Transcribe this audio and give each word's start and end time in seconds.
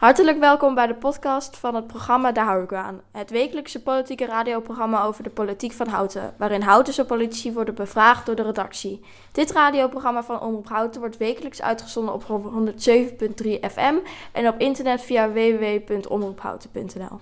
Hartelijk 0.00 0.38
welkom 0.38 0.74
bij 0.74 0.86
de 0.86 0.94
podcast 0.94 1.56
van 1.56 1.74
het 1.74 1.86
programma 1.86 2.32
Daar 2.32 2.44
hou 2.44 2.62
ik 2.62 2.72
aan. 2.72 3.00
Het 3.12 3.30
wekelijkse 3.30 3.82
politieke 3.82 4.26
radioprogramma 4.26 5.02
over 5.02 5.22
de 5.22 5.30
politiek 5.30 5.72
van 5.72 5.88
Houten, 5.88 6.32
waarin 6.38 6.62
Houtense 6.62 7.04
politici 7.04 7.52
worden 7.52 7.74
bevraagd 7.74 8.26
door 8.26 8.34
de 8.34 8.42
redactie. 8.42 9.00
Dit 9.32 9.50
radioprogramma 9.50 10.22
van 10.22 10.40
Omroep 10.40 10.68
Houten 10.68 11.00
wordt 11.00 11.16
wekelijks 11.16 11.62
uitgezonden 11.62 12.14
op 12.14 12.24
107.3 12.24 13.48
FM 13.72 13.94
en 14.32 14.48
op 14.48 14.58
internet 14.58 15.02
via 15.02 15.32
www.omroephouten.nl. 15.32 17.20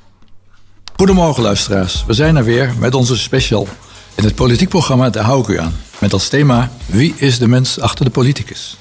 Goedemorgen 0.97 1.43
luisteraars, 1.43 2.05
we 2.07 2.13
zijn 2.13 2.37
er 2.37 2.45
weer 2.45 2.75
met 2.81 2.95
onze 2.95 3.19
special 3.19 3.67
in 4.15 4.25
het 4.25 4.35
politiek 4.35 4.69
programma 4.69 5.11
Daar 5.11 5.25
hou 5.25 5.53
ik 5.53 5.59
aan. 5.59 5.75
Met 6.01 6.13
als 6.13 6.29
thema 6.29 6.71
Wie 6.87 7.15
is 7.17 7.39
de 7.39 7.49
mens 7.49 7.81
achter 7.81 8.05
de 8.05 8.11
politicus? 8.11 8.77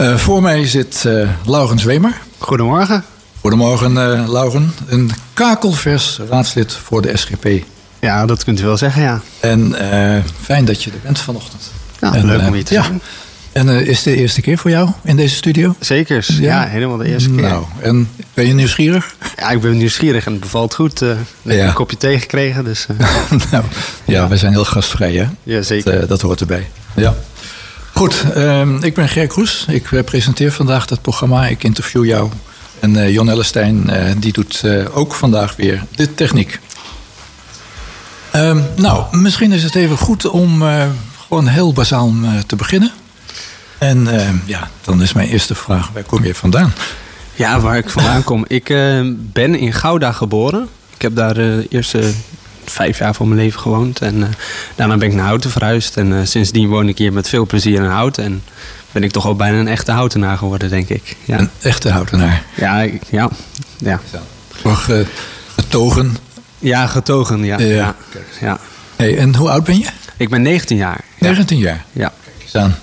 Uh, 0.00 0.16
voor 0.16 0.42
mij 0.42 0.66
zit 0.66 1.04
uh, 1.06 1.28
Laurens 1.46 1.84
Wemer. 1.84 2.12
Goedemorgen. 2.38 3.04
Goedemorgen, 3.40 3.92
uh, 3.92 4.28
Lauren. 4.28 4.74
Een 4.86 5.10
kakelvers 5.34 6.20
raadslid 6.30 6.72
voor 6.72 7.02
de 7.02 7.16
SGP. 7.16 7.48
Ja, 8.00 8.26
dat 8.26 8.44
kunt 8.44 8.60
u 8.60 8.64
wel 8.64 8.76
zeggen, 8.76 9.02
ja. 9.02 9.20
En 9.40 9.74
fijn 10.40 10.64
dat 10.64 10.82
je 10.82 10.90
er 10.90 10.98
bent 11.02 11.18
vanochtend. 11.18 11.70
Ja, 12.00 12.14
en, 12.14 12.26
leuk 12.26 12.46
om 12.46 12.54
je 12.54 12.62
te 12.62 12.74
ja. 12.74 12.82
zien. 12.82 13.00
En 13.52 13.68
is 13.68 13.96
het 13.96 14.04
de 14.04 14.16
eerste 14.16 14.40
keer 14.40 14.58
voor 14.58 14.70
jou 14.70 14.90
in 15.02 15.16
deze 15.16 15.34
studio? 15.34 15.74
Zeker, 15.80 16.26
ja, 16.40 16.66
helemaal 16.66 16.96
de 16.96 17.08
eerste 17.08 17.30
keer. 17.30 17.42
Nou, 17.42 17.64
en 17.80 18.08
ben 18.34 18.46
je 18.46 18.54
nieuwsgierig? 18.54 19.16
Ja, 19.36 19.50
ik 19.50 19.60
ben 19.60 19.76
nieuwsgierig 19.76 20.26
en 20.26 20.32
het 20.32 20.40
bevalt 20.40 20.74
goed. 20.74 21.02
Uh, 21.02 21.10
ja. 21.42 21.66
een 21.66 21.72
kopje 21.72 21.96
thee 21.96 22.18
gekregen, 22.18 22.64
dus... 22.64 22.86
nou, 23.50 23.64
ja, 24.04 24.28
we 24.28 24.36
zijn 24.36 24.52
heel 24.52 24.64
gastvrij, 24.64 25.12
hè? 25.12 25.26
Ja, 25.42 25.62
zeker. 25.62 25.98
Dat, 26.00 26.08
dat 26.08 26.20
hoort 26.20 26.40
erbij, 26.40 26.68
ja. 26.94 27.14
Goed, 27.98 28.24
uh, 28.36 28.68
ik 28.80 28.94
ben 28.94 29.08
Ger 29.08 29.26
Kroes. 29.26 29.64
Ik 29.68 29.90
uh, 29.90 30.04
presenteer 30.04 30.52
vandaag 30.52 30.86
dat 30.86 31.02
programma. 31.02 31.46
Ik 31.46 31.64
interview 31.64 32.04
jou. 32.04 32.30
En 32.80 32.94
uh, 32.94 33.12
Jon 33.12 33.30
Ellestein 33.30 33.90
die 34.18 34.32
doet 34.32 34.64
ook 34.92 35.14
vandaag 35.14 35.56
weer 35.56 35.84
de 35.94 36.14
techniek. 36.14 36.60
Um, 38.34 38.64
nou, 38.76 39.16
misschien 39.16 39.52
is 39.52 39.62
het 39.62 39.74
even 39.74 39.96
goed 39.96 40.28
om 40.28 40.62
gewoon 41.26 41.46
heel 41.46 41.72
bazaal 41.72 42.12
te 42.46 42.56
beginnen. 42.56 42.92
En 43.78 44.20
ehm, 44.20 44.36
ja, 44.44 44.70
dan 44.84 45.02
is 45.02 45.12
mijn 45.12 45.28
eerste 45.28 45.54
vraag, 45.54 45.90
waar 45.92 46.02
kom 46.02 46.24
je 46.24 46.34
vandaan? 46.34 46.72
Ja, 47.34 47.60
waar 47.60 47.76
ik 47.76 47.90
vandaan 47.90 48.24
kom? 48.24 48.44
Ik 48.48 48.64
ben 49.32 49.54
in 49.54 49.72
Gouda 49.72 50.12
geboren. 50.12 50.68
Ik 50.94 51.02
heb 51.02 51.16
daar 51.16 51.34
de 51.34 51.66
eerste 51.68 52.12
vijf 52.70 52.98
jaar 52.98 53.14
van 53.14 53.28
mijn 53.28 53.40
leven 53.40 53.60
gewoond. 53.60 54.00
En 54.00 54.16
uh, 54.16 54.26
daarna 54.74 54.96
ben 54.96 55.08
ik 55.08 55.14
naar 55.14 55.26
Houten 55.26 55.50
verhuisd. 55.50 55.96
En 55.96 56.12
uh, 56.12 56.20
sindsdien 56.24 56.68
woon 56.68 56.88
ik 56.88 56.98
hier 56.98 57.12
met 57.12 57.28
veel 57.28 57.46
plezier 57.46 57.82
in 57.82 57.88
Houten. 57.88 58.24
En 58.24 58.42
ben 58.92 59.02
ik 59.02 59.10
toch 59.10 59.26
al 59.26 59.36
bijna 59.36 59.58
een 59.58 59.68
echte 59.68 59.92
Houtenaar 59.92 60.38
geworden, 60.38 60.70
denk 60.70 60.88
ik. 60.88 61.16
Ja. 61.24 61.38
Een 61.38 61.50
echte 61.62 61.90
Houtenaar? 61.90 62.42
Ja, 62.54 62.86
ja. 63.10 63.30
ja. 63.78 64.00
Mag 64.64 64.88
uh, 64.88 65.06
getogen? 65.54 66.16
Ja, 66.58 66.86
getogen, 66.86 67.44
ja. 67.44 67.58
ja. 67.58 67.94
ja. 68.40 68.58
Hey, 68.96 69.18
en 69.18 69.34
hoe 69.34 69.50
oud 69.50 69.64
ben 69.64 69.78
je? 69.78 69.86
Ik 70.16 70.28
ben 70.28 70.42
19 70.42 70.76
jaar. 70.76 71.00
19 71.18 71.58
jaar? 71.58 71.84
Ja. 71.92 72.12
Kijk 72.24 72.64
eens 72.64 72.74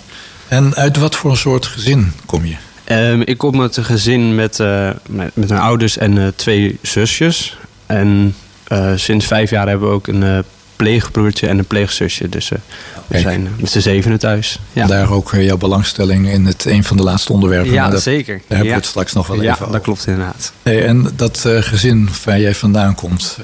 En 0.48 0.76
uit 0.76 0.98
wat 0.98 1.16
voor 1.16 1.32
een 1.32 1.38
soort 1.38 1.66
gezin 1.66 2.12
kom 2.26 2.46
je? 2.46 2.56
Um, 2.92 3.22
ik 3.22 3.38
kom 3.38 3.62
uit 3.62 3.78
een 3.78 3.86
gezin 3.86 4.36
met, 4.36 4.58
met, 4.58 5.36
met, 5.36 5.50
mijn 5.50 5.62
ouders 5.62 5.98
en 5.98 6.34
twee 6.36 6.78
zusjes. 6.82 7.58
En 7.86 8.36
uh, 8.72 8.92
sinds 8.96 9.26
vijf 9.26 9.50
jaar 9.50 9.68
hebben 9.68 9.88
we 9.88 9.94
ook 9.94 10.08
een 10.08 10.22
uh, 10.22 10.40
pleegbroertje 10.76 11.48
en 11.48 11.58
een 11.58 11.66
pleegzusje. 11.66 12.30
Dus 12.30 12.52
uh, 12.52 12.60
we 13.08 13.20
zijn 13.20 13.48
met 13.60 13.70
z'n 13.70 13.80
zevenen 13.80 14.20
thuis. 14.20 14.60
Ja. 14.74 14.88
Daar 14.88 15.12
ook 15.12 15.32
jouw 15.36 15.58
belangstelling 15.58 16.28
in 16.28 16.46
het 16.46 16.66
een 16.66 16.84
van 16.84 16.98
de 16.98 17.04
laatste 17.04 17.34
onderwerpen. 17.34 17.74
Ja, 17.74 17.90
dat, 17.90 18.02
zeker. 18.02 18.34
Daar 18.36 18.58
hebben 18.58 18.68
we 18.68 18.74
het 18.74 18.86
straks 18.86 19.14
nog 19.14 19.28
wel 19.28 19.42
ja, 19.42 19.54
even 19.54 19.72
dat 19.72 19.82
klopt 19.82 20.08
inderdaad. 20.08 20.52
Hey, 20.64 20.86
en 20.86 21.12
dat 21.16 21.46
gezin 21.46 22.10
waar 22.24 22.40
jij 22.40 22.56
vandaan 22.56 22.96
komt... 22.96 23.38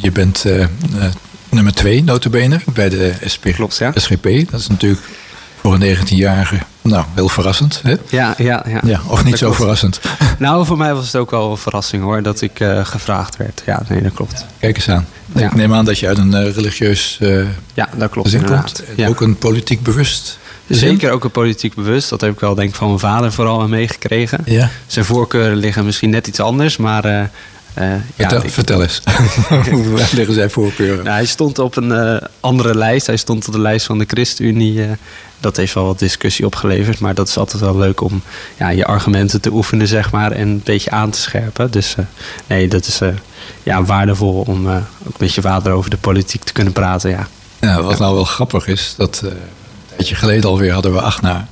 je 0.00 0.12
bent 0.12 0.44
nummer 1.48 1.74
twee, 1.74 2.04
notabene, 2.04 2.60
bij 2.72 2.88
de 2.88 3.12
SP, 3.32 3.44
klopt, 3.52 3.76
ja. 3.76 3.92
SGP. 3.94 4.50
Dat 4.50 4.60
is 4.60 4.66
natuurlijk 4.66 5.00
voor 5.64 5.74
een 5.74 5.96
19-jarige, 5.96 6.58
nou, 6.82 7.04
heel 7.14 7.28
verrassend. 7.28 7.80
Hè? 7.82 7.94
Ja, 8.08 8.34
ja, 8.38 8.64
ja. 8.68 8.80
ja 8.84 9.00
of 9.08 9.24
niet 9.24 9.38
zo 9.38 9.52
verrassend? 9.52 10.00
Nou, 10.38 10.66
voor 10.66 10.76
mij 10.76 10.94
was 10.94 11.06
het 11.06 11.16
ook 11.16 11.30
wel 11.30 11.50
een 11.50 11.56
verrassing 11.56 12.02
hoor, 12.02 12.22
dat 12.22 12.40
ik 12.40 12.60
uh, 12.60 12.84
gevraagd 12.84 13.36
werd. 13.36 13.62
Ja, 13.66 13.82
nee, 13.88 14.02
dat 14.02 14.12
klopt. 14.12 14.46
Kijk 14.58 14.76
eens 14.76 14.88
aan. 14.88 15.06
Ja. 15.32 15.46
Ik 15.46 15.54
neem 15.54 15.74
aan 15.74 15.84
dat 15.84 15.98
je 15.98 16.06
uit 16.06 16.18
een 16.18 16.30
uh, 16.30 16.54
religieus 16.54 17.18
uh, 17.20 17.46
ja, 17.74 17.88
dat 17.96 18.10
klopt, 18.10 18.44
komt. 18.44 18.84
En 18.96 19.08
ook 19.08 19.20
een 19.20 19.36
politiek 19.36 19.82
bewust 19.82 20.38
Zeker 20.68 21.10
ook 21.10 21.24
een 21.24 21.30
politiek 21.30 21.74
bewust. 21.74 22.10
Dat 22.10 22.20
heb 22.20 22.32
ik 22.32 22.40
wel 22.40 22.54
denk 22.54 22.68
ik 22.68 22.74
van 22.74 22.86
mijn 22.86 22.98
vader 22.98 23.32
vooral 23.32 23.68
meegekregen. 23.68 24.38
Ja. 24.44 24.70
Zijn 24.86 25.04
voorkeuren 25.04 25.56
liggen 25.56 25.84
misschien 25.84 26.10
net 26.10 26.26
iets 26.26 26.40
anders, 26.40 26.76
maar 26.76 27.30
uh, 27.78 27.94
vertel, 28.14 28.42
ja, 28.42 28.48
vertel 28.48 28.82
eens. 28.82 29.00
Hoe 29.70 30.06
liggen 30.12 30.34
zijn 30.34 30.50
voorkeuren? 30.50 31.04
Nou, 31.04 31.16
hij 31.16 31.26
stond 31.26 31.58
op 31.58 31.76
een 31.76 31.90
uh, 31.90 32.16
andere 32.40 32.76
lijst. 32.76 33.06
Hij 33.06 33.16
stond 33.16 33.46
op 33.46 33.52
de 33.52 33.60
lijst 33.60 33.86
van 33.86 33.98
de 33.98 34.04
ChristenUnie. 34.08 34.74
Uh, 34.74 34.90
dat 35.40 35.56
heeft 35.56 35.74
wel 35.74 35.84
wat 35.84 35.98
discussie 35.98 36.46
opgeleverd. 36.46 36.98
Maar 36.98 37.14
dat 37.14 37.28
is 37.28 37.36
altijd 37.36 37.62
wel 37.62 37.76
leuk 37.76 38.00
om 38.00 38.22
ja, 38.58 38.68
je 38.68 38.84
argumenten 38.86 39.40
te 39.40 39.52
oefenen, 39.52 39.86
zeg 39.86 40.10
maar. 40.10 40.32
En 40.32 40.48
een 40.48 40.60
beetje 40.64 40.90
aan 40.90 41.10
te 41.10 41.20
scherpen. 41.20 41.70
Dus 41.70 41.94
nee, 42.46 42.68
dat 42.68 42.86
is 42.86 43.00
ja, 43.62 43.84
waardevol 43.84 44.44
om 44.46 44.68
ook 45.06 45.18
met 45.18 45.34
je 45.34 45.40
vader 45.40 45.72
over 45.72 45.90
de 45.90 45.96
politiek 45.96 46.44
te 46.44 46.52
kunnen 46.52 46.72
praten. 46.72 47.10
Ja. 47.10 47.28
Ja, 47.60 47.82
wat 47.82 47.98
nou 47.98 48.14
wel 48.14 48.24
grappig 48.24 48.66
is, 48.66 48.94
dat 48.96 49.20
een 49.24 49.36
tijdje 49.96 50.14
geleden 50.14 50.50
alweer 50.50 50.72
hadden 50.72 50.92
we 50.92 51.00
Agna 51.00 51.48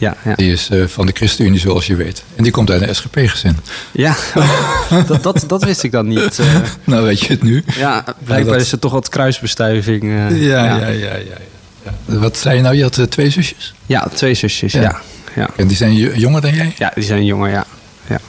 ja, 0.00 0.16
ja. 0.24 0.34
Die 0.34 0.52
is 0.52 0.70
uh, 0.70 0.86
van 0.86 1.06
de 1.06 1.12
ChristenUnie, 1.12 1.58
zoals 1.58 1.86
je 1.86 1.96
weet. 1.96 2.22
En 2.36 2.42
die 2.42 2.52
komt 2.52 2.70
uit 2.70 2.82
een 2.82 2.94
SGP-gezin. 2.94 3.56
Ja, 3.92 4.16
dat, 5.06 5.22
dat, 5.22 5.44
dat 5.46 5.64
wist 5.64 5.82
ik 5.82 5.92
dan 5.92 6.08
niet. 6.08 6.38
Uh, 6.38 6.46
nou, 6.84 7.04
weet 7.04 7.20
je 7.20 7.26
het 7.32 7.42
nu. 7.42 7.64
Ja, 7.76 8.04
blijkbaar 8.24 8.52
dat... 8.52 8.62
is 8.62 8.72
er 8.72 8.78
toch 8.78 8.92
wat 8.92 9.08
kruisbestuiving. 9.08 10.02
Uh, 10.02 10.42
ja, 10.42 10.64
ja, 10.64 10.76
ja, 10.76 10.88
ja, 10.88 11.16
ja, 11.84 11.92
Wat 12.04 12.36
zei 12.36 12.56
je 12.56 12.62
nou? 12.62 12.76
Je 12.76 12.82
had 12.82 13.10
twee 13.10 13.30
zusjes? 13.30 13.74
Ja, 13.86 14.08
twee 14.14 14.34
zusjes, 14.34 14.72
ja. 14.72 15.00
ja. 15.34 15.48
En 15.56 15.66
die 15.66 15.76
zijn 15.76 15.94
jonger 15.94 16.40
dan 16.40 16.54
jij? 16.54 16.74
Ja, 16.78 16.92
die 16.94 17.04
zijn 17.04 17.24
jonger, 17.24 17.50
ja. 17.50 17.66
ja. 18.06 18.20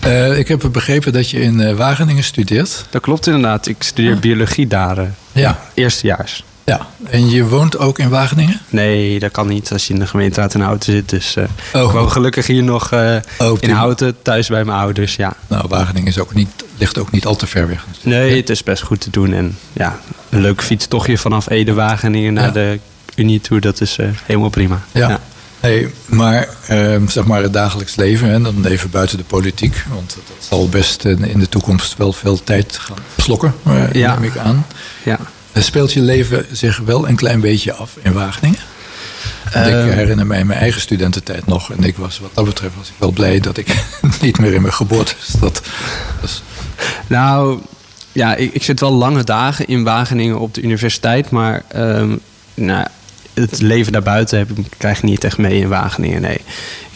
Okay. 0.00 0.38
ik 0.38 0.48
heb 0.48 0.68
begrepen 0.72 1.12
dat 1.12 1.30
je 1.30 1.40
in 1.40 1.76
Wageningen 1.76 2.24
studeert. 2.24 2.84
Dat 2.90 3.02
klopt 3.02 3.26
inderdaad. 3.26 3.66
Ik 3.66 3.76
studeer 3.78 4.18
biologie 4.18 4.66
daar. 4.66 5.10
ja. 5.32 5.60
Eerstejaars. 5.74 6.44
Ja, 6.64 6.86
en 7.04 7.30
je 7.30 7.48
woont 7.48 7.78
ook 7.78 7.98
in 7.98 8.08
Wageningen? 8.08 8.60
Nee, 8.68 9.18
dat 9.18 9.30
kan 9.30 9.46
niet 9.48 9.72
als 9.72 9.86
je 9.86 9.92
in 9.92 9.98
de 9.98 10.06
gemeenteraad 10.06 10.54
in 10.54 10.60
Houten 10.60 10.92
zit. 10.92 11.08
Dus 11.08 11.36
uh, 11.36 11.44
oh. 11.74 11.82
ik 11.82 11.90
woon 11.90 12.10
gelukkig 12.10 12.46
hier 12.46 12.62
nog 12.62 12.92
uh, 12.92 13.16
oh, 13.38 13.58
in 13.60 13.70
Houten, 13.70 14.22
thuis 14.22 14.48
bij 14.48 14.64
mijn 14.64 14.78
ouders, 14.78 15.16
ja. 15.16 15.36
Nou, 15.46 15.64
Wageningen 15.68 16.08
is 16.08 16.18
ook 16.18 16.34
niet, 16.34 16.48
ligt 16.78 16.98
ook 16.98 17.10
niet 17.10 17.26
al 17.26 17.36
te 17.36 17.46
ver 17.46 17.68
weg. 17.68 17.86
Nee, 18.02 18.36
het 18.36 18.50
is 18.50 18.62
best 18.62 18.82
goed 18.82 19.00
te 19.00 19.10
doen. 19.10 19.32
En 19.32 19.58
ja, 19.72 19.98
een 20.30 20.40
leuk 20.40 20.62
fietstochtje 20.62 21.18
vanaf 21.18 21.50
Ede-Wageningen 21.50 22.32
naar 22.32 22.52
de 22.52 22.78
Unie 23.14 23.40
toe, 23.40 23.60
dat 23.60 23.80
is 23.80 23.98
uh, 23.98 24.08
helemaal 24.24 24.48
prima. 24.48 24.80
Ja. 24.92 25.08
ja. 25.08 25.20
Hey, 25.60 25.92
maar 26.06 26.48
ehm, 26.66 27.08
zeg 27.08 27.24
maar 27.24 27.42
het 27.42 27.52
dagelijks 27.52 27.96
leven, 27.96 28.30
en 28.30 28.42
dan 28.42 28.64
even 28.64 28.90
buiten 28.90 29.18
de 29.18 29.24
politiek, 29.24 29.84
want 29.88 30.16
dat 30.26 30.46
zal 30.48 30.68
best 30.68 31.04
in 31.04 31.38
de 31.38 31.48
toekomst 31.48 31.96
wel 31.96 32.12
veel 32.12 32.44
tijd 32.44 32.78
gaan 32.78 32.96
slokken, 33.16 33.54
ja. 33.92 34.14
neem 34.14 34.30
ik 34.30 34.36
aan. 34.36 34.66
Ja. 35.04 35.18
Speelt 35.62 35.92
je 35.92 36.00
leven 36.00 36.46
zich 36.52 36.78
wel 36.78 37.08
een 37.08 37.16
klein 37.16 37.40
beetje 37.40 37.72
af 37.72 37.96
in 38.02 38.12
Wageningen? 38.12 38.58
ik 39.46 39.52
ehm. 39.52 39.88
herinner 39.88 40.26
mij 40.26 40.44
mijn 40.44 40.58
eigen 40.58 40.80
studententijd 40.80 41.46
nog. 41.46 41.72
En 41.72 41.84
ik 41.84 41.96
was, 41.96 42.18
wat 42.18 42.30
dat 42.34 42.44
betreft 42.44 42.76
was 42.76 42.88
ik 42.88 42.94
wel 42.98 43.10
blij 43.10 43.40
dat 43.40 43.56
ik 43.56 43.84
niet 44.20 44.38
meer 44.38 44.52
in 44.54 44.62
mijn 44.62 44.74
geboortestad 44.74 45.62
was. 46.20 46.42
Nou, 47.06 47.60
ja, 48.12 48.34
ik, 48.34 48.52
ik, 48.52 48.62
zit 48.62 48.80
wel 48.80 48.92
lange 48.92 49.24
dagen 49.24 49.66
in 49.66 49.84
Wageningen 49.84 50.38
op 50.38 50.54
de 50.54 50.62
universiteit. 50.62 51.30
Maar 51.30 51.62
um, 51.76 52.20
nou, 52.54 52.86
het 53.34 53.60
leven 53.60 53.92
daarbuiten 53.92 54.38
heb, 54.38 54.48
krijg 54.76 54.96
ik 54.96 55.02
niet 55.02 55.24
echt 55.24 55.38
mee 55.38 55.60
in 55.60 55.68
Wageningen, 55.68 56.20
nee. 56.20 56.40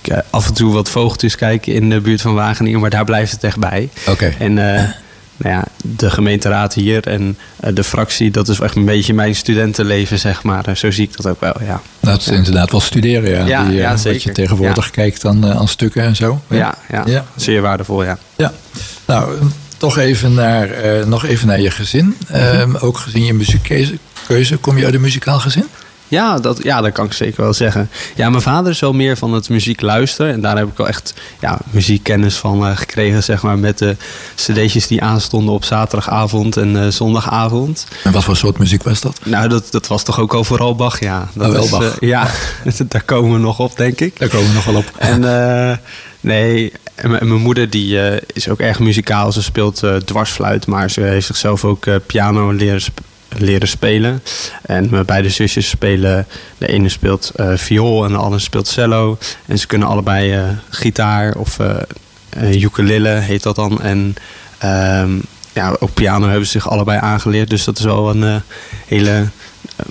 Ik, 0.02 0.12
uh, 0.12 0.18
af 0.30 0.46
en 0.46 0.54
toe 0.54 0.72
wat 0.72 0.90
vogeltjes 0.90 1.36
kijken 1.36 1.72
in 1.72 1.90
de 1.90 2.00
buurt 2.00 2.20
van 2.20 2.34
Wageningen, 2.34 2.80
maar 2.80 2.90
daar 2.90 3.04
blijft 3.04 3.32
het 3.32 3.44
echt 3.44 3.58
bij. 3.58 3.88
Oké. 4.06 4.34
En... 4.38 4.56
Uh, 4.56 4.82
nou 5.38 5.54
ja, 5.54 5.64
de 5.84 6.10
gemeenteraad 6.10 6.74
hier 6.74 7.06
en 7.06 7.38
uh, 7.64 7.70
de 7.74 7.84
fractie, 7.84 8.30
dat 8.30 8.48
is 8.48 8.60
echt 8.60 8.76
een 8.76 8.84
beetje 8.84 9.14
mijn 9.14 9.34
studentenleven, 9.34 10.18
zeg 10.18 10.42
maar. 10.42 10.68
Uh, 10.68 10.74
zo 10.74 10.90
zie 10.90 11.04
ik 11.04 11.16
dat 11.16 11.26
ook 11.26 11.40
wel, 11.40 11.54
ja. 11.64 11.80
Dat 12.00 12.20
is 12.20 12.28
inderdaad 12.28 12.70
wel 12.70 12.80
studeren, 12.80 13.30
ja. 13.30 13.46
Ja, 13.46 13.64
Die, 13.64 13.76
ja 13.76 13.96
zeker. 13.96 14.12
Wat 14.12 14.22
je 14.22 14.32
tegenwoordig 14.32 14.90
kijkt 14.90 15.24
aan, 15.24 15.46
aan 15.46 15.68
stukken 15.68 16.02
en 16.02 16.16
zo. 16.16 16.40
Ja, 16.48 16.74
ja, 16.90 17.02
ja, 17.06 17.24
zeer 17.36 17.60
waardevol, 17.60 18.04
ja. 18.04 18.18
Ja, 18.36 18.52
nou, 19.04 19.38
toch 19.76 19.98
even 19.98 20.34
naar, 20.34 20.68
nog 21.06 21.24
even 21.24 21.46
naar 21.46 21.60
je 21.60 21.70
gezin. 21.70 22.16
Mm 22.32 22.76
ook 22.76 22.98
gezien 22.98 23.24
je 23.24 23.34
muziekkeuze, 23.34 24.56
kom 24.60 24.78
je 24.78 24.84
uit 24.84 24.94
een 24.94 25.00
muzikaal 25.00 25.38
gezin? 25.38 25.64
Ja 26.08 26.38
dat, 26.38 26.62
ja, 26.62 26.80
dat 26.80 26.92
kan 26.92 27.04
ik 27.04 27.12
zeker 27.12 27.42
wel 27.42 27.52
zeggen. 27.52 27.90
Ja, 28.14 28.30
mijn 28.30 28.42
vader 28.42 28.72
is 28.72 28.80
wel 28.80 28.92
meer 28.92 29.16
van 29.16 29.32
het 29.32 29.48
muziek 29.48 29.80
luisteren. 29.80 30.32
En 30.32 30.40
daar 30.40 30.56
heb 30.56 30.68
ik 30.68 30.76
wel 30.76 30.88
echt 30.88 31.14
ja, 31.40 31.58
muziekkennis 31.70 32.36
van 32.36 32.66
uh, 32.66 32.76
gekregen, 32.76 33.22
zeg 33.22 33.42
maar. 33.42 33.58
Met 33.58 33.78
de 33.78 33.96
cd'tjes 34.34 34.86
die 34.86 35.02
aanstonden 35.02 35.54
op 35.54 35.64
zaterdagavond 35.64 36.56
en 36.56 36.76
uh, 36.76 36.86
zondagavond. 36.88 37.86
En 38.04 38.12
wat 38.12 38.24
voor 38.24 38.36
soort 38.36 38.58
muziek 38.58 38.82
was 38.82 39.00
dat? 39.00 39.20
Nou, 39.24 39.48
dat, 39.48 39.70
dat 39.70 39.86
was 39.86 40.02
toch 40.02 40.20
ook 40.20 40.34
al 40.34 40.44
vooral 40.44 40.74
Bach, 40.74 41.00
ja. 41.00 41.28
Dat 41.34 41.46
oh, 41.46 41.52
wel 41.52 41.68
Bach. 41.68 42.00
Uh, 42.00 42.08
ja, 42.08 42.28
daar 42.88 43.02
komen 43.04 43.32
we 43.32 43.38
nog 43.38 43.58
op, 43.58 43.76
denk 43.76 44.00
ik. 44.00 44.18
Daar 44.18 44.28
komen 44.28 44.48
we 44.48 44.54
nog 44.54 44.64
wel 44.64 44.76
op. 44.76 44.92
En 44.98 45.22
Nee, 46.20 46.72
en 46.94 47.10
mijn 47.10 47.40
moeder 47.40 47.70
die, 47.70 47.94
uh, 47.94 48.16
is 48.32 48.48
ook 48.48 48.58
erg 48.58 48.78
muzikaal. 48.78 49.32
Ze 49.32 49.42
speelt 49.42 49.82
uh, 49.82 49.96
dwarsfluit, 49.96 50.66
maar 50.66 50.90
ze 50.90 51.00
heeft 51.00 51.26
zichzelf 51.26 51.64
ook 51.64 51.86
uh, 51.86 51.96
piano 52.06 52.50
leren, 52.50 52.80
sp 52.80 53.00
leren 53.28 53.68
spelen. 53.68 54.22
En 54.62 54.90
mijn 54.90 55.06
beide 55.06 55.28
zusjes 55.28 55.68
spelen... 55.68 56.26
De 56.58 56.66
ene 56.66 56.88
speelt 56.88 57.32
viool 57.54 58.04
en 58.04 58.10
de 58.10 58.16
andere 58.16 58.42
speelt 58.42 58.66
cello. 58.66 59.18
En 59.46 59.58
ze 59.58 59.66
kunnen 59.66 59.88
allebei 59.88 60.42
gitaar 60.68 61.34
of 61.34 61.58
ukulele 62.36 63.08
heet 63.08 63.42
dat 63.42 63.56
dan. 63.56 63.82
En 63.82 64.14
ehm, 64.58 65.10
ja, 65.52 65.76
ook 65.78 65.94
piano 65.94 66.26
hebben 66.26 66.46
ze 66.46 66.52
zich 66.52 66.70
allebei 66.70 66.98
aangeleerd. 67.00 67.50
Dus 67.50 67.64
dat 67.64 67.78
is 67.78 67.84
wel 67.84 68.10
een 68.10 68.42
hele 68.86 69.28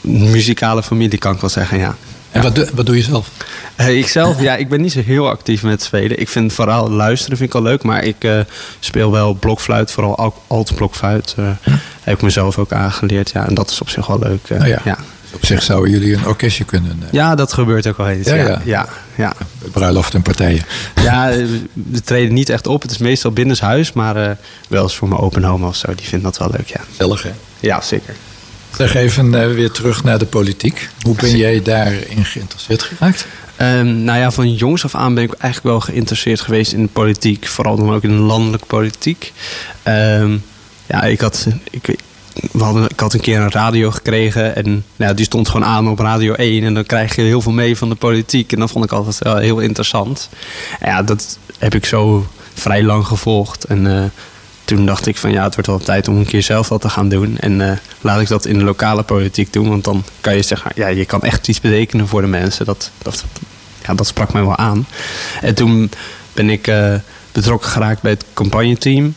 muzikale 0.02 0.84
familie, 0.84 1.20
kan 1.20 1.34
ik 1.34 1.42
wel 1.42 1.50
zeggen, 1.50 1.78
ja. 1.78 1.96
En 2.38 2.44
wat, 2.44 2.56
doe, 2.56 2.68
wat 2.74 2.86
doe 2.86 2.96
je 2.96 3.02
zelf? 3.02 3.30
Uh, 3.80 3.98
ik 3.98 4.08
zelf, 4.08 4.42
ja, 4.42 4.56
ik 4.56 4.70
ben 4.70 4.82
niet 4.82 4.92
zo 4.92 5.02
heel 5.02 5.30
actief 5.30 5.64
met 5.64 5.82
spelen. 5.82 6.20
Ik 6.20 6.30
vind 6.30 6.54
vooral 6.54 6.90
luisteren 6.90 7.38
vind 7.38 7.50
ik 7.50 7.56
al 7.56 7.62
leuk, 7.62 7.84
maar 7.84 8.04
ik 8.04 8.24
uh, 8.24 8.40
speel 8.80 9.12
wel 9.12 9.34
blokfluit, 9.34 9.92
vooral 9.92 10.34
alt-blokfluit. 10.48 11.36
Uh, 11.40 11.50
heb 12.02 12.16
ik 12.16 12.22
mezelf 12.22 12.58
ook 12.58 12.72
aangeleerd, 12.72 13.30
ja, 13.30 13.48
en 13.48 13.54
dat 13.54 13.70
is 13.70 13.82
op 13.82 13.90
zich 13.90 14.08
wel 14.08 14.20
leuk. 14.20 14.48
Oh 14.52 14.68
ja. 14.68 14.82
ja. 14.84 14.98
Op 15.32 15.46
zich 15.46 15.64
zouden 15.64 15.92
jullie 15.92 16.16
een 16.16 16.26
orkestje 16.26 16.64
kunnen. 16.64 17.00
Ja, 17.12 17.36
dat 17.36 17.54
gebeurt 17.54 17.88
ook 17.88 17.98
wel 17.98 18.08
eens. 18.08 18.28
Ja, 18.28 18.36
ja. 18.36 18.62
ja, 18.64 18.88
ja. 19.16 19.34
Bruiloft 19.72 20.14
en 20.14 20.22
partijen. 20.22 20.64
Ja, 21.02 21.32
we 21.74 22.02
treden 22.04 22.34
niet 22.34 22.50
echt 22.50 22.68
op. 22.68 22.82
Het 22.82 22.92
is 22.92 22.98
meestal 22.98 23.32
binnenshuis, 23.32 23.94
maar 23.94 24.38
wel 24.68 24.84
eens 24.84 24.96
voor 24.96 25.08
mijn 25.08 25.22
open 25.22 25.44
home 25.44 25.68
of 25.68 25.76
zo. 25.76 25.96
Die 25.96 26.08
vindt 26.08 26.24
dat 26.24 26.38
wel 26.38 26.50
leuk, 26.52 26.68
ja. 26.68 26.80
Gezellig, 26.90 27.24
hè? 27.24 27.32
Ja, 27.60 27.82
zeker. 27.82 28.16
Zeg 28.78 28.94
even 28.94 29.34
uh, 29.34 29.54
weer 29.54 29.72
terug 29.72 30.04
naar 30.04 30.20
de 30.20 30.26
politiek. 30.26 30.90
Hoe 31.02 31.16
ben 31.16 31.38
jij 31.38 31.62
daarin 31.62 32.26
geïnteresseerd 32.26 32.84
geraakt? 32.84 33.28
Um, 33.62 34.04
nou 34.04 34.20
ja, 34.20 34.32
van 34.32 34.54
jongs 34.54 34.84
af 34.84 34.96
aan 34.96 35.14
ben 35.14 35.24
ik 35.24 35.34
eigenlijk 35.34 35.74
wel 35.74 35.80
geïnteresseerd 35.80 36.42
geweest 36.42 36.74
in 36.74 36.82
de 36.82 36.90
politiek. 36.92 37.48
Vooral 37.48 37.76
dan 37.76 37.94
ook 37.94 38.04
in 38.04 38.10
de 38.10 38.16
landelijke 38.16 38.66
politiek. 38.66 39.34
Um, 39.88 40.44
ja, 40.86 41.04
ik 41.04 41.22
had, 41.22 41.48
ik, 41.70 41.96
we 42.52 42.64
hadden, 42.64 42.84
ik 42.90 43.00
had 43.00 43.14
een 43.14 43.20
keer 43.20 43.40
een 43.40 43.52
radio 43.52 43.92
gekregen. 43.92 44.56
En 44.56 44.86
nou, 44.96 45.14
die 45.14 45.26
stond 45.26 45.50
gewoon 45.50 45.68
aan 45.68 45.90
op 45.90 46.00
Radio 46.00 46.34
1. 46.34 46.64
En 46.64 46.74
dan 46.74 46.86
krijg 46.86 47.16
je 47.16 47.22
heel 47.22 47.42
veel 47.42 47.52
mee 47.52 47.78
van 47.78 47.90
de 47.90 47.96
politiek. 47.96 48.52
En 48.52 48.60
dat 48.60 48.72
vond 48.72 48.86
ik 48.86 48.92
altijd 48.92 49.18
wel 49.18 49.38
heel 49.38 49.60
interessant. 49.60 50.30
En 50.80 50.90
ja, 50.90 51.04
dat 51.04 51.38
heb 51.58 51.76
ik 51.76 51.86
zo 51.86 52.28
vrij 52.54 52.84
lang 52.84 53.06
gevolgd. 53.06 53.64
En 53.64 53.86
uh, 53.86 54.04
toen 54.68 54.86
dacht 54.86 55.08
ik 55.08 55.18
van 55.18 55.32
ja, 55.32 55.44
het 55.44 55.54
wordt 55.54 55.70
wel 55.70 55.80
tijd 55.80 56.08
om 56.08 56.18
een 56.18 56.26
keer 56.26 56.44
zelf 56.44 56.70
wat 56.70 56.82
te 56.82 56.90
gaan 56.90 57.10
doen. 57.10 57.38
En 57.38 57.60
uh, 57.60 57.72
laat 58.02 58.22
ik 58.22 58.28
dat 58.28 58.46
in 58.46 58.58
de 58.58 58.64
lokale 58.64 59.04
politiek 59.04 59.54
doen. 59.54 59.70
Want 59.70 59.84
dan 59.84 60.04
kan 60.22 60.36
je 60.36 60.42
zeggen, 60.42 60.72
ja, 60.76 60.88
je 60.88 61.06
kan 61.06 61.22
echt 61.22 61.48
iets 61.48 61.62
betekenen 61.62 62.08
voor 62.08 62.22
de 62.22 62.28
mensen. 62.28 62.66
Dat, 62.66 62.92
dat, 62.98 63.26
ja, 63.86 63.94
dat 63.94 64.08
sprak 64.08 64.34
mij 64.34 64.42
wel 64.42 64.56
aan. 64.56 64.88
En 65.42 65.56
toen 65.56 65.92
ben 66.34 66.50
ik 66.50 66.68
uh, 66.68 66.94
betrokken 67.32 67.70
geraakt 67.70 68.02
bij 68.02 68.12
het 68.12 68.26
campagneteam. 68.34 69.16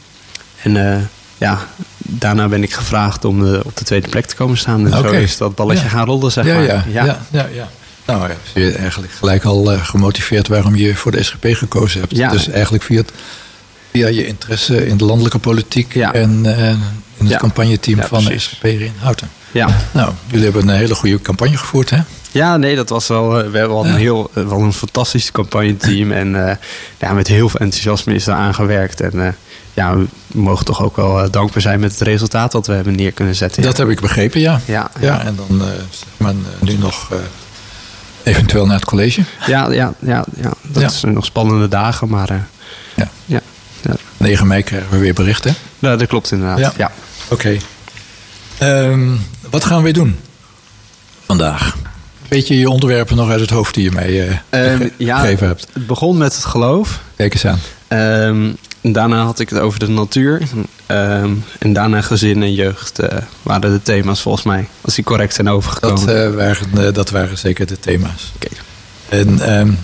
En 0.63 0.75
uh, 0.75 0.97
ja, 1.39 1.59
daarna 1.99 2.49
ben 2.49 2.63
ik 2.63 2.73
gevraagd 2.73 3.25
om 3.25 3.41
de, 3.41 3.61
op 3.65 3.77
de 3.77 3.85
tweede 3.85 4.09
plek 4.09 4.27
te 4.27 4.35
komen 4.35 4.57
staan. 4.59 4.87
En 4.87 4.99
okay. 4.99 5.13
zo 5.13 5.19
is 5.21 5.37
dat 5.37 5.55
balletje 5.55 5.85
ja. 5.85 5.91
gaan 5.91 6.07
rollen, 6.07 6.33
zeg 6.33 6.45
ja, 6.45 6.55
maar. 6.55 6.65
Ja, 6.65 6.85
ja, 6.89 7.19
ja. 7.31 7.49
ja, 7.53 7.69
Nou, 8.07 8.31
je 8.55 8.61
hebt 8.61 8.77
eigenlijk 8.77 9.13
gelijk 9.13 9.45
al 9.45 9.65
gemotiveerd 9.65 10.49
waarom 10.49 10.77
je 10.77 10.97
voor 10.97 11.13
de 11.13 11.23
SGP 11.23 11.47
gekozen 11.51 12.01
hebt. 12.01 12.33
Dus 12.33 12.49
eigenlijk 12.49 12.85
via 12.85 13.01
het 13.01 13.13
via 13.91 14.09
je 14.09 14.27
interesse 14.27 14.87
in 14.87 14.97
de 14.97 15.05
landelijke 15.05 15.39
politiek 15.39 15.95
en 15.95 16.45
uh, 16.45 16.69
in 17.17 17.27
het 17.27 17.37
campagneteam 17.37 18.03
van 18.03 18.25
de 18.25 18.39
SGP 18.39 18.65
in 18.65 18.93
Houten. 18.99 19.31
Ja. 19.53 19.69
Nou, 19.93 20.13
jullie 20.27 20.45
hebben 20.45 20.69
een 20.69 20.77
hele 20.77 20.95
goede 20.95 21.21
campagne 21.21 21.57
gevoerd, 21.57 21.91
hè? 21.91 21.99
Ja, 22.33 22.57
nee, 22.57 22.77
dat 22.77 22.89
was 22.89 23.09
wel, 23.09 23.31
we 23.31 23.37
hebben 23.37 23.69
wel 23.69 23.87
een 23.87 23.95
heel 23.95 24.31
wel 24.33 24.61
een 24.61 24.73
fantastisch 24.73 25.33
campagneteam. 25.33 26.13
En 26.21 26.35
uh, 26.35 26.53
ja, 26.99 27.13
met 27.13 27.27
heel 27.27 27.49
veel 27.49 27.61
enthousiasme 27.61 28.15
is 28.15 28.25
daar 28.25 28.37
aangewerkt. 28.37 29.01
En 29.01 29.15
uh, 29.15 29.29
ja, 29.75 29.97
we 29.97 30.07
mogen 30.33 30.65
toch 30.65 30.83
ook 30.83 30.97
wel 30.97 31.31
dankbaar 31.31 31.63
zijn 31.63 31.81
met 31.81 31.91
het 31.91 32.01
resultaat 32.01 32.53
dat 32.53 32.67
we 32.67 32.73
hebben 32.73 32.95
neer 32.95 33.13
kunnen 33.13 33.35
zetten. 33.35 33.63
Dat 33.63 33.77
heb 33.77 33.89
ik 33.89 34.01
begrepen, 34.01 34.41
ja. 34.41 34.61
Ja, 34.65 34.91
ja. 35.01 35.25
en 35.25 35.37
dan 35.37 35.63
zeg 35.91 36.09
maar 36.17 36.35
nu 36.61 36.77
nog 36.77 37.11
eventueel 38.23 38.67
naar 38.67 38.77
het 38.77 38.85
college. 38.85 39.23
Ja, 39.47 39.71
ja, 39.71 39.95
ja, 39.99 40.25
ja. 40.37 40.53
dat 40.63 40.93
zijn 40.93 41.13
nog 41.13 41.25
spannende 41.25 41.69
dagen, 41.69 42.09
maar 42.09 42.49
ja. 43.83 43.91
ja. 43.91 43.97
Ja. 44.19 44.27
9 44.27 44.47
mei 44.47 44.63
krijgen 44.63 44.91
we 44.91 44.99
weer 44.99 45.15
berichten. 45.15 45.55
Nou, 45.79 45.99
dat 45.99 46.09
klopt 46.09 46.33
inderdaad. 46.33 46.59
Ja. 46.59 46.73
ja. 46.77 46.91
Oké. 47.29 47.61
Okay. 48.59 48.89
Um, 48.89 49.21
wat 49.51 49.65
gaan 49.65 49.77
we 49.77 49.83
weer 49.83 49.93
doen 49.93 50.17
vandaag? 51.27 51.77
Weet 52.29 52.49
je 52.49 52.59
je 52.59 52.71
onderwerpen 52.71 53.17
nog 53.17 53.31
uit 53.31 53.41
het 53.41 53.51
hoofd 53.51 53.75
die 53.75 53.85
je 53.85 53.91
mij 53.91 54.41
uh, 54.51 54.73
um, 54.73 54.91
ja, 54.97 55.19
gegeven 55.19 55.47
hebt? 55.47 55.67
Het 55.73 55.87
begon 55.87 56.19
met 56.19 56.35
het 56.35 56.45
geloof. 56.45 57.01
Kijk 57.17 57.35
eens 57.35 57.47
aan. 57.47 57.59
Um, 58.29 58.57
daarna 58.81 59.25
had 59.25 59.39
ik 59.39 59.49
het 59.49 59.59
over 59.59 59.79
de 59.79 59.89
natuur. 59.89 60.43
Um, 60.87 61.45
en 61.59 61.73
daarna 61.73 62.01
gezin 62.01 62.43
en 62.43 62.55
jeugd 62.55 63.01
uh, 63.01 63.09
waren 63.43 63.73
de 63.73 63.83
thema's 63.83 64.21
volgens 64.21 64.45
mij. 64.45 64.69
Als 64.81 64.95
die 64.95 65.05
correct 65.05 65.35
zijn 65.35 65.49
overgekomen. 65.49 66.07
Dat, 66.07 66.17
uh, 66.17 66.35
waren, 66.35 66.95
dat 66.95 67.11
waren 67.11 67.39
zeker 67.39 67.67
de 67.67 67.81
thema's. 67.81 68.33
Oké. 68.35 68.47
Okay. 69.09 69.21
En 69.21 69.79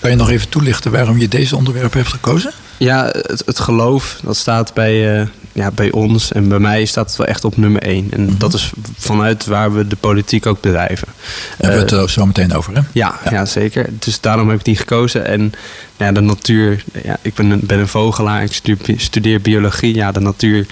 kan 0.00 0.10
je 0.10 0.16
nog 0.16 0.30
even 0.30 0.48
toelichten 0.48 0.90
waarom 0.90 1.18
je 1.18 1.28
deze 1.28 1.56
onderwerpen 1.56 1.98
hebt 1.98 2.12
gekozen? 2.12 2.52
Ja, 2.80 3.04
het, 3.12 3.42
het 3.46 3.58
geloof, 3.58 4.20
dat 4.22 4.36
staat 4.36 4.74
bij, 4.74 5.20
uh, 5.20 5.26
ja, 5.52 5.70
bij 5.70 5.90
ons 5.90 6.32
en 6.32 6.48
bij 6.48 6.58
mij 6.58 6.84
staat 6.84 7.06
het 7.06 7.16
wel 7.16 7.26
echt 7.26 7.44
op 7.44 7.56
nummer 7.56 7.82
één. 7.82 8.08
En 8.10 8.20
mm-hmm. 8.20 8.38
dat 8.38 8.54
is 8.54 8.72
vanuit 8.96 9.46
waar 9.46 9.74
we 9.74 9.86
de 9.86 9.96
politiek 9.96 10.46
ook 10.46 10.60
bedrijven. 10.60 11.08
Daar 11.08 11.70
hebben 11.70 11.88
we 11.88 11.96
het 11.96 12.08
uh, 12.08 12.14
zo 12.14 12.26
meteen 12.26 12.54
over, 12.54 12.74
hè? 12.74 12.80
Ja, 12.92 13.18
ja, 13.24 13.30
ja. 13.30 13.44
zeker. 13.44 13.86
Dus 13.98 14.20
daarom 14.20 14.48
heb 14.48 14.58
ik 14.58 14.64
die 14.64 14.76
gekozen. 14.76 15.26
En 15.26 15.52
ja, 15.96 16.12
de 16.12 16.20
natuur, 16.20 16.84
ja, 17.02 17.16
ik 17.22 17.34
ben 17.34 17.50
een, 17.50 17.60
ben 17.62 17.78
een 17.78 17.88
vogelaar, 17.88 18.42
ik 18.42 18.52
studeer, 18.52 19.00
studeer 19.00 19.40
biologie. 19.40 19.94
Ja, 19.94 20.12
de 20.12 20.20
natuur 20.20 20.66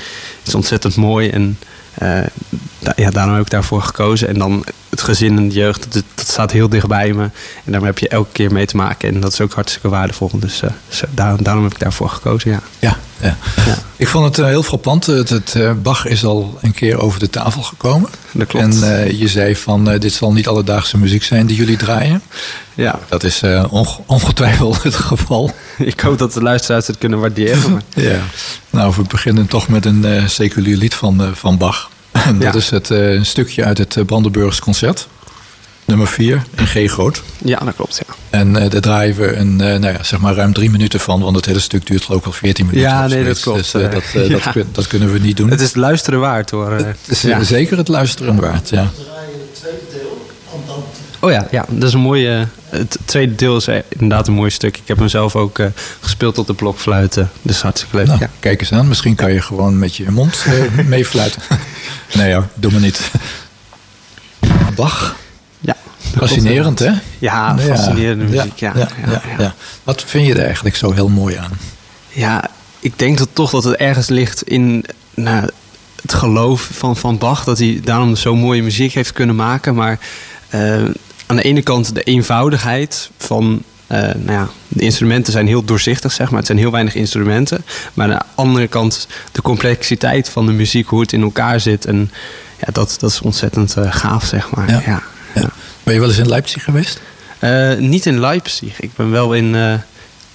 is 0.47 0.55
ontzettend 0.55 0.97
mooi 0.97 1.29
en 1.31 1.59
uh, 2.03 2.21
ja, 2.97 3.11
daarom 3.11 3.35
heb 3.35 3.43
ik 3.43 3.51
daarvoor 3.51 3.83
gekozen. 3.83 4.29
En 4.29 4.39
dan 4.39 4.65
het 4.91 5.03
gezin 5.03 5.37
en 5.37 5.49
de 5.49 5.55
jeugd, 5.55 5.93
dat, 5.93 6.03
dat, 6.15 6.29
staat 6.29 6.53
heel 6.53 6.69
dichtbij 6.69 7.13
me. 7.13 7.31
En 7.65 7.73
daar 7.73 7.83
heb 7.83 7.99
je 7.99 8.09
elke 8.09 8.33
keer 8.33 8.53
mee 8.53 8.67
te 8.67 8.77
maken. 8.77 9.15
En 9.15 9.21
dat 9.21 9.33
is 9.33 9.41
ook 9.41 9.53
hartstikke 9.53 9.89
waardevol. 9.89 10.31
Dus 10.33 10.63
uh, 10.63 10.71
daarom, 11.11 11.43
daarom, 11.43 11.63
heb 11.63 11.73
ik 11.73 11.79
daarvoor 11.79 12.09
gekozen, 12.09 12.51
ja. 12.51 12.61
Ja, 12.79 12.97
ja. 13.21 13.37
ja. 13.67 13.75
Ik 13.97 14.09
vond 14.09 14.25
het 14.25 14.39
uh, 14.39 14.47
heel 14.47 14.63
frappant. 14.63 15.07
Het, 15.07 15.29
het 15.29 15.55
uh, 15.57 15.73
Bach 15.83 16.07
is 16.07 16.25
al 16.25 16.59
een 16.61 16.73
keer 16.73 17.01
over 17.01 17.21
de 17.21 17.31
tafel 17.31 17.63
gekomen. 17.63 18.11
Dat 18.33 18.47
klopt. 18.47 18.83
En 18.83 19.17
je 19.17 19.29
zei 19.29 19.57
van, 19.57 19.85
dit 19.85 20.13
zal 20.13 20.33
niet 20.33 20.49
alledaagse 20.49 20.99
muziek 20.99 21.25
zijn 21.25 21.47
die 21.47 21.57
jullie 21.57 21.77
draaien. 21.77 22.23
Ja. 22.75 22.99
Dat 23.09 23.25
is 23.25 23.43
ongetwijfeld 24.07 24.83
het 24.83 24.95
geval. 24.95 25.51
Ik 25.79 26.01
hoop 26.01 26.19
dat 26.19 26.33
de 26.33 26.43
luisteraars 26.43 26.87
het 26.87 26.99
kunnen 26.99 27.19
waarderen. 27.19 27.83
Ja. 27.95 28.21
Nou, 28.71 28.93
we 28.97 29.03
beginnen 29.03 29.47
toch 29.47 29.69
met 29.69 29.87
een 29.87 30.31
seculier 30.31 30.77
lied 30.77 30.95
van, 30.95 31.31
van 31.35 31.59
Bach. 31.59 31.91
dat 32.13 32.43
ja. 32.43 32.55
is 32.55 32.71
het, 32.71 32.91
uh, 32.91 33.13
een 33.13 33.27
stukje 33.27 33.65
uit 33.65 33.79
het 33.79 34.07
Brandenburgs 34.07 34.61
concert. 34.61 35.09
Nummer 35.85 36.07
4 36.07 36.43
in 36.57 36.67
G 36.67 36.91
groot. 36.91 37.23
Ja, 37.45 37.59
dat 37.59 37.75
klopt. 37.75 38.01
Ja. 38.07 38.15
En 38.31 38.49
uh, 38.49 38.71
daar 38.71 38.81
draaien 38.81 39.17
we 39.17 39.37
een, 39.37 39.53
uh, 39.53 39.59
nou 39.59 39.87
ja, 39.87 40.03
zeg 40.03 40.21
maar 40.21 40.35
ruim 40.35 40.53
drie 40.53 40.71
minuten 40.71 41.01
van, 41.01 41.21
want 41.21 41.37
het 41.37 41.45
hele 41.45 41.59
stuk 41.59 41.87
duurt 41.87 42.05
geloof 42.05 42.21
ik 42.21 42.27
al 42.27 42.33
14 42.33 42.67
minuten. 42.67 42.89
Ja, 42.89 43.07
nee, 43.07 43.25
dat 43.25 43.41
klopt. 43.41 43.59
Dus, 43.59 43.71
dat, 43.71 43.83
ja. 44.29 44.53
dat, 44.53 44.65
dat, 44.73 44.87
kunnen 44.87 45.13
we 45.13 45.19
niet 45.19 45.37
doen. 45.37 45.51
Het 45.51 45.61
is 45.61 45.75
luisteren 45.75 46.21
waard 46.21 46.51
hoor. 46.51 46.73
Het 46.73 46.97
is 47.07 47.21
zeker 47.41 47.77
het 47.77 47.89
luisteren 47.89 48.41
waard, 48.41 48.69
ja. 48.69 48.91
Oh 51.21 51.31
ja, 51.31 51.47
ja, 51.51 51.65
dat 51.69 51.89
is 51.89 51.95
een 51.95 52.01
mooie. 52.01 52.47
Het 52.69 52.99
tweede 53.05 53.35
deel 53.35 53.57
is 53.57 53.69
inderdaad 53.89 54.27
een 54.27 54.35
mooi 54.35 54.51
stuk. 54.51 54.77
Ik 54.77 54.89
heb 54.89 54.99
hem 54.99 55.09
zelf 55.09 55.37
ook 55.37 55.59
uh, 55.59 55.67
gespeeld 56.01 56.39
op 56.39 56.47
de 56.47 56.55
blokfluiten. 56.55 57.31
Dus 57.43 57.63
hartstikke 57.63 57.97
leuk. 57.97 58.07
Nou, 58.07 58.19
ja. 58.21 58.29
Kijk 58.41 58.61
eens 58.61 58.73
aan, 58.73 58.89
misschien 58.89 59.15
kan 59.15 59.33
je 59.33 59.41
gewoon 59.43 59.79
met 59.79 59.97
je 59.97 60.11
mond 60.11 60.45
uh, 60.49 60.85
meefluiten. 60.87 61.43
nee 62.15 62.35
hoor, 62.35 62.47
doe 62.55 62.73
maar 62.73 62.81
niet. 62.81 63.11
Bach. 64.75 65.17
Ja. 65.61 65.77
Fascinerend, 66.17 66.79
hè? 66.79 66.93
Ja, 67.19 67.59
fascinerende 67.59 68.25
muziek. 68.25 68.59
Ja, 68.59 68.73
ja, 68.77 68.89
ja, 69.07 69.23
ja, 69.39 69.55
Wat 69.83 70.05
vind 70.07 70.27
je 70.27 70.35
er 70.35 70.45
eigenlijk 70.45 70.77
zo 70.77 70.93
heel 70.93 71.09
mooi 71.09 71.37
aan? 71.37 71.53
Ja, 72.09 72.51
ik 72.79 72.99
denk 72.99 73.19
dat 73.19 73.29
toch 73.33 73.51
dat 73.51 73.65
het 73.65 73.77
ergens 73.77 74.09
ligt 74.09 74.43
in 74.43 74.85
nou, 75.15 75.49
het 76.03 76.15
geloof 76.15 76.69
van, 76.73 76.97
van 76.97 77.19
Bach. 77.19 77.45
Dat 77.45 77.59
hij 77.59 77.81
daarom 77.85 78.17
zo 78.17 78.37
mooie 78.37 78.63
muziek 78.63 78.93
heeft 78.93 79.13
kunnen 79.13 79.37
maken. 79.37 79.75
Maar 79.75 79.99
uh, 80.55 80.85
aan 81.29 81.37
de 81.37 81.43
ene 81.43 81.63
kant 81.63 81.95
de 81.95 82.03
eenvoudigheid 82.03 83.11
van. 83.17 83.63
Uh, 83.93 83.99
nou 83.99 84.33
ja, 84.33 84.49
de 84.69 84.83
instrumenten 84.83 85.33
zijn 85.33 85.47
heel 85.47 85.65
doorzichtig, 85.65 86.13
zeg 86.13 86.29
maar. 86.29 86.39
Het 86.39 86.47
zijn 86.47 86.59
heel 86.59 86.71
weinig 86.71 86.95
instrumenten. 86.95 87.65
Maar 87.95 88.07
aan 88.07 88.19
de 88.19 88.25
andere 88.35 88.67
kant 88.67 89.07
de 89.33 89.43
complexiteit 89.43 90.29
van 90.29 90.47
de 90.47 90.53
muziek, 90.53 90.89
hoe 90.89 91.01
het 91.01 91.13
in 91.13 91.23
elkaar 91.23 91.61
zit. 91.61 91.87
En 91.87 92.11
ja, 92.59 92.73
dat, 92.73 92.97
dat 93.01 93.11
is 93.11 93.21
ontzettend 93.21 93.75
uh, 93.79 93.93
gaaf, 93.93 94.25
zeg 94.25 94.51
maar. 94.51 94.71
Ja. 94.71 94.83
Ja, 94.87 95.03
ja. 95.35 95.51
Ben 95.83 95.95
je 95.95 96.01
wel 96.01 96.09
eens 96.09 96.19
in 96.19 96.29
Leipzig 96.29 96.65
geweest? 96.65 97.01
Uh, 97.41 97.77
niet 97.77 98.07
in 98.07 98.21
Leipzig. 98.21 98.81
Ik 98.81 98.91
ben 98.97 99.11
wel 99.11 99.33
in 99.33 99.81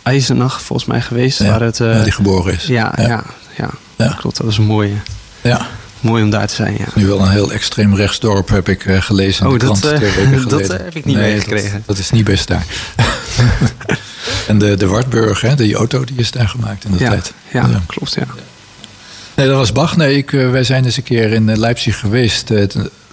Eisenach, 0.03 0.61
volgens 0.61 0.87
mij, 0.87 1.01
geweest. 1.01 1.39
Waar 1.39 1.61
het, 1.61 1.77
die 1.77 2.11
geboren 2.11 2.53
is. 2.53 2.65
Ja, 2.65 2.93
ja. 2.95 3.23
ja, 3.57 3.69
ja. 3.95 4.15
klopt. 4.19 4.37
Dat 4.37 4.47
is 4.47 4.57
een 4.57 4.65
mooie. 4.65 4.95
Ja 5.41 5.67
mooi 6.03 6.23
om 6.23 6.29
daar 6.29 6.47
te 6.47 6.55
zijn. 6.55 6.73
Ja. 6.77 6.85
Nu 6.95 7.07
wel 7.07 7.19
een 7.19 7.31
heel 7.31 7.51
extreem 7.51 7.95
rechtsdorp 7.95 8.49
heb 8.49 8.69
ik 8.69 8.85
uh, 8.85 9.01
gelezen 9.01 9.45
in 9.45 9.51
oh, 9.51 9.59
de 9.59 9.65
krant 9.65 9.81
dat, 9.81 9.95
twee 9.95 10.11
weken 10.11 10.39
geleden. 10.49 10.67
Dat 10.67 10.77
heb 10.77 10.95
ik 10.95 11.05
niet 11.05 11.15
nee, 11.15 11.31
meegekregen. 11.31 11.71
Dat, 11.71 11.81
dat, 11.85 11.97
is 11.97 12.11
niet 12.11 12.25
best 12.25 12.47
daar. 12.47 12.65
En 14.47 14.57
de, 14.57 14.77
de 14.77 14.87
Wartburg, 14.87 15.41
hè, 15.41 15.55
die 15.55 15.75
auto, 15.75 16.03
die 16.03 16.17
is 16.17 16.31
daar 16.31 16.49
gemaakt 16.49 16.85
in 16.85 16.91
de 16.91 16.99
ja, 16.99 17.09
tijd. 17.09 17.33
Ja, 17.51 17.81
klopt, 17.87 18.13
ja. 18.13 18.25
Nee, 19.35 19.47
dat 19.47 19.57
was 19.57 19.71
Bach. 19.71 19.97
Nee, 19.97 20.17
ik, 20.17 20.33
eh, 20.33 20.51
wij 20.51 20.63
zijn 20.63 20.85
eens 20.85 20.97
een 20.97 21.03
keer 21.03 21.31
in 21.31 21.49
eh, 21.49 21.57
Leipzig 21.57 21.99
geweest, 21.99 22.51
eh, 22.51 22.67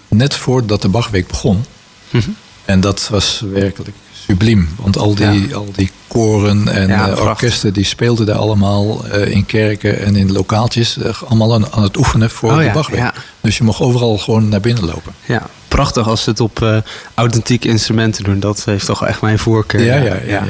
net 0.08 0.34
voordat 0.34 0.82
de 0.82 0.88
Bachweek 0.88 1.26
begon. 1.26 1.64
Mhm. 2.10 2.30
En 2.64 2.80
dat 2.80 3.08
was 3.10 3.42
werkelijk 3.52 3.96
subliem. 4.30 4.68
Want 4.76 4.98
al 4.98 5.14
die, 5.14 5.54
al 5.54 5.68
die 5.74 5.90
koren 6.08 6.68
en 6.68 6.88
Ja, 6.88 7.08
eh, 7.10 7.20
orkesten 7.20 7.72
die 7.72 7.84
speelden 7.84 8.26
daar 8.26 8.36
allemaal 8.36 9.04
eh, 9.06 9.30
in 9.30 9.46
kerken 9.46 10.00
en 10.00 10.16
in 10.16 10.32
lokaaltjes. 10.32 10.98
eh, 10.98 11.22
allemaal 11.22 11.54
aan, 11.54 11.72
aan 11.72 11.82
het 11.82 11.96
oefenen 11.96 12.30
voor 12.30 12.50
Oh 12.50 12.56
de 12.88 12.96
ja. 12.96 13.14
Dus 13.40 13.58
je 13.58 13.64
mocht 13.64 13.80
overal 13.80 14.18
gewoon 14.18 14.48
naar 14.48 14.60
binnen 14.60 14.84
lopen. 14.84 15.12
Ja, 15.26 15.46
prachtig 15.68 16.08
als 16.08 16.22
ze 16.22 16.30
het 16.30 16.40
op 16.40 16.82
authentieke 17.14 17.68
instrumenten 17.68 18.24
doen. 18.24 18.40
Dat 18.40 18.64
heeft 18.64 18.86
toch 18.86 19.06
echt 19.06 19.20
mijn 19.20 19.38
voorkeur. 19.38 19.84
Ja, 19.84 19.94
ja, 19.96 20.16
ja. 20.26 20.44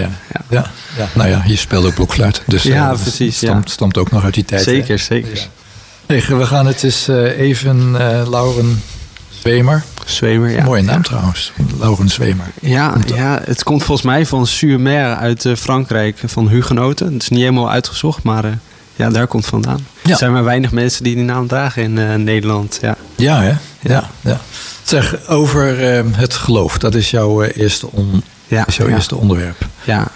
ja, 0.48 0.70
ja. 0.96 1.08
Nou 1.14 1.28
ja, 1.28 1.42
je 1.46 1.56
speelde 1.56 1.88
ook 1.88 1.94
blokfluit. 1.94 2.42
Dus 2.46 2.62
Ja, 2.62 2.94
precies, 3.02 3.36
Stamt, 3.64 3.98
ook 3.98 4.10
nog 4.10 4.24
uit 4.24 4.34
die 4.34 4.44
tijd. 4.44 4.64
hè? 4.64 4.72
Zeker, 4.72 4.98
zeker. 4.98 5.48
We 6.38 6.46
gaan 6.46 6.66
het 6.66 6.82
eens 6.82 7.08
even 7.36 7.90
Lauren 8.30 8.82
Zwemer. 9.38 9.84
Zwemer, 10.10 10.50
ja. 10.50 10.64
Mooie 10.64 10.82
naam 10.82 11.02
trouwens, 11.02 11.52
Lauren 11.78 12.08
Zwemer. 12.08 12.46
Ja, 12.60 12.94
ja, 13.06 13.40
het 13.44 13.62
komt 13.62 13.84
volgens 13.84 14.06
mij 14.06 14.26
van 14.26 14.46
Sur-Mer 14.46 15.14
uit 15.14 15.44
eh, 15.44 15.56
Frankrijk, 15.56 16.18
van 16.24 16.48
Hugenoten. 16.48 17.12
Het 17.12 17.22
is 17.22 17.28
niet 17.28 17.40
helemaal 17.40 17.70
uitgezocht, 17.70 18.22
maar 18.22 18.44
eh, 18.44 18.50
ja, 19.00 19.10
daar 19.10 19.26
komt 19.26 19.42
het 19.42 19.52
vandaan. 19.52 19.86
Ja. 20.02 20.10
Er 20.10 20.16
zijn 20.16 20.32
maar 20.32 20.44
weinig 20.44 20.72
mensen 20.72 21.04
die 21.04 21.14
die 21.14 21.24
naam 21.24 21.46
dragen 21.46 21.82
in 21.82 21.98
eh, 21.98 22.14
Nederland. 22.14 22.78
Ja. 22.82 22.96
Ja, 23.16 23.42
hè? 23.42 23.52
Ja. 23.80 24.10
ja. 24.20 24.40
Zeg, 24.82 25.28
over 25.28 25.96
eh, 25.96 26.04
het 26.12 26.34
geloof. 26.34 26.78
Dat 26.78 26.94
is 26.94 27.10
jouw, 27.10 27.42
eerste, 27.42 27.90
on, 27.90 28.22
is 28.66 28.76
jouw 28.76 28.88
eerste 28.88 29.16
onderwerp. 29.16 29.66
Ja, 29.84 30.06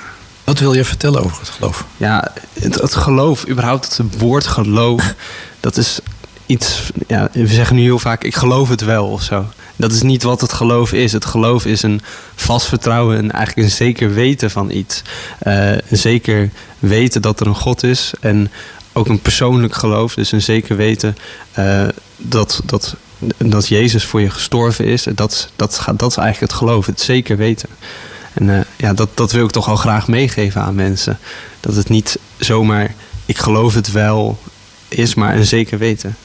Wat 0.45 0.59
wil 0.59 0.73
je 0.75 0.85
vertellen 0.85 1.25
over 1.25 1.39
het 1.41 1.49
geloof? 1.49 1.85
ja 1.97 2.33
het, 2.61 2.75
het 2.75 2.95
geloof, 2.95 3.49
überhaupt 3.49 3.97
het 3.97 4.19
woord 4.19 4.47
geloof, 4.47 5.15
dat 5.61 5.77
is 5.77 6.01
iets, 6.47 6.91
ja, 7.07 7.29
we 7.33 7.47
zeggen 7.47 7.77
nu 7.77 7.83
heel 7.83 7.99
vaak, 7.99 8.25
ik 8.25 8.35
geloof 8.35 8.69
het 8.69 8.81
wel 8.81 9.07
of 9.07 9.23
zo. 9.23 9.47
Dat 9.77 9.93
is 9.93 10.03
niet 10.03 10.23
wat 10.23 10.41
het 10.41 10.53
geloof 10.53 10.93
is. 10.93 11.13
Het 11.13 11.25
geloof 11.25 11.67
is 11.67 11.83
een 11.83 12.01
vast 12.35 12.67
vertrouwen 12.67 13.17
en 13.17 13.31
eigenlijk 13.31 13.69
een 13.69 13.75
zeker 13.75 14.15
weten 14.15 14.51
van 14.51 14.71
iets. 14.71 15.03
Eh, 15.39 15.73
een 15.73 15.83
zeker 15.91 16.51
weten 16.79 17.23
dat 17.23 17.41
er 17.41 17.47
een 17.47 17.55
God 17.55 17.83
is 17.83 18.13
en 18.21 18.51
ook 18.93 19.09
een 19.09 19.21
persoonlijk 19.21 19.75
geloof. 19.75 20.15
Dus 20.15 20.33
een 20.33 20.43
zeker 20.43 20.77
weten 20.77 21.17
eh, 21.53 21.89
dat, 22.17 22.61
dat, 22.65 22.97
dat 23.39 23.69
Jezus 23.69 24.05
voor 24.05 24.21
je 24.21 24.31
gestorven 24.31 24.85
is. 24.85 25.03
Dat, 25.15 25.49
dat, 25.57 25.85
dat 25.97 26.11
is 26.11 26.17
eigenlijk 26.17 26.53
het 26.53 26.61
geloof, 26.61 26.87
het 26.87 27.01
zeker 27.01 27.37
weten. 27.37 27.69
En 28.33 28.51
eh, 28.51 28.61
ja, 28.77 28.93
dat, 28.93 29.09
dat 29.15 29.33
wil 29.33 29.45
ik 29.45 29.51
toch 29.51 29.69
al 29.69 29.77
graag 29.77 30.09
meegeven 30.09 30.63
aan 30.63 30.75
mensen. 30.75 31.19
Dat 31.61 31.77
het 31.77 31.89
niet 31.89 32.19
zomaar, 32.37 32.95
ik 33.27 33.39
geloof 33.39 33.75
het 33.75 33.93
wel, 33.93 34.39
is, 34.89 35.15
maar 35.15 35.37
een 35.37 35.47
zeker 35.47 35.79
weten. 35.79 36.17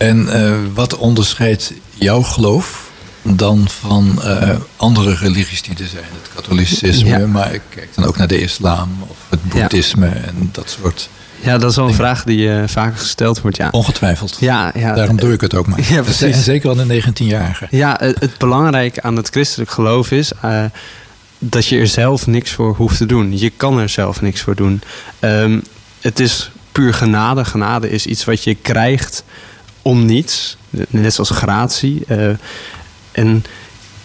En 0.00 0.28
eh, 0.28 0.58
wat 0.74 0.96
onderscheidt 0.96 1.72
jouw 2.00 2.22
geloof 2.22 2.90
dan 3.22 3.68
van 3.68 4.22
eh, 4.22 4.56
andere 4.76 5.14
religies 5.14 5.62
die 5.62 5.72
er 5.78 5.86
zijn? 5.86 6.04
Het 6.22 6.30
katholicisme, 6.34 7.18
Ja. 7.18 7.26
maar 7.26 7.54
ik 7.54 7.60
kijk 7.68 7.88
dan 7.94 8.04
ook 8.04 8.16
naar 8.16 8.26
de 8.28 8.40
islam 8.40 8.88
of 9.08 9.16
het 9.28 9.40
Ja. 9.52 9.60
boeddhisme 9.60 10.06
en 10.06 10.48
dat 10.52 10.76
soort. 10.80 11.08
Ja, 11.42 11.58
dat 11.58 11.70
is 11.70 11.76
wel 11.76 11.88
een 11.88 11.94
vraag 11.94 12.24
die 12.24 12.52
eh 12.52 12.62
vaker 12.68 12.98
gesteld 12.98 13.40
wordt. 13.40 13.56
Ja, 13.56 13.68
Ongetwijfeld. 13.70 14.36
ja, 14.40 14.72
ja. 14.74 14.94
Daarom 14.94 15.16
doe 15.16 15.32
ik 15.32 15.40
het 15.40 15.54
ook 15.54 15.66
maar. 15.66 15.80
Ja, 15.92 16.02
precies. 16.02 16.34
En 16.36 16.42
zeker 16.42 16.70
aan 16.70 16.88
de 16.88 17.02
19-jarige. 17.02 17.66
Ja, 17.70 17.96
het, 18.00 18.20
het 18.20 18.38
belangrijke 18.38 19.02
aan 19.02 19.16
het 19.16 19.28
christelijk 19.28 19.70
geloof 19.70 20.10
is 20.10 20.32
eh, 20.40 20.64
dat 21.38 21.66
je 21.66 21.78
er 21.78 21.86
zelf 21.86 22.26
niks 22.26 22.50
voor 22.50 22.74
hoeft 22.76 22.96
te 22.96 23.06
doen. 23.06 23.38
Je 23.38 23.50
kan 23.56 23.78
er 23.78 23.88
zelf 23.88 24.20
niks 24.20 24.40
voor 24.40 24.54
doen. 24.54 24.82
Ehm, 25.18 25.60
het 26.00 26.20
is 26.20 26.50
puur 26.72 26.94
genade. 26.94 27.44
Genade 27.44 27.90
is 27.90 28.06
iets 28.06 28.24
wat 28.24 28.44
je 28.44 28.54
krijgt 28.54 29.24
om 29.82 30.04
niets. 30.04 30.56
Net 30.88 31.14
zoals 31.14 31.30
gratie. 31.30 32.02
Eh, 32.06 32.28
en 33.12 33.44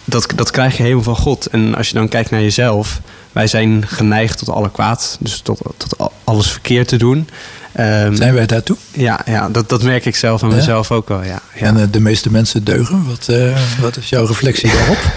dat, 0.06 0.28
dat 0.36 0.52
krijg 0.52 0.78
je 0.78 0.84
helemaal 0.84 1.04
van 1.04 1.16
God. 1.16 1.46
En 1.48 1.76
als 1.76 1.88
je 1.88 1.94
dan 1.94 2.08
kijkt 2.08 2.30
naar 2.30 2.42
jezelf. 2.42 3.00
Wij 3.32 3.48
zijn 3.48 3.84
geneigd 3.88 4.38
tot 4.38 4.50
alle 4.50 4.72
kwaad. 4.72 5.18
Dus 5.20 5.40
tot, 5.40 5.60
tot 5.78 5.98
al- 5.98 6.12
alles 6.24 6.52
verkeerd 6.52 6.88
te 6.88 6.98
doen. 6.98 7.30
Ehm, 7.72 8.16
Zijn 8.16 8.34
wij 8.34 8.46
daartoe? 8.46 8.78
ja, 8.92 9.22
ja 9.26 9.50
dat, 9.50 9.70
dat 9.70 9.84
merk 9.84 10.06
ik 10.06 10.16
zelf 10.16 10.44
aan 10.44 10.50
Ja? 10.50 10.56
mezelf 10.56 10.92
ook 10.92 11.08
wel. 11.08 11.24
Ja, 11.24 11.42
ja. 11.56 11.66
En 11.66 11.78
eh, 11.82 11.88
de 11.92 12.00
meeste 12.00 12.32
mensen 12.32 12.64
deugen. 12.64 13.06
Wat, 13.08 13.28
eh, 13.30 13.58
wat 13.82 13.98
is 13.98 14.10
jouw 14.10 14.26
reflectie 14.26 14.72
daarop? 14.72 14.98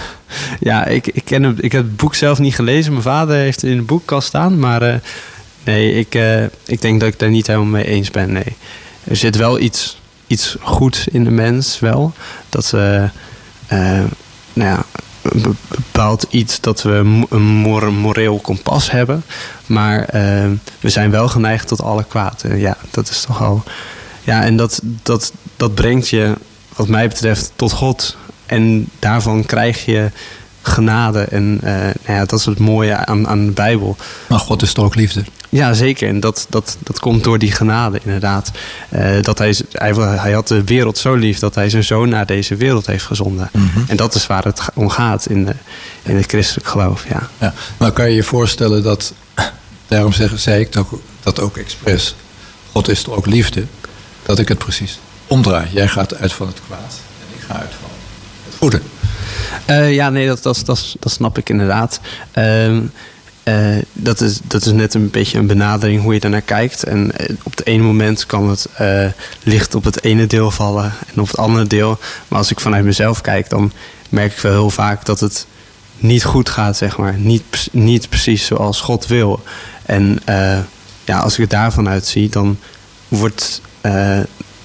Ja, 0.61 0.87
ik, 0.87 1.07
ik, 1.07 1.25
ken 1.25 1.43
hem, 1.43 1.57
ik 1.61 1.73
heb 1.73 1.83
het 1.83 1.97
boek 1.97 2.15
zelf 2.15 2.39
niet 2.39 2.55
gelezen. 2.55 2.91
Mijn 2.93 3.03
vader 3.05 3.37
heeft 3.37 3.61
het 3.61 3.71
in 3.71 3.77
de 3.77 3.83
boekkast 3.83 4.29
staan. 4.29 4.59
Maar 4.59 5.01
nee, 5.65 5.93
ik, 5.95 6.15
ik 6.67 6.81
denk 6.81 7.01
dat 7.01 7.09
ik 7.09 7.19
daar 7.19 7.31
niet 7.31 7.47
helemaal 7.47 7.67
mee 7.69 7.85
eens 7.87 8.11
ben. 8.11 8.33
Nee. 8.33 8.57
Er 9.05 9.17
zit 9.17 9.37
wel 9.37 9.59
iets, 9.59 10.01
iets 10.29 10.57
goeds 10.61 11.09
in 11.09 11.25
de 11.25 11.31
mens, 11.31 11.79
wel. 11.79 12.13
Dat 12.49 12.71
we, 12.71 13.09
eh, 13.67 14.03
nou 14.53 14.79
iets 16.31 16.61
dat 16.61 16.83
we 16.83 17.25
een 17.31 17.43
mor- 17.43 17.93
moreel 17.93 18.39
kompas 18.39 18.91
hebben. 18.91 19.25
Maar 19.67 20.03
eh, 20.05 20.47
we 20.81 20.89
zijn 20.89 21.11
wel 21.11 21.29
geneigd 21.29 21.69
tot 21.69 21.83
alle 21.83 22.05
kwaad. 22.05 22.45
Ja, 22.55 22.77
dat 22.91 23.09
is 23.09 23.21
toch 23.21 23.43
al. 23.43 23.63
Ja, 24.23 24.43
en 24.45 24.57
dat, 24.57 24.81
dat, 25.03 25.33
dat 25.57 25.75
brengt 25.75 26.09
je, 26.09 26.35
wat 26.77 26.89
mij 26.89 27.09
betreft, 27.09 27.53
tot 27.57 27.73
God. 27.73 28.17
En 28.47 28.89
daarvan 28.99 29.45
krijg 29.45 29.85
je 29.85 30.11
genade. 30.69 31.21
En 31.21 31.59
eh, 31.63 31.73
nou 31.75 32.19
ja, 32.19 32.25
dat 32.25 32.39
is 32.39 32.45
het 32.45 32.59
mooie 32.59 32.95
aan, 32.95 33.29
aan 33.29 33.47
de 33.47 33.53
Bijbel. 33.53 33.97
Maar 34.29 34.39
God 34.39 34.63
is 34.63 34.73
toch 34.73 34.85
ook 34.85 34.95
liefde? 34.95 35.25
Ja, 35.49 35.73
zeker. 35.73 36.09
En 36.09 36.21
dat, 36.21 36.47
dat, 36.49 36.77
dat 36.79 36.99
komt 36.99 37.25
door 37.25 37.39
die 37.39 37.53
genade, 37.53 38.01
inderdaad. 38.05 38.51
Eh, 38.89 39.23
dat 39.23 39.39
hij, 39.39 39.57
hij, 39.73 39.93
hij 39.95 40.33
had 40.33 40.49
de 40.49 40.65
wereld 40.65 40.99
zo 40.99 41.15
lief 41.15 41.39
dat 41.39 41.55
hij 41.55 41.71
zijn 41.71 41.85
zoon 41.85 42.09
naar 42.09 42.27
deze 42.27 42.57
wereld 42.57 42.87
heeft 42.87 43.05
gezonden. 43.05 43.51
Mhm. 43.53 43.81
En 43.87 43.97
dat 43.97 44.15
is 44.15 44.27
waar 44.27 44.45
het 44.45 44.61
om 44.75 44.89
gaat 44.89 45.27
in, 45.29 45.45
de, 45.45 45.55
in 46.03 46.17
het 46.17 46.27
christelijk 46.27 46.69
geloof, 46.69 47.05
ja. 47.09 47.29
Ja. 47.39 47.55
Maar 47.77 47.93
kan 47.93 48.09
je 48.09 48.15
je 48.15 48.23
voorstellen 48.23 48.83
dat, 48.83 49.13
daarom 49.89 50.13
zeg, 50.13 50.33
zei 50.37 50.61
ik 50.61 50.73
dat, 50.73 50.87
dat 51.23 51.41
ook 51.41 51.57
expres, 51.57 52.15
God 52.73 52.89
is 52.89 53.03
toch 53.03 53.15
ook 53.15 53.27
liefde, 53.27 53.65
dat 54.23 54.39
ik 54.39 54.49
het 54.49 54.59
precies 54.59 54.99
omdraai. 55.29 55.69
Jij 55.73 55.89
gaat 55.89 56.15
uit 56.15 56.33
van 56.33 56.47
het 56.47 56.61
kwaad 56.67 56.95
en 57.21 57.39
ik 57.39 57.45
ga 57.47 57.55
uit 57.55 57.73
van 57.81 57.91
het 58.45 58.55
goede. 58.59 58.81
Eh, 59.65 59.95
ja, 59.95 60.11
nee, 60.11 60.27
dat, 60.27 60.43
dat, 60.43 60.63
dat, 60.65 60.97
dat 61.01 61.13
snap 61.13 61.39
ik 61.39 61.49
inderdaad. 61.49 62.01
Ehm, 62.33 62.81
eh, 63.49 63.77
dat, 63.93 64.21
is, 64.21 64.41
dat 64.45 64.67
is 64.67 64.73
net 64.73 64.95
een 64.95 65.11
beetje 65.11 65.39
een 65.39 65.47
benadering 65.47 66.03
hoe 66.03 66.15
je 66.15 66.21
daarnaar 66.21 66.41
kijkt. 66.41 66.83
En 66.83 67.19
eh, 67.19 67.35
op 67.43 67.57
het 67.57 67.67
ene 67.67 67.83
moment 67.83 68.27
kan 68.27 68.49
het 68.49 68.67
eh, 68.75 69.07
licht 69.43 69.75
op 69.75 69.85
het 69.85 70.05
ene 70.05 70.27
deel 70.27 70.51
vallen 70.51 70.93
en 71.15 71.21
op 71.21 71.27
het 71.27 71.37
andere 71.37 71.67
deel. 71.67 71.99
Maar 72.29 72.39
als 72.39 72.51
ik 72.51 72.61
vanuit 72.61 72.85
mezelf 72.85 73.21
kijk, 73.21 73.49
dan 73.49 73.73
merk 74.09 74.33
ik 74.33 74.39
wel 74.39 74.53
heel 74.53 74.71
vaak 74.71 75.05
dat 75.05 75.21
het 75.21 75.47
niet 75.97 76.25
goed 76.25 76.49
gaat, 76.49 76.77
zeg 76.77 76.97
maar. 76.97 77.15
Niet, 77.19 77.69
niet 77.73 78.09
precies 78.09 78.47
zoals 78.47 78.81
God 78.81 79.07
wil. 79.07 79.43
En 79.83 80.19
ja, 81.05 81.19
als 81.19 81.33
ik 81.33 81.41
het 81.41 81.51
daarvan 81.51 81.89
uit 81.89 82.07
zie, 82.07 82.29
dan 82.29 82.59
wordt 83.09 83.61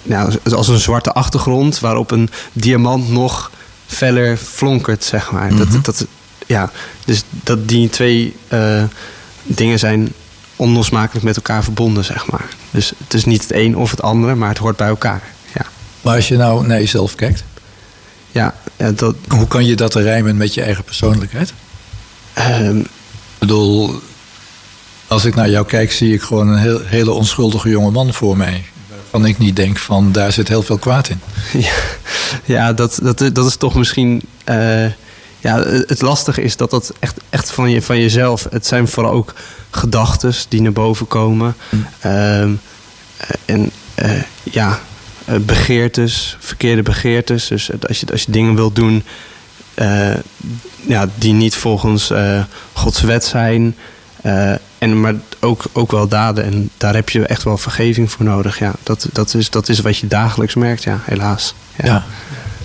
ja, 0.01 0.29
als 0.53 0.67
een 0.67 0.79
zwarte 0.79 1.13
achtergrond 1.13 1.79
waarop 1.79 2.11
een 2.11 2.29
diamant 2.53 3.09
nog 3.09 3.51
feller 3.93 4.37
flonkert, 4.37 5.03
zeg 5.03 5.31
maar. 5.31 5.53
Mhm. 5.53 5.57
dat, 5.57 5.85
dat, 5.85 6.07
ja, 6.47 6.71
dus 7.05 7.23
dat 7.29 7.67
die 7.67 7.89
twee 7.89 8.35
eh, 8.47 8.83
dingen 9.43 9.79
zijn 9.79 10.13
onlosmakelijk 10.55 11.25
met 11.25 11.35
elkaar 11.35 11.63
verbonden, 11.63 12.05
zeg 12.05 12.31
maar. 12.31 12.45
Dus 12.71 12.93
het 12.97 13.13
is 13.13 13.25
niet 13.25 13.41
het 13.41 13.53
een 13.53 13.77
of 13.77 13.91
het 13.91 14.01
andere, 14.01 14.35
maar 14.35 14.49
het 14.49 14.57
hoort 14.57 14.77
bij 14.77 14.87
elkaar. 14.87 15.21
Ja, 15.53 15.65
Maar 16.01 16.15
als 16.15 16.27
je 16.27 16.37
nou 16.37 16.67
naar 16.67 16.79
jezelf 16.79 17.15
kijkt, 17.15 17.43
ja, 18.31 18.55
ja 18.77 18.91
dat, 18.91 19.15
hoe 19.27 19.47
kan 19.47 19.65
je 19.65 19.75
dat 19.75 19.95
rijmen 19.95 20.37
met 20.37 20.53
je 20.53 20.61
eigen 20.61 20.83
persoonlijkheid? 20.83 21.53
ehm, 22.33 22.77
Ik 22.79 23.49
bedoel, 23.49 24.01
als 25.07 25.25
ik 25.25 25.35
naar 25.35 25.49
jou 25.49 25.65
kijk, 25.65 25.91
zie 25.91 26.13
ik 26.13 26.21
gewoon 26.21 26.47
een 26.47 26.57
heel, 26.57 26.81
hele 26.83 27.11
onschuldige 27.11 27.69
jonge 27.69 27.91
man 27.91 28.13
voor 28.13 28.37
mij. 28.37 28.65
Waarvan 29.13 29.31
ik 29.31 29.37
niet 29.37 29.55
denk 29.55 29.77
van, 29.77 30.11
daar 30.11 30.31
zit 30.31 30.47
heel 30.47 30.63
veel 30.63 30.77
kwaad 30.77 31.09
in. 31.09 31.19
Ja, 31.61 31.73
ja 32.45 32.73
dat, 32.73 32.99
dat, 33.03 33.17
dat 33.33 33.45
is 33.45 33.55
toch 33.55 33.75
misschien. 33.75 34.21
eh, 34.43 34.85
ja, 35.39 35.59
het 35.63 36.01
lastige 36.01 36.41
is 36.41 36.57
dat 36.57 36.69
dat 36.69 36.93
echt, 36.99 37.17
echt 37.29 37.51
van, 37.51 37.69
je, 37.69 37.81
van 37.81 37.99
jezelf. 37.99 38.47
Het 38.49 38.65
zijn 38.65 38.87
vooral 38.87 39.11
ook 39.11 39.33
gedachten 39.69 40.33
die 40.49 40.61
naar 40.61 40.71
boven 40.71 41.07
komen. 41.07 41.55
Ehm, 41.99 42.53
eh, 43.17 43.27
en 43.45 43.71
eh, 43.95 44.21
ja, 44.43 44.79
begeertes, 45.41 46.37
verkeerde 46.39 46.81
begeertes. 46.81 47.47
Dus 47.47 47.69
als 47.87 47.99
je, 47.99 48.05
als 48.11 48.23
je 48.23 48.31
dingen 48.31 48.55
wilt 48.55 48.75
doen 48.75 49.03
ja, 50.87 51.09
die 51.15 51.33
niet 51.33 51.55
volgens 51.55 52.11
Gods 52.73 53.01
wet 53.01 53.25
zijn. 53.25 53.75
Eh, 54.83 54.89
en, 54.89 55.01
maar 55.01 55.13
ook, 55.39 55.63
ook 55.73 55.91
wel 55.91 56.07
daden. 56.07 56.43
En 56.43 56.69
daar 56.77 56.93
heb 56.93 57.09
je 57.09 57.25
echt 57.25 57.43
wel 57.43 57.57
vergeving 57.57 58.11
voor 58.11 58.25
nodig. 58.25 58.59
Ja, 58.59 58.73
dat, 58.83 59.07
dat, 59.13 59.33
is, 59.33 59.49
dat 59.49 59.69
is 59.69 59.79
wat 59.79 59.97
je 59.97 60.07
dagelijks 60.07 60.55
merkt, 60.55 60.83
ja, 60.83 60.99
helaas. 61.03 61.55
Ja. 61.83 62.03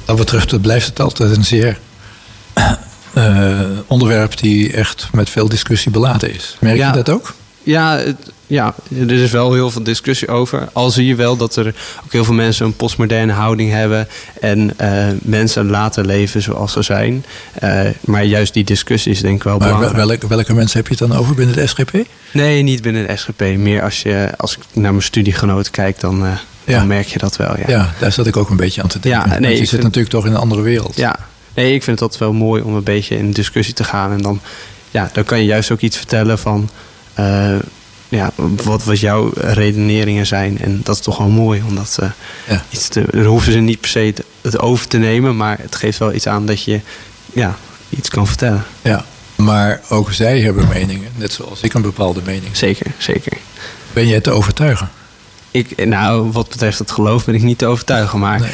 Dat 0.04 0.16
betreft 0.16 0.60
blijft 0.60 0.87
het 0.87 1.00
altijd 1.00 1.37
een 1.37 1.44
zeer 1.44 1.78
uh, 3.14 3.60
onderwerp 3.87 4.38
die 4.38 4.72
echt 4.72 5.08
met 5.12 5.30
veel 5.30 5.48
discussie 5.48 5.90
beladen 5.90 6.34
is. 6.34 6.56
Merk 6.60 6.76
je 6.76 6.90
dat 6.90 7.08
ook? 7.08 7.34
Ja, 7.68 7.98
het, 7.98 8.16
ja, 8.46 8.75
er 9.00 9.10
is 9.10 9.30
wel 9.30 9.52
heel 9.52 9.70
veel 9.70 9.82
discussie 9.82 10.28
over. 10.28 10.68
Al 10.72 10.90
zie 10.90 11.06
je 11.06 11.14
wel 11.14 11.37
dat 11.37 11.56
er 11.56 11.66
ook 12.04 12.12
heel 12.12 12.25
veel 12.25 12.34
mensen 12.34 12.66
een 12.66 12.76
postmoderne 12.76 13.32
houding 13.32 13.70
hebben 13.70 14.08
en 14.40 14.70
uh, 14.80 15.06
mensen 15.22 15.70
laten 15.70 16.06
leven 16.06 16.42
zoals 16.42 16.72
ze 16.72 16.82
zijn. 16.82 17.25
Uh, 17.62 17.80
maar 18.00 18.25
juist 18.25 18.52
die 18.52 18.64
discussie 18.64 19.12
is 19.12 19.20
denk 19.20 19.37
ik 19.37 19.42
wel 19.42 19.58
maar 19.58 19.68
belangrijk. 19.68 20.06
Welke, 20.06 20.28
welke 20.28 20.54
mensen 20.54 20.78
heb 20.78 20.88
je 20.88 20.94
het 20.98 21.10
dan 21.10 21.18
over 21.18 21.34
binnen 21.34 21.56
de 21.56 21.66
SGP? 21.66 21.92
Nee, 22.32 22.62
niet 22.62 22.82
binnen 22.82 23.06
de 23.06 23.16
SGP. 23.16 23.40
Meer 23.40 23.82
als, 23.82 24.02
je, 24.02 24.30
als 24.37 24.56
ik 24.56 24.62
naar 24.72 24.90
mijn 24.90 25.02
studiegenoten 25.02 25.72
kijk, 25.72 26.00
dan, 26.00 26.25
uh, 26.25 26.32
ja. 26.64 26.78
dan 26.78 26.87
merk 26.87 27.06
je 27.06 27.18
dat 27.18 27.37
wel. 27.37 27.56
Ja. 27.58 27.64
ja, 27.66 27.92
daar 27.98 28.12
zat 28.12 28.26
ik 28.26 28.37
ook 28.37 28.50
een 28.50 28.56
beetje 28.56 28.82
aan 28.82 28.88
te 28.88 29.00
denken. 29.00 29.30
Ja, 29.30 29.38
nee, 29.38 29.50
je 29.50 29.56
zit 29.56 29.68
vind, 29.68 29.82
natuurlijk 29.82 30.14
toch 30.14 30.26
in 30.26 30.32
een 30.32 30.40
andere 30.40 30.62
wereld. 30.62 30.96
Ja, 30.96 31.18
nee, 31.54 31.75
ik 31.75 31.82
vind 31.82 32.00
het 32.00 32.10
altijd 32.10 32.20
wel 32.20 32.32
mooi 32.32 32.62
om 32.62 32.75
een 32.75 32.82
beetje 32.82 33.16
in 33.16 33.30
discussie 33.30 33.75
te 33.75 33.84
gaan. 33.84 34.12
En 34.12 34.22
dan, 34.22 34.40
ja, 34.90 35.10
dan 35.12 35.25
kan 35.25 35.38
je 35.38 35.44
juist 35.44 35.70
ook 35.70 35.80
iets 35.80 35.96
vertellen 35.96 36.38
van 36.38 36.68
ja, 38.08 38.32
wat, 38.62 38.84
wat 38.84 39.00
jouw 39.00 39.30
redeneringen 39.34 40.26
zijn. 40.26 40.58
En 40.58 40.80
dat 40.84 40.94
is 40.94 41.02
toch 41.02 41.18
wel 41.18 41.28
mooi. 41.28 41.62
Omdat 41.68 41.98
ja. 42.48 42.64
iets 42.70 42.88
te, 42.88 43.04
dan 43.10 43.25
hoeven 43.25 43.52
ze 43.52 43.58
niet 43.58 43.80
per 43.80 43.90
se 43.90 44.14
het 44.40 44.58
over 44.58 44.88
te 44.88 44.98
nemen. 44.98 45.37
Maar 45.37 45.58
het 45.60 45.75
geeft 45.75 45.98
wel 45.98 46.12
iets 46.12 46.26
aan 46.26 46.46
dat 46.46 46.62
je 46.62 46.80
ja, 47.32 47.56
iets 47.88 48.08
kan 48.08 48.26
vertellen. 48.26 48.64
Ja, 48.82 49.04
maar 49.37 49.80
ook 49.88 50.12
zij 50.12 50.40
hebben 50.40 50.68
meningen. 50.68 51.10
Net 51.16 51.32
zoals 51.32 51.60
ik 51.60 51.75
een 51.75 51.82
bepaalde 51.82 52.20
mening. 52.25 52.56
Zeker, 52.56 52.92
zeker. 52.98 53.38
Ben 53.92 54.06
je 54.06 54.20
te 54.20 54.30
overtuigen? 54.30 54.90
Ik, 55.50 55.87
nou, 55.87 56.32
wat 56.32 56.48
betreft 56.48 56.78
het 56.78 56.90
geloof 56.90 57.25
ben 57.25 57.34
ik 57.34 57.42
niet 57.42 57.58
te 57.58 57.66
overtuigen. 57.66 58.18
Maar 58.18 58.50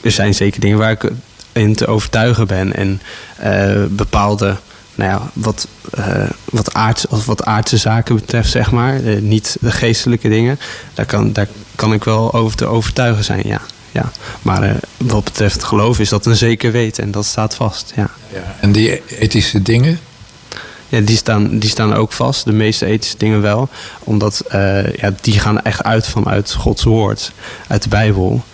er 0.00 0.10
zijn 0.10 0.34
zeker 0.34 0.60
dingen 0.60 0.78
waar 0.78 0.90
ik 0.90 1.10
in 1.52 1.74
te 1.74 1.86
overtuigen 1.86 2.46
ben. 2.46 2.74
En 2.74 3.00
uh, 3.44 3.84
bepaalde 3.88 4.56
nou 4.94 5.10
ja, 5.10 5.30
wat, 5.32 5.66
uh, 5.98 6.30
wat, 6.44 6.74
aards, 6.74 7.06
wat 7.24 7.44
aardse 7.44 7.76
zaken 7.76 8.14
betreft, 8.14 8.50
zeg 8.50 8.70
maar. 8.70 9.00
Uh, 9.00 9.20
niet 9.20 9.56
de 9.60 9.70
geestelijke 9.70 10.28
dingen. 10.28 10.58
Daar 10.94 11.06
kan, 11.06 11.32
daar 11.32 11.48
kan 11.74 11.92
ik 11.92 12.04
wel 12.04 12.32
over 12.32 12.56
te 12.56 12.66
overtuigen 12.66 13.24
zijn, 13.24 13.42
ja. 13.46 13.60
ja. 13.90 14.10
Maar 14.42 14.64
uh, 14.64 14.70
wat 14.96 15.24
betreft 15.24 15.62
geloof 15.62 15.98
is 15.98 16.08
dat 16.08 16.26
een 16.26 16.36
zeker 16.36 16.72
weten 16.72 17.02
en 17.02 17.10
dat 17.10 17.24
staat 17.24 17.54
vast, 17.54 17.92
ja. 17.96 18.10
ja. 18.32 18.56
En 18.60 18.72
die 18.72 19.02
ethische 19.18 19.62
dingen? 19.62 19.98
Ja, 20.88 21.00
die 21.00 21.16
staan, 21.16 21.58
die 21.58 21.70
staan 21.70 21.94
ook 21.94 22.12
vast. 22.12 22.44
De 22.44 22.52
meeste 22.52 22.86
ethische 22.86 23.18
dingen 23.18 23.40
wel. 23.40 23.68
Omdat 23.98 24.44
ja, 24.96 25.12
die 25.20 25.40
gaan 25.40 25.62
echt 25.62 25.82
uit 25.82 26.06
vanuit 26.06 26.52
Gods 26.52 26.82
woord. 26.82 27.32
Uit 27.66 27.82
de 27.82 27.88
Bijbel. 27.88 28.44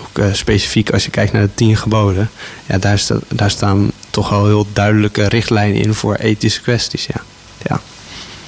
Ook 0.00 0.24
specifiek 0.32 0.90
als 0.90 1.04
je 1.04 1.10
kijkt 1.10 1.32
naar 1.32 1.42
de 1.42 1.54
tien 1.54 1.76
geboden. 1.76 2.30
Ja, 2.66 2.78
daar, 2.78 2.98
sta, 2.98 3.18
daar 3.28 3.50
staan 3.50 3.90
toch 4.10 4.28
wel 4.28 4.46
heel 4.46 4.66
duidelijke 4.72 5.28
richtlijnen 5.28 5.82
in 5.82 5.94
voor 5.94 6.14
ethische 6.14 6.60
kwesties. 6.60 7.06
Ja. 7.06 7.22
Ja. 7.68 7.80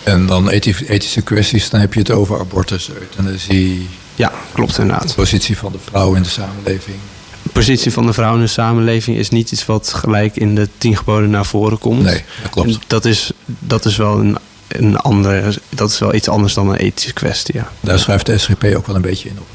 En 0.02 0.26
dan 0.26 0.48
ethische 0.50 1.22
kwesties, 1.22 1.70
dan 1.70 1.80
heb 1.80 1.94
je 1.94 2.00
het 2.00 2.10
over 2.10 2.38
abortus, 2.38 2.90
euthanasie. 2.90 3.88
Ja, 4.14 4.32
klopt 4.52 4.78
inderdaad. 4.78 5.08
De 5.08 5.14
positie 5.14 5.58
van 5.58 5.72
de 5.72 5.78
vrouw 5.84 6.14
in 6.14 6.22
de 6.22 6.28
samenleving. 6.28 6.96
De 7.42 7.48
positie 7.48 7.92
van 7.92 8.06
de 8.06 8.12
vrouw 8.12 8.34
in 8.34 8.40
de 8.40 8.46
samenleving 8.46 9.16
is 9.16 9.28
niet 9.28 9.52
iets 9.52 9.66
wat 9.66 9.92
gelijk 9.94 10.36
in 10.36 10.54
de 10.54 10.68
tien 10.78 10.96
geboden 10.96 11.30
naar 11.30 11.46
voren 11.46 11.78
komt. 11.78 12.02
Nee, 12.02 12.24
dat 12.42 12.50
klopt. 12.50 12.78
dat 12.86 13.04
is, 13.04 13.30
dat 13.44 13.84
is 13.84 13.96
wel 13.96 14.18
een, 14.18 14.38
een 14.68 14.96
andere, 14.96 15.54
dat 15.68 15.90
is 15.90 15.98
wel 15.98 16.14
iets 16.14 16.28
anders 16.28 16.54
dan 16.54 16.68
een 16.68 16.76
ethische 16.76 17.12
kwestie. 17.12 17.54
Ja. 17.54 17.72
Daar 17.80 17.98
schrijft 17.98 18.26
de 18.26 18.38
SGP 18.38 18.64
ook 18.64 18.86
wel 18.86 18.96
een 18.96 19.02
beetje 19.02 19.28
in 19.28 19.38
op. 19.38 19.46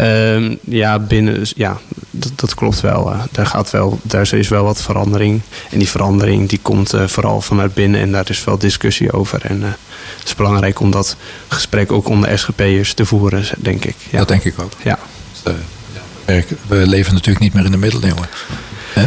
Um, 0.00 0.58
ja, 0.64 0.98
binnen, 0.98 1.46
ja 1.56 1.80
dat, 2.12 2.32
dat 2.34 2.54
klopt 2.54 2.80
wel. 2.80 3.12
Uh, 3.12 3.22
daar, 3.30 3.46
gaat 3.46 3.70
wel. 3.70 4.00
daar 4.02 4.32
is 4.32 4.48
wel 4.48 4.64
wat 4.64 4.82
verandering. 4.82 5.40
En 5.70 5.78
die 5.78 5.88
verandering 5.88 6.48
die 6.48 6.58
komt 6.62 6.94
uh, 6.94 7.06
vooral 7.06 7.40
vanuit 7.40 7.74
binnen. 7.74 8.00
En 8.00 8.12
daar 8.12 8.30
is 8.30 8.44
wel 8.44 8.58
discussie 8.58 9.12
over. 9.12 9.44
En 9.44 9.60
uh, 9.60 9.66
het 10.18 10.28
is 10.28 10.34
belangrijk 10.34 10.80
om 10.80 10.90
dat 10.90 11.16
gesprek 11.48 11.92
ook 11.92 12.08
onder 12.08 12.38
SGP'ers 12.38 12.94
te 12.94 13.06
voeren, 13.06 13.44
denk 13.58 13.84
ik. 13.84 13.96
Ja. 14.10 14.18
Dat 14.18 14.28
denk 14.28 14.44
ik 14.44 14.58
ook. 14.58 14.72
Ja. 14.84 14.98
Dus, 15.42 16.44
we 16.66 16.86
leven 16.86 17.12
natuurlijk 17.12 17.44
niet 17.44 17.54
meer 17.54 17.64
in 17.64 17.70
de 17.70 17.76
middeleeuwen. 17.76 18.28
Hè? 18.92 19.04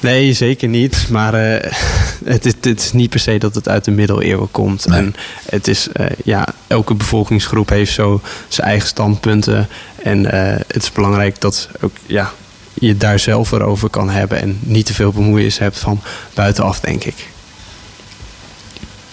Nee, 0.00 0.32
zeker 0.32 0.68
niet. 0.68 1.06
Maar 1.10 1.34
uh, 1.34 1.70
het, 2.34 2.44
het, 2.44 2.64
het, 2.64 2.80
is 2.80 2.92
niet 2.92 3.10
per 3.10 3.20
se 3.20 3.38
dat 3.38 3.54
het 3.54 3.68
uit 3.68 3.84
de 3.84 3.90
middeleeuwen 3.90 4.50
komt. 4.50 4.86
En 4.86 5.14
het 5.50 5.68
is, 5.68 5.88
uh, 6.00 6.06
ja, 6.24 6.46
elke 6.66 6.94
bevolkingsgroep 6.94 7.68
heeft 7.68 7.92
zo 7.92 8.20
zijn 8.48 8.68
eigen 8.68 8.88
standpunten. 8.88 9.68
En 10.06 10.24
uh, 10.24 10.30
het 10.66 10.82
is 10.82 10.92
belangrijk 10.92 11.40
dat 11.40 11.68
ook, 11.80 11.96
ja, 12.06 12.32
je 12.74 12.96
daar 12.96 13.18
zelf 13.18 13.52
over 13.52 13.88
kan 13.88 14.10
hebben. 14.10 14.40
En 14.40 14.58
niet 14.60 14.86
te 14.86 14.94
veel 14.94 15.12
bemoeienis 15.12 15.58
hebt 15.58 15.78
van 15.78 16.00
buitenaf, 16.34 16.80
denk 16.80 17.04
ik. 17.04 17.14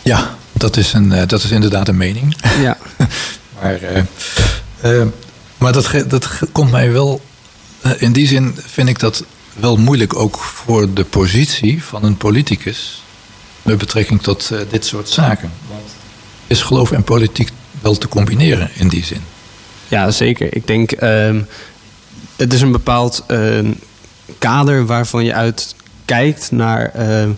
Ja, 0.01 0.35
dat 0.51 0.77
is, 0.77 0.93
een, 0.93 1.09
dat 1.27 1.43
is 1.43 1.51
inderdaad 1.51 1.87
een 1.87 1.97
mening. 1.97 2.35
Ja. 2.59 2.77
maar 3.61 3.79
maar 5.57 5.73
dat, 5.73 6.03
dat 6.07 6.29
komt 6.51 6.71
mij 6.71 6.91
wel. 6.91 7.21
in 7.97 8.13
die 8.13 8.27
zin 8.27 8.55
vind 8.65 8.89
ik 8.89 8.99
dat 8.99 9.23
wel 9.53 9.77
moeilijk 9.77 10.15
ook 10.15 10.37
voor 10.37 10.93
de 10.93 11.03
positie 11.03 11.83
van 11.83 12.03
een 12.03 12.17
politicus 12.17 13.03
met 13.61 13.77
betrekking 13.77 14.21
tot 14.21 14.49
uh, 14.53 14.59
dit 14.69 14.85
soort 14.85 15.09
zaken. 15.09 15.51
Want 15.67 15.89
is 16.47 16.61
geloof 16.61 16.91
en 16.91 17.03
politiek 17.03 17.49
wel 17.81 17.97
te 17.97 18.07
combineren 18.07 18.69
in 18.73 18.87
die 18.87 19.05
zin? 19.05 19.32
Ja, 19.93 20.11
zeker. 20.11 20.55
Ik 20.55 20.67
denk, 20.67 21.01
uh, 21.03 21.35
het 22.35 22.53
is 22.53 22.61
een 22.61 22.71
bepaald 22.71 23.23
uh, 23.27 23.59
kader 24.37 24.85
waarvan 24.85 25.25
je 25.25 25.33
uit 25.33 25.75
kijkt 26.05 26.51
naar, 26.51 26.91
ehm, 26.93 27.29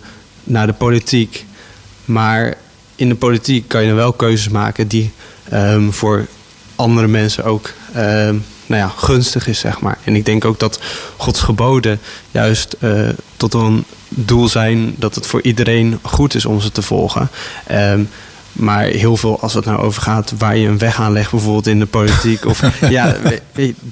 naar 0.44 0.68
de 0.68 0.74
politiek. 0.74 1.46
Maar 2.06 2.54
in 2.96 3.10
de 3.10 3.16
politiek 3.16 3.68
kan 3.68 3.84
je 3.84 3.94
wel 3.94 4.14
keuzes 4.14 4.50
maken 4.50 4.88
die 4.88 5.12
ehm, 5.50 5.90
voor 5.90 6.26
andere 6.76 7.08
mensen 7.08 7.44
ook 7.44 7.74
nou 8.66 8.82
ja, 8.82 8.88
gunstig 8.88 9.48
is, 9.48 9.60
zeg 9.60 9.80
maar. 9.80 9.98
En 10.04 10.16
ik 10.16 10.26
denk 10.26 10.46
ook 10.46 10.60
dat 10.60 10.80
Gods 11.18 11.42
geboden 11.42 12.00
juist 12.32 12.76
uh, 12.80 13.10
tot 13.38 13.54
een 13.54 13.86
doel 14.10 14.48
zijn 14.48 14.96
dat 14.98 15.16
het 15.16 15.28
voor 15.28 15.42
iedereen 15.42 16.00
goed 16.02 16.36
is 16.36 16.46
om 16.46 16.62
ze 16.62 16.72
te 16.72 16.82
volgen. 16.82 17.30
Maar 18.56 18.84
heel 18.84 19.18
veel, 19.18 19.40
als 19.42 19.54
het 19.54 19.66
nou 19.66 19.80
over 19.80 20.02
gaat 20.02 20.34
waar 20.38 20.58
je 20.58 20.68
een 20.68 20.78
weg 20.78 21.00
aanlegt, 21.00 21.32
bijvoorbeeld 21.32 21.68
in 21.68 21.80
de 21.80 21.86
politiek. 21.86 22.46
Of, 22.46 22.62
ja, 22.90 23.16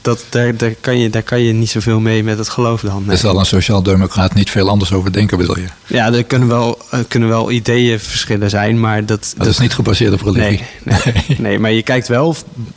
dat, 0.02 0.26
daar, 0.30 0.58
daar, 0.58 0.74
kan 0.82 0.98
je, 0.98 1.10
daar 1.10 1.24
kan 1.24 1.40
je 1.40 1.54
niet 1.54 1.70
zoveel 1.70 2.00
mee 2.00 2.24
met 2.24 2.38
het 2.38 2.50
geloof 2.50 2.82
dan. 2.82 3.02
Nee. 3.02 3.12
Er 3.12 3.18
zal 3.18 3.40
een 3.40 3.46
sociaal-democraat 3.46 4.34
niet 4.34 4.50
veel 4.50 4.70
anders 4.70 4.94
over 4.94 5.12
denken, 5.12 5.38
bedoel 5.38 5.58
je? 5.58 5.66
Ja, 5.88 6.14
er 6.14 6.24
kunnen 6.24 6.48
wel, 6.48 6.78
kunnen 7.08 7.30
wel 7.30 7.52
ideeën 7.52 8.00
verschillen 8.00 8.50
zijn, 8.50 8.80
maar 8.80 9.06
dat... 9.06 9.34
Dat, 9.38 9.48
is 9.48 9.60
niet 9.60 9.74
gebaseerd 9.74 10.14
op 10.14 10.22
religie. 10.22 10.62
Nee, 10.84 10.98
nee, 11.14 11.38
nee, 11.48 11.60
maar 11.60 11.72
je 11.72 11.84
kijkt 11.84 12.08
wel 12.08 12.36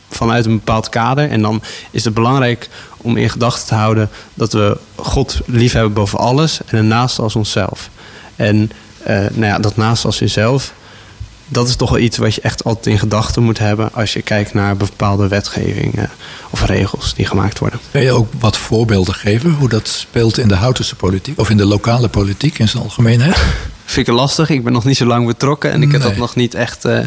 vanuit 0.09 0.45
een 0.45 0.55
bepaald 0.55 0.89
kader. 0.89 1.29
En 1.29 1.41
dan 1.41 1.61
is 1.91 2.03
het 2.03 2.13
belangrijk 2.13 2.69
om 2.97 3.17
in 3.17 3.29
gedachten 3.29 3.67
te 3.67 3.75
houden 3.75 4.09
dat 4.33 4.53
we 4.53 4.77
God 4.95 5.39
liefhebben 5.45 5.93
boven 5.93 6.19
alles 6.19 6.59
en 6.65 6.77
een 6.77 6.87
naast 6.87 7.19
als 7.19 7.35
onszelf. 7.35 7.89
En 8.35 8.71
uh, 9.01 9.07
nou 9.07 9.45
ja, 9.45 9.59
dat 9.59 9.75
naast 9.75 10.05
als 10.05 10.19
jezelf 10.19 10.73
dat 11.47 11.67
is 11.67 11.75
toch 11.75 11.89
wel 11.89 11.99
iets 11.99 12.17
wat 12.17 12.35
je 12.35 12.41
echt 12.41 12.63
altijd 12.63 12.85
in 12.85 12.99
gedachten 12.99 13.43
moet 13.43 13.59
hebben 13.59 13.89
als 13.93 14.13
je 14.13 14.21
kijkt 14.21 14.53
naar 14.53 14.77
bepaalde 14.77 15.27
wetgevingen 15.27 16.09
of 16.49 16.65
regels 16.65 17.13
die 17.13 17.25
gemaakt 17.25 17.59
worden. 17.59 17.79
Kun 17.91 18.01
je 18.01 18.11
ook 18.11 18.27
wat 18.39 18.57
voorbeelden 18.57 19.13
geven 19.13 19.51
hoe 19.51 19.69
dat 19.69 19.87
speelt 19.87 20.37
in 20.37 20.47
de 20.47 20.55
Houtense 20.55 20.95
politiek 20.95 21.39
of 21.39 21.49
in 21.49 21.57
de 21.57 21.65
lokale 21.65 22.07
politiek 22.07 22.59
in 22.59 22.67
zijn 22.67 22.83
algemeenheid? 22.83 23.37
Vind 23.85 24.07
ik 24.07 24.13
lastig. 24.13 24.49
Ik 24.49 24.63
ben 24.63 24.73
nog 24.73 24.85
niet 24.85 24.97
zo 24.97 25.05
lang 25.05 25.25
betrokken 25.25 25.71
en 25.71 25.81
ik 25.81 25.91
heb 25.91 26.01
dat 26.01 26.17
nog 26.17 26.35
niet 26.35 26.53
echt, 26.53 26.85
uh, 26.85 26.99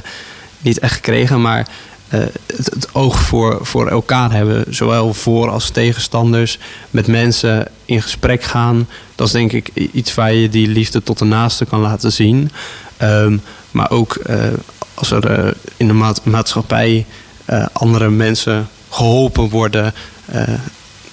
niet 0.61 0.79
echt 0.79 0.95
gekregen. 0.95 1.41
Maar 1.41 1.67
uh, 2.15 2.21
het, 2.47 2.71
het, 2.71 2.95
oog 2.95 3.21
voor, 3.21 3.59
voor 3.63 3.89
elkaar 3.89 4.33
hebben, 4.33 4.65
zowel 4.69 5.15
voor 5.15 5.51
als 5.51 5.71
tegenstanders, 5.71 6.59
met 6.91 7.07
mensen 7.07 7.69
in 7.85 8.03
gesprek 8.03 8.43
gaan. 8.43 8.89
Dat 9.15 9.27
is 9.27 9.33
denk 9.33 9.53
ik 9.53 9.71
iets 9.75 10.15
waar 10.15 10.33
je 10.33 10.49
die 10.49 10.69
liefde 10.69 11.03
tot 11.03 11.19
de 11.19 11.25
naaste 11.25 11.65
kan 11.65 11.81
laten 11.81 12.13
zien. 12.13 12.51
Um, 13.03 13.43
maar 13.71 13.91
ook 13.91 14.19
uh, 14.27 14.37
als 14.95 15.11
er 15.11 15.45
uh, 15.45 15.51
in 15.77 15.87
de 15.87 15.93
ma 15.93 16.15
maatschappij 16.23 17.07
uh, 17.51 17.67
andere 17.73 18.11
mensen 18.11 18.69
geholpen 18.91 19.49
worden. 19.49 19.95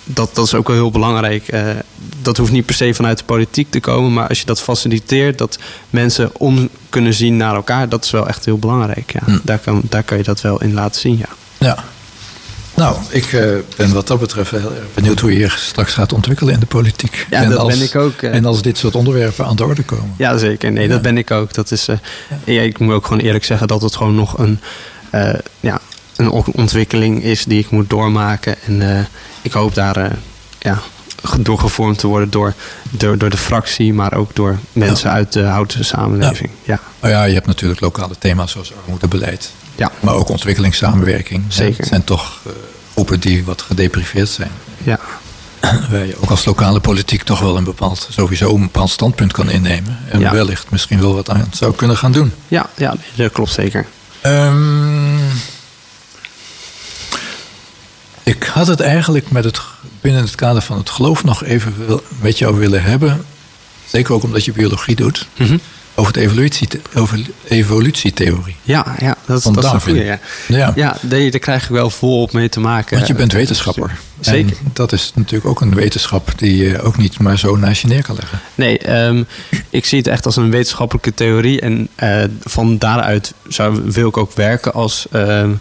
dat, 0.03 0.35
dat 0.35 0.45
is 0.45 0.53
ook 0.53 0.67
wel 0.67 0.75
heel 0.75 0.91
belangrijk. 0.91 1.53
dat 2.21 2.37
hoeft 2.37 2.51
niet 2.51 2.65
per 2.65 2.75
se 2.75 2.93
vanuit 2.93 3.17
de 3.17 3.23
politiek 3.23 3.71
te 3.71 3.79
komen. 3.79 4.13
Maar 4.13 4.27
als 4.27 4.39
je 4.39 4.45
dat 4.45 4.61
faciliteert, 4.61 5.37
dat 5.37 5.59
mensen 5.89 6.29
om 6.33 6.69
kunnen 6.89 7.13
zien 7.13 7.37
naar 7.37 7.55
elkaar. 7.55 7.89
Dat 7.89 8.03
is 8.03 8.11
wel 8.11 8.27
echt 8.27 8.45
heel 8.45 8.57
belangrijk. 8.57 9.13
Ja. 9.13 9.21
Hm. 9.25 9.37
Daar, 9.43 9.59
kan, 9.59 9.81
daar 9.89 10.03
kan 10.03 10.17
je 10.17 10.23
dat 10.23 10.41
wel 10.41 10.61
in 10.61 10.73
laten 10.73 11.01
zien, 11.01 11.17
ja. 11.17 11.29
Ja, 11.57 11.83
nou, 12.77 12.97
ik 13.09 13.31
uh, 13.31 13.55
ben 13.75 13.93
wat 13.93 14.07
dat 14.07 14.19
betreft 14.19 14.51
heel 14.51 14.75
erg 14.75 14.93
benieuwd 14.93 15.19
hoe 15.19 15.31
je 15.31 15.37
hier 15.37 15.55
straks 15.59 15.93
gaat 15.93 16.13
ontwikkelen 16.13 16.53
in 16.53 16.59
de 16.59 16.65
politiek. 16.65 17.27
Ja, 17.29 17.41
en 17.41 17.49
dat 17.49 17.59
als, 17.59 17.77
ben 17.77 17.87
ik 17.87 17.95
ook. 17.95 18.21
Uh, 18.21 18.33
en 18.33 18.45
als 18.45 18.61
dit 18.61 18.77
soort 18.77 18.95
onderwerpen 18.95 19.45
aan 19.45 19.55
de 19.55 19.65
orde 19.65 19.83
komen. 19.83 20.13
Ja, 20.17 20.37
zeker. 20.37 20.71
Nee, 20.71 20.83
ja. 20.83 20.89
dat 20.89 21.01
ben 21.01 21.17
ik 21.17 21.31
ook. 21.31 21.53
Dat 21.53 21.71
is, 21.71 21.87
uh, 21.87 21.95
ja. 22.43 22.61
ik 22.61 22.79
moet 22.79 22.93
ook 22.93 23.05
gewoon 23.05 23.21
eerlijk 23.21 23.45
zeggen 23.45 23.67
dat 23.67 23.81
het 23.81 23.95
gewoon 23.95 24.15
nog 24.15 24.37
een, 24.37 24.59
ja, 25.59 25.79
een 26.15 26.29
ontwikkeling 26.31 27.23
is 27.23 27.43
die 27.43 27.59
ik 27.59 27.69
moet 27.69 27.89
doormaken. 27.89 28.55
En 28.65 29.07
ik 29.41 29.51
hoop 29.51 29.75
daar 29.75 30.17
ja, 30.59 30.81
doorgevormd 31.39 31.99
te 31.99 32.07
worden 32.07 32.29
door, 32.29 32.53
door, 32.89 33.17
door 33.17 33.29
de 33.29 33.37
fractie, 33.37 33.93
maar 33.93 34.13
ook 34.13 34.35
door 34.35 34.59
mensen 34.73 35.11
uit 35.11 35.33
de 35.33 35.43
houten 35.43 35.85
samenleving. 35.85 36.49
Ja. 36.63 36.79
Nou 37.01 37.13
ja, 37.13 37.23
je 37.23 37.33
hebt 37.33 37.45
natuurlijk 37.45 37.79
lokale 37.79 38.15
thema's 38.19 38.51
zoals 38.51 38.73
armoedebeleid. 38.83 39.51
Ja. 39.77 39.91
Maar 39.99 40.13
ook 40.13 40.29
ontwikkelingssamenwerking. 40.29 41.43
Zeker. 41.47 41.77
Het 41.77 41.87
zijn 41.87 42.03
toch 42.03 42.39
uh, 42.47 42.53
groepen 42.91 43.19
die 43.19 43.43
wat 43.45 43.61
gedepriveerd 43.61 44.29
zijn. 44.29 44.51
Ja. 44.83 44.99
Waar 45.91 46.05
je 46.05 46.17
ook 46.21 46.29
als 46.29 46.45
lokale 46.45 46.79
politiek 46.79 47.23
toch 47.23 47.39
wel 47.39 47.57
een 47.57 47.63
bepaald, 47.63 48.07
sowieso 48.11 48.55
een 48.55 48.61
bepaald 48.61 48.89
standpunt 48.89 49.31
kan 49.33 49.49
innemen. 49.49 49.97
En 50.09 50.19
Ja. 50.19 50.31
wellicht 50.31 50.71
misschien 50.71 50.99
wel 50.99 51.13
wat 51.13 51.29
aan 51.29 51.47
zou 51.53 51.73
kunnen 51.75 51.97
gaan 51.97 52.11
doen. 52.11 52.33
Ja, 52.47 52.69
ja 52.77 52.95
dat 53.15 53.31
klopt 53.31 53.51
zeker. 53.51 53.85
Ehm, 54.21 55.17
ik 58.23 58.43
had 58.43 58.67
het 58.67 58.79
eigenlijk 58.79 59.31
met 59.31 59.43
het, 59.43 59.59
binnen 60.01 60.21
het 60.21 60.35
kader 60.35 60.61
van 60.61 60.77
het 60.77 60.89
geloof 60.89 61.23
nog 61.23 61.43
even 61.43 61.87
wil- 61.87 62.03
met 62.21 62.37
jou 62.37 62.55
willen 62.57 62.83
hebben. 62.83 63.25
Zeker 63.85 64.13
ook 64.13 64.23
omdat 64.23 64.45
je 64.45 64.51
biologie 64.51 64.95
doet. 64.95 65.27
Mhm. 65.37 65.57
Over, 65.99 66.13
het 66.13 66.21
evolutie, 66.21 66.67
over 66.95 67.19
evolutietheorie. 67.47 68.55
Ja, 68.61 68.95
ja 68.99 69.17
dat, 69.25 69.41
Van 69.41 69.53
dat 69.53 69.63
is 69.63 69.71
een 69.71 69.81
goeie. 69.81 70.03
Ja, 70.03 70.19
Ja, 70.47 70.71
ja 70.75 70.97
nee, 71.01 71.31
daar 71.31 71.39
krijg 71.39 71.63
ik 71.63 71.69
wel 71.69 71.89
volop 71.89 72.31
mee 72.31 72.49
te 72.49 72.59
maken. 72.59 72.95
want 72.95 73.07
je 73.07 73.13
bent 73.13 73.31
wetenschapper. 73.31 73.97
Zeker. 74.19 74.57
En 74.57 74.71
dat 74.73 74.91
is 74.91 75.11
natuurlijk 75.15 75.49
ook 75.49 75.61
een 75.61 75.75
wetenschap 75.75 76.31
die 76.35 76.57
je 76.57 76.81
ook 76.81 76.97
niet 76.97 77.19
maar 77.19 77.37
zo 77.37 77.55
naast 77.55 77.81
je 77.81 77.87
neer 77.87 78.03
kan 78.03 78.15
leggen. 78.15 78.39
Nee, 78.55 78.77
ehm, 78.77 79.23
ik 79.69 79.85
zie 79.85 79.97
het 79.97 80.07
echt 80.07 80.25
als 80.25 80.35
een 80.35 80.51
wetenschappelijke 80.51 81.13
theorie. 81.13 81.61
En 81.61 81.87
eh, 81.95 82.23
van 82.43 82.77
daaruit 82.77 83.33
zou, 83.47 83.81
wil 83.91 84.07
ik 84.07 84.17
ook 84.17 84.33
werken 84.33 84.73
als, 84.73 85.05
ehm, 85.11 85.51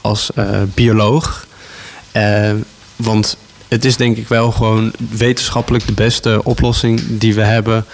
als 0.00 0.30
eh, 0.34 0.62
bioloog. 0.74 1.46
Ehm, 2.12 2.56
want 2.96 3.36
het 3.68 3.84
is 3.84 3.96
denk 3.96 4.16
ik 4.16 4.28
wel 4.28 4.52
gewoon 4.52 4.92
wetenschappelijk 5.10 5.86
de 5.86 5.92
beste 5.92 6.40
oplossing 6.44 7.00
die 7.08 7.34
we 7.34 7.42
hebben. 7.42 7.84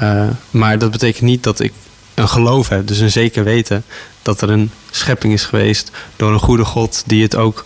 Eh, 0.00 0.26
maar 0.50 0.78
dat 0.78 0.90
betekent 0.90 1.24
niet 1.24 1.42
dat 1.42 1.60
ik 1.60 1.72
een 2.14 2.28
geloof 2.28 2.68
heb, 2.68 2.86
dus 2.86 2.98
een 2.98 3.10
zeker 3.10 3.44
weten 3.44 3.84
dat 4.22 4.40
er 4.40 4.50
een 4.50 4.70
schepping 4.90 5.32
is 5.32 5.44
geweest 5.44 5.90
door 6.16 6.32
een 6.32 6.38
goede 6.38 6.64
God 6.64 7.02
die 7.06 7.22
het 7.22 7.36
ook 7.36 7.64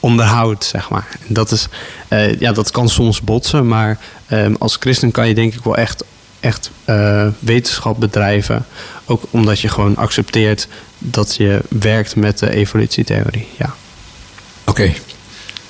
onderhoudt, 0.00 0.64
zeg 0.64 0.90
maar. 0.90 1.08
En 1.28 1.34
dat, 1.34 1.50
is, 1.50 1.68
eh, 2.08 2.40
ja, 2.40 2.52
dat 2.52 2.70
kan 2.70 2.88
soms 2.88 3.20
botsen, 3.20 3.68
maar 3.68 3.98
ehm, 4.26 4.54
als 4.58 4.76
christen 4.80 5.10
kan 5.10 5.28
je 5.28 5.34
denk 5.34 5.54
ik 5.54 5.64
wel 5.64 5.76
echt, 5.76 6.04
echt 6.40 6.70
eh, 6.84 7.26
wetenschap 7.38 8.00
bedrijven. 8.00 8.66
Ook 9.04 9.22
omdat 9.30 9.60
je 9.60 9.68
gewoon 9.68 9.96
accepteert 9.96 10.68
dat 10.98 11.36
je 11.36 11.60
werkt 11.68 12.16
met 12.16 12.38
de 12.38 12.50
evolutietheorie. 12.50 13.48
Ja, 13.56 13.74
Oké. 14.64 14.92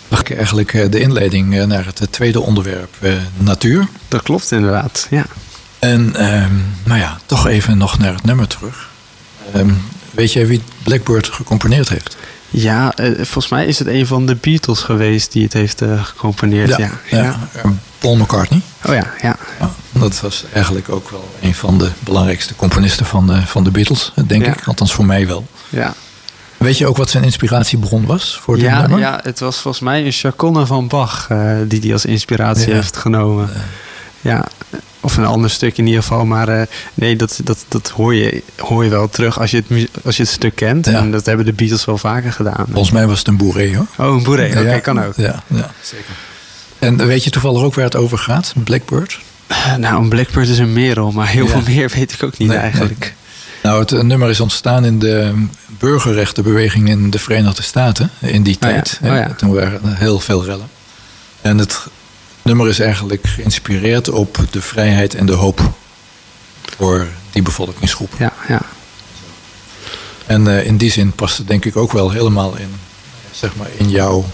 Mag 0.09 0.21
ik 0.21 0.37
eigenlijk 0.37 0.93
de 0.93 1.01
inleiding 1.01 1.67
naar 1.67 1.85
het 1.85 2.13
tweede 2.13 2.41
onderwerp, 2.41 2.97
natuur. 3.37 3.89
dat 4.09 4.23
klopt 4.23 4.51
inderdaad. 4.53 5.07
Ja. 5.11 5.27
En 5.81 6.17
ehm, 6.17 6.53
nou 6.85 6.99
ja, 7.01 7.19
toch 7.27 7.47
even 7.47 7.79
nog 7.79 7.99
naar 7.99 8.15
het 8.15 8.25
nummer 8.25 8.47
terug. 8.47 8.89
Ehm, 9.53 9.71
weet 10.11 10.33
jij 10.33 10.47
wie 10.47 10.63
Blackbird 10.83 11.29
gecomponeerd 11.29 11.89
heeft? 11.89 12.17
Ja, 12.51 12.93
eh, 12.97 13.13
volgens 13.15 13.49
mij 13.49 13.67
is 13.67 13.79
het 13.79 13.89
een 13.89 14.07
van 14.07 14.27
de 14.27 14.35
Beatles 14.41 14.81
geweest 14.81 15.33
die 15.33 15.43
het 15.45 15.53
heeft 15.53 15.83
eh, 15.83 16.05
gecomponeerd. 16.05 16.77
Ja, 16.77 16.91
ja. 17.11 17.37
eh, 17.53 17.71
Paul 17.99 18.17
McCartney. 18.17 18.61
Oh 18.87 18.95
ja, 18.95 19.07
ja. 19.23 19.37
Ja, 19.61 19.71
dat 19.93 20.21
was 20.21 20.45
eigenlijk 20.53 20.89
ook 20.89 21.11
wel 21.11 21.35
een 21.41 21.55
van 21.55 21.79
de 21.79 21.91
belangrijkste 22.01 22.57
componisten 22.57 23.07
van 23.07 23.27
de, 23.27 23.47
van 23.47 23.65
de 23.65 23.71
Beatles, 23.71 24.13
denk 24.27 24.47
ik. 24.47 24.67
Althans 24.67 24.93
voor 24.93 25.07
mij 25.07 25.27
wel. 25.27 25.47
ja. 25.69 25.95
Weet 26.57 26.79
je 26.79 26.87
ook 26.87 26.97
wat 26.97 27.11
zijn 27.11 27.25
inspiratiebron 27.25 28.07
was 28.07 28.39
voor 28.43 28.55
dit 28.55 28.65
Ja, 28.65 28.81
nummer? 28.81 28.99
ja, 28.99 29.21
het 29.23 29.39
was 29.41 29.59
volgens 29.59 29.83
mij 29.83 30.05
een 30.07 30.13
chaconne 30.13 30.67
van 30.67 30.89
Bach 30.89 31.27
die 31.67 31.81
hij 31.81 31.93
als 31.93 32.05
inspiratie 32.05 32.73
heeft 32.73 32.97
genomen. 32.97 33.51
Ja, 34.21 34.47
of 35.01 35.17
een 35.17 35.25
ander 35.25 35.51
stuk 35.51 35.79
in 35.79 35.87
ieder 35.87 36.03
geval. 36.03 36.25
Maar 36.27 36.49
eh, 36.49 36.67
nee, 36.95 37.17
dat, 37.17 37.41
dat, 37.45 37.65
dat 37.69 37.89
hoor, 37.89 38.15
je, 38.15 38.43
hoor 38.57 38.85
je 38.85 38.91
wel 38.91 39.09
terug 39.09 39.41
als 39.41 39.51
je 39.51 39.63
het, 39.69 39.89
als 40.05 40.17
je 40.17 40.23
het 40.23 40.33
stuk 40.33 40.55
kent. 40.55 40.87
Ja. 40.87 40.93
En 40.93 41.11
dat 41.11 41.27
hebben 41.27 41.47
de 41.47 41.53
Beatles 41.53 41.85
wel 41.85 41.99
vaker 41.99 42.33
gedaan. 42.33 42.67
Volgens 42.71 42.91
mij 42.91 43.07
was 43.07 43.19
het 43.19 43.29
een 43.29 43.37
boeré 43.37 43.77
hoor. 43.77 43.87
Oh, 44.09 44.17
een 44.17 44.23
boeré. 44.23 44.47
Oké, 44.47 44.61
Ja, 44.61 44.79
kan 44.79 45.03
ook. 45.05 45.17
Ja, 45.17 45.43
ja, 45.47 45.71
zeker. 45.83 46.15
En 46.79 46.97
weet 47.07 47.25
je 47.25 47.31
toevallig 47.31 47.63
ook 47.63 47.75
waar 47.75 47.85
het 47.85 47.97
over 47.97 48.19
gaat? 48.19 48.53
Blackbird? 48.65 49.19
Nou, 49.79 50.03
een 50.03 50.09
Blackbird 50.09 50.49
is 50.49 50.59
een 50.59 50.73
merel, 50.73 51.13
maar 51.13 51.29
heel 51.29 51.45
Ja. 51.45 51.51
veel 51.51 51.63
meer 51.75 51.89
weet 51.95 52.13
ik 52.13 52.23
ook 52.23 52.39
niet 52.39 52.49
Nee, 52.49 52.57
eigenlijk. 52.59 52.99
nee. 53.01 53.11
Nou, 53.63 53.81
het 53.81 54.03
nummer 54.03 54.31
is 54.31 54.41
ontstaan 54.41 54.85
in 54.85 54.99
de 54.99 55.45
burgerrechtenbeweging 55.79 56.89
in 56.89 57.11
de 57.11 57.19
Verenigde 57.19 57.63
Staten 57.63 58.11
in 58.21 58.43
die 58.43 58.55
Oh 58.55 58.61
ja, 58.61 58.69
tijd. 58.69 58.99
oh 59.03 59.09
ja. 59.09 59.35
Toen 59.37 59.53
waren 59.55 59.81
er 59.85 59.97
heel 59.99 60.21
veel 60.21 60.45
rellen. 60.45 60.69
En 61.41 61.59
het 61.59 61.87
nummer 62.43 62.69
is 62.69 62.81
eigenlijk 62.81 63.27
geïnspireerd 63.27 64.09
op 64.09 64.39
de 64.51 64.63
vrijheid 64.63 65.15
en 65.15 65.27
de 65.27 65.33
hoop 65.33 65.61
voor 66.77 67.07
die 67.33 67.43
bevolkingsgroep. 67.43 68.13
Ja, 68.19 68.33
ja. 68.49 68.61
En 70.27 70.47
eh, 70.59 70.67
in 70.67 70.77
die 70.77 70.91
zin 70.91 71.13
past 71.13 71.39
het 71.39 71.49
denk 71.49 71.65
ik 71.65 71.77
ook 71.77 71.93
wel 71.93 72.11
helemaal 72.11 72.57
in, 72.57 72.75
zeg 73.31 73.57
maar, 73.57 73.67
in 73.77 73.91
jouw, 73.91 74.25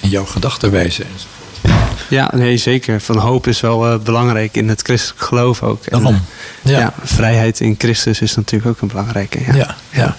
in 0.00 0.08
jouw 0.08 0.24
gedachtenwijze. 0.24 1.02
enzovoort. 1.02 2.00
ja, 2.08 2.30
nee, 2.34 2.56
zeker. 2.56 3.00
Van 3.00 3.16
hoop 3.18 3.46
is 3.46 3.60
wel 3.60 3.86
eh, 3.86 3.98
belangrijk 3.98 4.56
in 4.56 4.68
het 4.68 4.82
christelijk 4.82 5.22
geloof 5.24 5.62
ook. 5.62 5.84
En, 5.84 5.98
Daarom. 6.02 6.22
eh, 6.62 6.70
Ja. 6.72 6.78
ja. 6.78 6.94
vrijheid 7.02 7.60
in 7.60 7.74
Christus 7.78 8.20
is 8.20 8.34
natuurlijk 8.34 8.70
ook 8.70 8.80
een 8.80 8.88
belangrijke. 8.88 9.40
Ja, 9.46 9.54
Ja, 9.54 9.76
ja. 9.90 10.16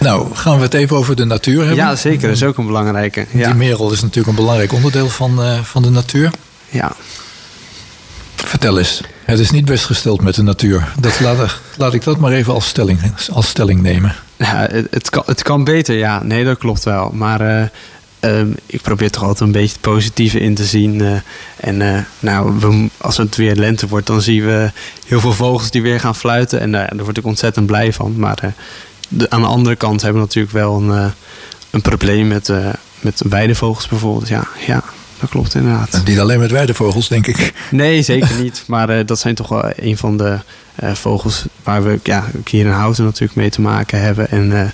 Nou, 0.00 0.34
gaan 0.34 0.56
we 0.56 0.62
het 0.62 0.74
even 0.74 0.96
over 0.96 1.16
de 1.16 1.24
natuur 1.24 1.58
hebben? 1.58 1.76
Ja, 1.76 1.96
zeker. 1.96 2.28
Dat 2.28 2.36
is 2.36 2.42
ook 2.42 2.56
een 2.58 2.66
belangrijke. 2.66 3.26
Ja. 3.30 3.46
Die 3.46 3.54
merel 3.54 3.92
is 3.92 4.00
natuurlijk 4.00 4.28
een 4.28 4.34
belangrijk 4.34 4.72
onderdeel 4.72 5.08
van, 5.08 5.42
eh, 5.42 5.60
van 5.62 5.82
de 5.82 5.90
natuur. 5.90 6.30
ja. 6.70 6.92
Vertel 8.34 8.78
eens. 8.78 9.00
Het 9.24 9.38
is 9.38 9.50
niet 9.50 9.64
best 9.64 9.84
gesteld 9.84 10.22
met 10.22 10.34
de 10.34 10.42
natuur. 10.42 10.88
Dat 11.00 11.20
laat, 11.20 11.60
laat 11.76 11.94
ik 11.94 12.04
dat 12.04 12.18
maar 12.18 12.32
even 12.32 12.52
als 12.54 12.66
stelling, 12.68 13.00
als 13.32 13.48
stelling 13.48 13.82
nemen. 13.82 14.14
Ja, 14.36 14.66
het, 14.70 14.86
het, 14.90 15.10
kan, 15.10 15.22
het 15.26 15.42
kan 15.42 15.64
beter, 15.64 15.96
ja. 15.96 16.22
Nee, 16.22 16.44
dat 16.44 16.58
klopt 16.58 16.84
wel. 16.84 17.10
Maar 17.14 17.40
eh, 17.40 17.64
ehm, 18.20 18.48
ik 18.66 18.80
probeer 18.82 19.10
toch 19.10 19.22
altijd 19.22 19.40
een 19.40 19.52
beetje 19.52 19.72
het 19.72 19.80
positieve 19.80 20.40
in 20.40 20.54
te 20.54 20.64
zien. 20.64 21.00
eh. 21.00 21.12
en 21.56 22.06
nou, 22.18 22.52
we, 22.60 22.88
als 22.98 23.16
het 23.16 23.36
weer 23.36 23.54
lente 23.56 23.88
wordt, 23.88 24.06
dan 24.06 24.22
zien 24.22 24.44
we 24.44 24.70
heel 25.06 25.20
veel 25.20 25.32
vogels 25.32 25.70
die 25.70 25.82
weer 25.82 26.00
gaan 26.00 26.16
fluiten. 26.16 26.60
En 26.60 26.72
daar 26.72 26.90
word 26.96 27.16
ik 27.16 27.24
ontzettend 27.24 27.66
blij 27.66 27.92
van. 27.92 28.14
Maar 28.16 28.54
de, 29.08 29.30
aan 29.30 29.40
de 29.40 29.46
andere 29.46 29.76
kant 29.76 30.02
hebben 30.02 30.20
we 30.20 30.26
natuurlijk 30.26 30.54
wel 30.54 30.76
een, 30.76 30.90
eh, 30.90 31.10
een 31.70 31.80
probleem 31.80 32.28
met, 32.28 32.48
eh 32.48 32.68
met 33.00 33.22
weidevogels 33.28 33.88
bijvoorbeeld. 33.88 34.28
Ja, 34.28 34.48
ja, 34.66 34.82
dat 35.20 35.30
klopt 35.30 35.54
inderdaad. 35.54 35.94
En 35.94 36.02
niet 36.04 36.18
alleen 36.18 36.38
met 36.38 36.50
weidevogels, 36.50 37.08
denk 37.08 37.26
ik. 37.26 37.52
Nee, 37.70 38.02
zeker 38.12 38.40
niet. 38.40 38.64
Maar 38.66 38.88
eh, 38.88 39.06
dat 39.06 39.18
zijn 39.18 39.34
toch 39.34 39.48
wel 39.48 39.70
een 39.76 39.96
van 39.96 40.16
de 40.16 40.38
vogels 40.80 41.44
waar 41.62 41.82
we 41.84 42.00
ja, 42.02 42.24
hier 42.44 42.64
in 42.64 42.70
Houten 42.70 43.04
natuurlijk 43.04 43.34
mee 43.34 43.50
te 43.50 43.60
maken 43.60 44.00
hebben. 44.00 44.30
En 44.30 44.72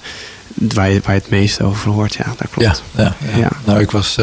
waar, 0.54 0.90
je, 0.90 1.00
waar 1.04 1.14
je 1.14 1.20
het 1.20 1.30
meest 1.30 1.62
over 1.62 1.90
hoort. 1.90 2.14
Ja, 2.14 2.34
dat 2.36 2.50
klopt. 2.50 2.82
Ja, 2.94 3.02
ja, 3.02 3.14
ja. 3.32 3.38
Ja. 3.38 3.50
Nou, 3.64 3.80
ik 3.80 3.90
was 3.90 4.18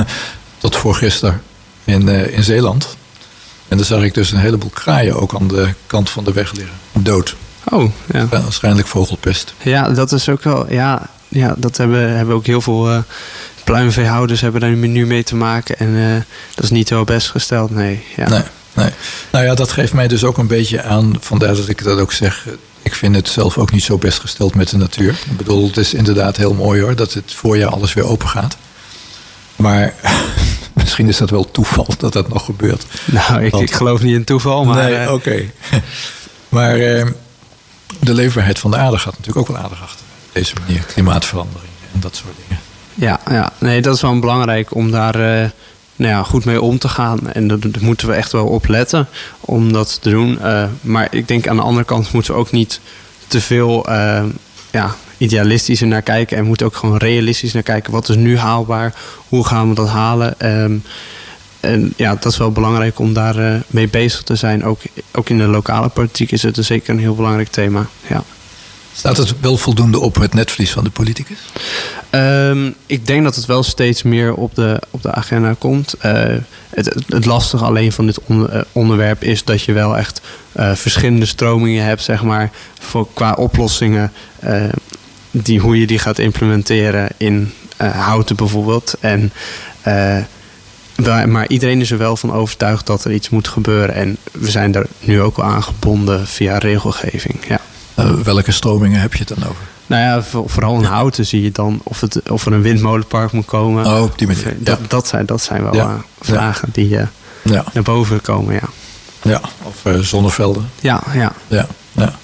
tot 0.58 0.76
voor 0.76 0.94
gisteren 0.94 1.42
in, 1.84 2.08
in 2.08 2.44
Zeeland. 2.44 2.96
En 3.68 3.76
daar 3.76 3.86
zag 3.86 4.02
ik 4.02 4.14
dus 4.14 4.32
een 4.32 4.38
heleboel 4.38 4.70
kraaien 4.70 5.20
ook 5.20 5.34
aan 5.34 5.48
de 5.48 5.68
kant 5.86 6.10
van 6.10 6.24
de 6.24 6.32
weg 6.32 6.52
liggen. 6.52 6.74
Dood. 6.92 7.36
Oh, 7.70 7.90
ja. 8.12 8.26
Ja, 8.30 8.42
waarschijnlijk 8.42 8.88
vogelpest. 8.88 9.54
Ja, 9.62 9.88
dat 9.90 10.12
is 10.12 10.28
ook 10.28 10.42
wel... 10.42 10.72
Ja, 10.72 11.08
ja 11.28 11.54
dat 11.56 11.76
hebben, 11.76 12.16
hebben 12.16 12.34
ook 12.34 12.46
heel 12.46 12.60
veel 12.60 12.90
eh, 12.90 12.98
pluimveehouders 13.64 14.40
hebben 14.40 14.60
daar 14.60 14.70
nu 14.70 15.06
mee 15.06 15.22
te 15.22 15.36
maken. 15.36 15.78
En 15.78 15.96
eh, 15.96 16.22
dat 16.54 16.64
is 16.64 16.70
niet 16.70 16.88
heel 16.88 17.04
best 17.04 17.30
gesteld, 17.30 17.70
nee. 17.70 18.04
Ja. 18.16 18.28
Nee, 18.28 18.42
nee. 18.72 18.90
Nou 19.32 19.44
ja, 19.44 19.54
dat 19.54 19.72
geeft 19.72 19.92
mij 19.92 20.08
dus 20.08 20.24
ook 20.24 20.38
een 20.38 20.46
beetje 20.46 20.82
aan. 20.82 21.16
Vandaar 21.20 21.54
dat 21.54 21.68
ik 21.68 21.84
dat 21.84 21.98
ook 21.98 22.12
zeg. 22.12 22.46
Ik 22.82 22.94
vind 22.94 23.14
het 23.14 23.28
zelf 23.28 23.58
ook 23.58 23.72
niet 23.72 23.82
zo 23.82 23.98
best 23.98 24.18
gesteld 24.18 24.54
met 24.54 24.68
de 24.68 24.76
natuur. 24.76 25.10
Ik 25.30 25.36
bedoel, 25.36 25.66
het 25.66 25.76
is 25.76 25.94
inderdaad 25.94 26.36
heel 26.36 26.54
mooi 26.54 26.82
hoor. 26.82 26.96
Dat 26.96 27.12
het 27.12 27.32
voorjaar 27.34 27.70
alles 27.70 27.94
weer 27.94 28.04
open 28.06 28.28
gaat. 28.28 28.56
Maar 29.56 29.94
misschien 30.72 31.08
is 31.08 31.16
dat 31.16 31.30
wel 31.30 31.50
toeval 31.50 31.86
dat 31.98 32.12
dat 32.12 32.28
nog 32.28 32.44
gebeurt. 32.44 32.86
Nou, 33.04 33.44
ik, 33.44 33.50
Want- 33.52 33.62
ik 33.62 33.74
geloof 33.74 34.02
niet 34.02 34.14
in 34.14 34.24
toeval, 34.24 34.64
maar... 34.64 34.84
nee, 34.84 34.94
eh, 34.94 35.12
oké. 35.12 35.42
maar 36.48 36.76
eh, 36.78 37.06
de 38.00 38.14
leefbaarheid 38.14 38.58
van 38.58 38.70
de 38.70 38.76
aarde 38.76 38.98
gaat 38.98 39.18
natuurlijk 39.18 39.38
ook 39.38 39.56
wel 39.56 39.64
aardig 39.64 39.82
achter. 39.82 40.04
Deze 40.32 40.54
manier, 40.66 40.82
klimaatverandering 40.82 41.72
en 41.94 42.00
dat 42.00 42.16
soort 42.16 42.34
dingen. 42.48 42.62
Ja, 42.94 43.20
ja, 43.30 43.52
nee, 43.58 43.82
dat 43.82 43.94
is 43.94 44.00
wel 44.00 44.18
belangrijk 44.18 44.74
om 44.74 44.90
daar 44.90 45.14
eh, 45.14 45.50
nou 45.96 46.12
ja, 46.12 46.22
goed 46.22 46.44
mee 46.44 46.62
om 46.62 46.78
te 46.78 46.88
gaan. 46.88 47.32
En 47.32 47.48
daar 47.48 47.58
moeten 47.80 48.08
we 48.08 48.14
echt 48.14 48.32
wel 48.32 48.46
op 48.46 48.68
letten 48.68 49.08
om 49.40 49.72
dat 49.72 49.98
te 50.02 50.10
doen. 50.10 50.40
Eh, 50.40 50.64
maar 50.80 51.08
ik 51.10 51.28
denk 51.28 51.48
aan 51.48 51.56
de 51.56 51.62
andere 51.62 51.84
kant 51.84 52.12
moeten 52.12 52.34
we 52.34 52.40
ook 52.40 52.50
niet 52.50 52.80
te 53.26 53.40
veel 53.40 53.86
eh, 53.88 54.24
ja, 54.70 54.94
idealistisch 55.18 55.80
er 55.80 55.86
naar 55.86 56.02
kijken. 56.02 56.36
En 56.36 56.44
moeten 56.44 56.66
ook 56.66 56.76
gewoon 56.76 56.96
realistisch 56.96 57.52
naar 57.52 57.62
kijken. 57.62 57.92
Wat 57.92 58.08
is 58.08 58.16
nu 58.16 58.38
haalbaar? 58.38 58.94
Hoe 59.28 59.46
gaan 59.46 59.68
we 59.68 59.74
dat 59.74 59.88
halen? 59.88 60.40
Ehm, 60.40 60.76
en 61.66 61.92
ja, 61.96 62.14
dat 62.14 62.32
is 62.32 62.38
wel 62.38 62.52
belangrijk 62.52 62.98
om 62.98 63.12
daar 63.12 63.38
eh, 63.38 63.60
mee 63.66 63.88
bezig 63.88 64.22
te 64.22 64.36
zijn. 64.36 64.64
Ook, 64.64 64.80
ook 65.12 65.28
in 65.28 65.38
de 65.38 65.46
lokale 65.46 65.88
politiek 65.88 66.32
is 66.32 66.42
het 66.42 66.58
zeker 66.60 66.90
een 66.90 67.00
heel 67.00 67.14
belangrijk 67.14 67.48
thema. 67.48 67.86
Ja. 68.08 68.24
Staat 68.96 69.16
het 69.16 69.40
wel 69.40 69.56
voldoende 69.56 69.98
op 69.98 70.14
het 70.14 70.34
netvlies 70.34 70.72
van 70.72 70.84
de 70.84 70.90
politicus? 70.90 71.38
Ehm, 72.10 72.70
ik 72.86 73.06
denk 73.06 73.24
dat 73.24 73.36
het 73.36 73.44
wel 73.44 73.62
steeds 73.62 74.02
meer 74.02 74.34
op 74.34 74.54
de, 74.54 74.80
op 74.90 75.02
de 75.02 75.12
agenda 75.12 75.54
komt. 75.58 75.94
Uh, 76.04 76.12
het, 76.70 77.04
het, 77.08 77.24
lastige 77.24 77.64
alleen 77.64 77.92
van 77.92 78.06
dit 78.06 78.20
onder, 78.26 78.66
onderwerp 78.72 79.22
is 79.22 79.44
dat 79.44 79.62
je 79.62 79.72
wel 79.72 79.96
echt 79.96 80.20
uh, 80.56 80.74
verschillende 80.74 81.26
stromingen 81.26 81.84
hebt, 81.84 82.02
zeg 82.02 82.22
maar, 82.22 82.50
voor, 82.80 83.08
qua 83.14 83.32
oplossingen. 83.32 84.12
Uh, 84.44 84.64
die, 85.30 85.60
hoe 85.60 85.80
je 85.80 85.86
die 85.86 85.98
gaat 85.98 86.18
implementeren 86.18 87.08
in 87.16 87.52
houten 87.76 88.36
bijvoorbeeld. 88.36 88.94
En 89.00 89.32
maar 91.26 91.48
iedereen 91.48 91.80
is 91.80 91.90
er 91.90 91.98
wel 91.98 92.16
van 92.16 92.32
overtuigd 92.32 92.86
dat 92.86 93.04
er 93.04 93.12
iets 93.12 93.28
moet 93.28 93.48
gebeuren. 93.48 93.94
En 93.94 94.16
we 94.32 94.50
zijn 94.50 94.72
daar 94.72 94.86
nu 95.00 95.20
ook 95.20 95.36
al 95.36 95.44
aangebonden 95.44 96.26
via 96.26 96.58
regelgeving. 96.58 97.36
Ja. 97.48 97.60
Uh, 97.98 98.10
welke 98.10 98.52
stromingen 98.52 99.00
heb 99.00 99.12
je 99.12 99.18
het 99.18 99.28
dan 99.28 99.48
over? 99.48 99.64
Nou 99.86 100.02
ja, 100.02 100.42
vooral 100.46 100.74
in 100.74 100.84
houten 100.84 101.26
zie 101.26 101.42
je 101.42 101.52
dan 101.52 101.80
of, 101.82 102.00
het, 102.00 102.30
of 102.30 102.46
er 102.46 102.52
een 102.52 102.62
windmolenpark 102.62 103.32
moet 103.32 103.44
komen. 103.44 103.86
Oh, 103.86 104.02
op 104.02 104.18
die 104.18 104.26
manier. 104.26 104.56
Dat, 104.58 104.78
dat, 104.88 105.06
zijn, 105.06 105.26
dat 105.26 105.42
zijn 105.42 105.62
wel 105.62 105.74
ja. 105.74 105.86
uh, 105.86 105.94
vragen 106.20 106.68
die 106.72 106.88
uh, 106.88 107.02
ja. 107.42 107.64
naar 107.72 107.82
boven 107.82 108.20
komen, 108.20 108.54
ja. 108.54 108.68
Ja, 109.22 109.40
of 109.62 110.04
zonnevelden. 110.04 110.70
Ja, 110.80 111.02
ja. 111.12 111.32
ja, 111.48 111.66
ja. 111.92 112.14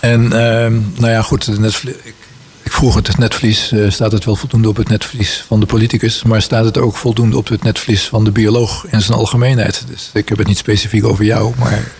En 0.00 0.22
ehm, 0.22 0.80
nou 0.94 1.12
ja, 1.12 1.22
goed, 1.22 1.58
Netflix, 1.58 1.96
ik 2.02 2.14
ik 2.70 2.76
vroeg 2.76 2.94
het, 2.94 3.06
het 3.06 3.18
netvlies, 3.18 3.72
uh, 3.72 3.90
staat 3.90 4.12
het 4.12 4.24
wel 4.24 4.36
voldoende 4.36 4.68
op 4.68 4.76
het 4.76 4.88
netvlies 4.88 5.44
van 5.46 5.60
de 5.60 5.66
politicus, 5.66 6.22
maar 6.22 6.42
staat 6.42 6.64
het 6.64 6.78
ook 6.78 6.96
voldoende 6.96 7.36
op 7.36 7.48
het 7.48 7.62
netvlies 7.62 8.08
van 8.08 8.24
de 8.24 8.30
bioloog 8.30 8.86
in 8.90 9.00
zijn 9.00 9.18
algemeenheid? 9.18 9.84
Dus 9.86 10.10
ik 10.12 10.28
heb 10.28 10.38
het 10.38 10.46
niet 10.46 10.58
specifiek 10.58 11.04
over 11.04 11.24
jou, 11.24 11.54
maar. 11.58 11.92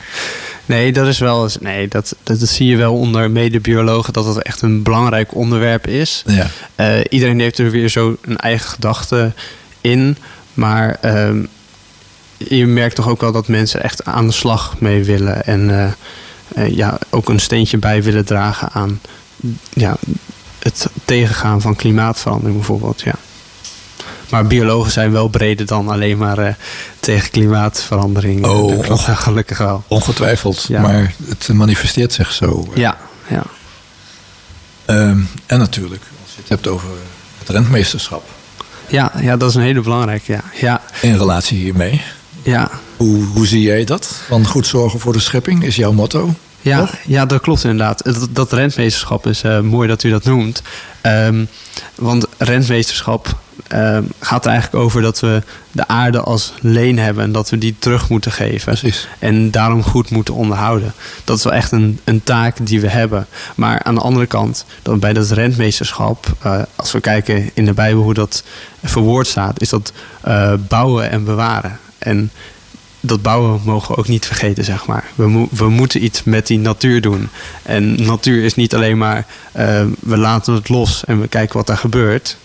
Nee, 0.67 0.93
dat 0.93 1.07
is 1.07 1.19
wel. 1.19 1.49
Nee, 1.61 1.89
dat, 1.89 2.17
dat, 2.23 2.39
zie 2.41 2.67
je 2.67 2.77
wel 2.77 2.95
onder 2.95 3.31
medebiologen 3.31 4.13
dat 4.13 4.25
het 4.25 4.43
echt 4.43 4.63
een 4.63 4.83
belangrijk 4.83 5.35
onderwerp 5.35 5.87
is. 5.87 6.23
Ja. 6.27 6.47
Uh, 6.77 7.01
iedereen 7.09 7.41
heeft 7.41 7.59
er 7.59 7.71
weer 7.71 7.89
zo 7.89 8.17
een 8.21 8.39
eigen 8.39 8.69
gedachte 8.69 9.33
in. 9.81 10.17
Maar 10.55 10.99
uh, 11.05 11.31
je 12.37 12.67
merkt 12.67 12.95
toch 12.95 13.09
ook 13.09 13.21
wel 13.21 13.33
dat 13.33 13.49
mensen 13.49 13.83
echt 13.83 14.05
aan 14.05 14.27
de 14.27 14.33
slag 14.33 14.81
mee 14.81 15.05
willen. 15.05 15.45
En 15.45 15.95
uh, 16.57 16.69
ja, 16.77 16.99
ook 17.11 17.29
een 17.29 17.41
steentje 17.41 17.79
bij 17.79 18.03
willen 18.03 18.25
dragen 18.25 18.69
aan 18.73 19.01
ja, 19.73 19.97
het 20.63 20.87
tegengaan 21.05 21.61
van 21.61 21.77
klimaatverandering 21.77 22.57
bijvoorbeeld. 22.57 23.01
Ja. 23.01 23.15
Maar 24.31 24.47
biologen 24.47 24.91
zijn 24.93 25.13
wel 25.13 25.29
breder 25.29 25.67
dan 25.67 25.89
alleen 25.89 26.19
maar 26.19 26.39
uh, 26.39 26.49
tegen 27.01 27.31
klimaatverandering. 27.31 28.47
Oh, 28.47 28.87
dat 28.87 29.01
gelukkig 29.01 29.59
wel. 29.59 29.85
Ongetwijfeld, 29.89 30.65
ja. 30.69 30.81
maar 30.81 31.15
het 31.29 31.49
manifesteert 31.53 32.13
zich 32.13 32.33
zo. 32.33 32.69
Ja, 32.75 32.99
ja. 33.29 33.43
Um, 34.87 35.29
en 35.47 35.59
natuurlijk, 35.59 36.03
als 36.23 36.35
je 36.35 36.41
het 36.41 36.49
hebt 36.49 36.67
over 36.67 36.89
het 37.39 37.49
rentmeesterschap. 37.49 38.29
Ja, 38.87 39.13
ja 39.21 39.37
dat 39.37 39.49
is 39.49 39.55
een 39.55 39.63
hele 39.63 39.81
belangrijke. 39.81 40.33
Ja. 40.33 40.43
Ja. 40.55 40.83
In 41.01 41.17
relatie 41.17 41.59
hiermee. 41.59 42.03
Ja. 42.43 42.71
Hoe, 42.97 43.25
hoe 43.25 43.47
zie 43.47 43.63
jij 43.63 43.85
dat? 43.85 44.21
Van 44.27 44.47
goed 44.47 44.67
zorgen 44.67 45.01
voor 45.01 45.13
de 45.13 45.21
schepping 45.21 45.65
is 45.65 45.77
jouw 45.77 45.93
motto. 45.93 46.35
Ja, 46.63 46.89
ja, 47.07 47.27
dat 47.27 47.41
klopt 47.41 47.65
inderdaad. 47.65 48.05
Dat, 48.05 48.29
dat 48.31 48.53
rentmeesterschap 48.53 49.27
is 49.27 49.45
uh, 49.45 49.61
mooi 49.61 49.89
dat 49.89 50.03
u 50.03 50.11
dat 50.11 50.25
noemt. 50.25 50.63
Um, 51.03 51.49
want 51.95 52.27
rentmeesterschap 52.39 53.39
um, 53.75 54.09
gaat 54.21 54.45
er 54.45 54.51
eigenlijk 54.51 54.85
over 54.85 55.03
dat 55.03 55.21
we 55.21 55.43
de 55.73 55.89
aarde 55.89 56.21
als 56.21 56.53
leen 56.61 56.99
hebben 56.99 57.25
en 57.25 57.33
dat 57.33 57.51
we 57.51 57.59
die 57.59 57.77
terug 57.79 58.09
moeten 58.09 58.33
geven. 58.33 58.79
Precies. 58.79 59.09
En 59.19 59.51
daarom 59.51 59.83
goed 59.83 60.11
moeten 60.11 60.35
onderhouden. 60.35 60.95
Dat 61.25 61.37
is 61.37 61.45
wel 61.45 61.53
echt 61.53 61.73
een, 61.73 62.01
een 62.05 62.23
taak 62.25 62.67
die 62.67 62.81
we 62.81 62.89
hebben. 62.89 63.27
Maar 63.55 63.83
aan 63.83 63.95
de 63.95 64.01
andere 64.01 64.27
kant, 64.27 64.65
dan 64.83 64.99
bij 64.99 65.13
dat 65.13 65.31
rentmeesterschap, 65.31 66.27
uh, 66.47 66.63
als 66.77 66.93
we 66.93 67.01
kijken 67.01 67.51
in 67.55 67.65
de 67.65 67.73
Bijbel 67.73 68.03
hoe 68.03 68.15
dat 68.15 68.45
verwoord 68.83 69.27
staat, 69.27 69.61
is 69.61 69.69
dat 69.69 69.93
uh, 70.29 70.53
bouwen 70.69 71.11
en 71.11 71.25
bewaren. 71.25 71.79
En 71.99 72.31
dat 73.01 73.23
bouwen 73.23 73.61
mogen 73.65 73.95
we 73.95 74.01
ook 74.01 74.09
niet 74.09 74.27
vergeten, 74.27 74.65
zeg 74.65 74.87
maar. 74.87 75.05
We, 75.15 75.29
mo 75.29 75.49
we 75.51 75.69
moeten 75.69 76.05
iets 76.05 76.25
met 76.25 76.47
die 76.47 76.59
natuur 76.59 77.01
doen. 77.01 77.29
En 77.63 78.03
natuur 78.03 78.45
is 78.45 78.55
niet 78.55 78.75
alleen 78.75 78.99
maar 78.99 79.27
uh, 79.57 79.83
we 80.01 80.17
laten 80.17 80.55
het 80.55 80.69
los 80.69 81.05
en 81.05 81.21
we 81.21 81.29
kijken 81.29 81.57
wat 81.57 81.69
er 81.69 81.77
gebeurt. 81.77 82.37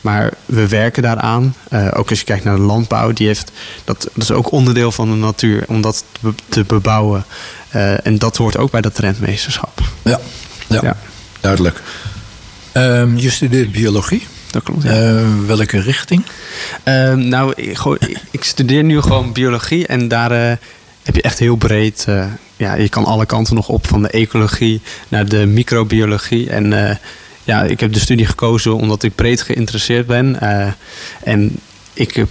Maar 0.00 0.32
we 0.46 0.68
werken 0.68 1.02
daaraan. 1.02 1.54
Uh, 1.70 1.88
ook 1.94 2.10
als 2.10 2.18
je 2.18 2.24
kijkt 2.24 2.44
naar 2.44 2.56
de 2.56 2.62
landbouw, 2.62 3.12
die 3.12 3.26
heeft, 3.26 3.52
dat, 3.84 4.08
dat 4.14 4.22
is 4.22 4.30
ook 4.30 4.50
onderdeel 4.50 4.92
van 4.92 5.10
de 5.10 5.16
natuur 5.16 5.64
om 5.68 5.80
dat 5.80 6.04
te, 6.12 6.18
be 6.20 6.34
te 6.48 6.64
bebouwen. 6.64 7.24
Uh, 7.74 8.06
en 8.06 8.18
dat 8.18 8.36
hoort 8.36 8.56
ook 8.56 8.70
bij 8.70 8.80
dat 8.80 8.94
trendmeesterschap. 8.94 9.80
Ja, 10.02 10.20
ja, 10.68 10.80
ja. 10.82 10.96
duidelijk. 11.40 11.82
Um, 12.72 13.18
je 13.18 13.30
studeert 13.30 13.72
biologie 13.72 14.26
dat 14.52 14.62
klopt. 14.62 14.82
Ja. 14.82 15.22
Welke 15.46 15.80
richting? 15.80 16.24
Uh, 16.84 17.14
nou, 17.14 17.52
ik, 17.56 17.78
ik, 18.30 18.44
studeer 18.44 18.84
nu 18.84 19.00
gewoon 19.00 19.32
biologie 19.32 19.86
en 19.86 20.08
daar 20.08 20.32
uh, 20.32 20.56
heb 21.02 21.14
je 21.14 21.22
echt 21.22 21.38
heel 21.38 21.56
breed. 21.56 22.06
Uh, 22.08 22.24
ja, 22.56 22.74
je 22.74 22.88
kan 22.88 23.04
alle 23.04 23.26
kanten 23.26 23.54
nog 23.54 23.68
op, 23.68 23.86
van 23.86 24.02
de 24.02 24.08
ecologie 24.08 24.80
naar 25.08 25.28
de 25.28 25.46
microbiologie. 25.46 26.50
En 26.50 26.98
ja, 27.44 27.62
ik 27.62 27.80
heb 27.80 27.92
de 27.92 28.00
studie 28.00 28.26
gekozen 28.26 28.76
omdat 28.76 29.02
ik 29.02 29.14
breed 29.14 29.42
geïnteresseerd 29.42 30.06
ben. 30.06 30.40
en 31.22 31.56
ik 31.94 32.24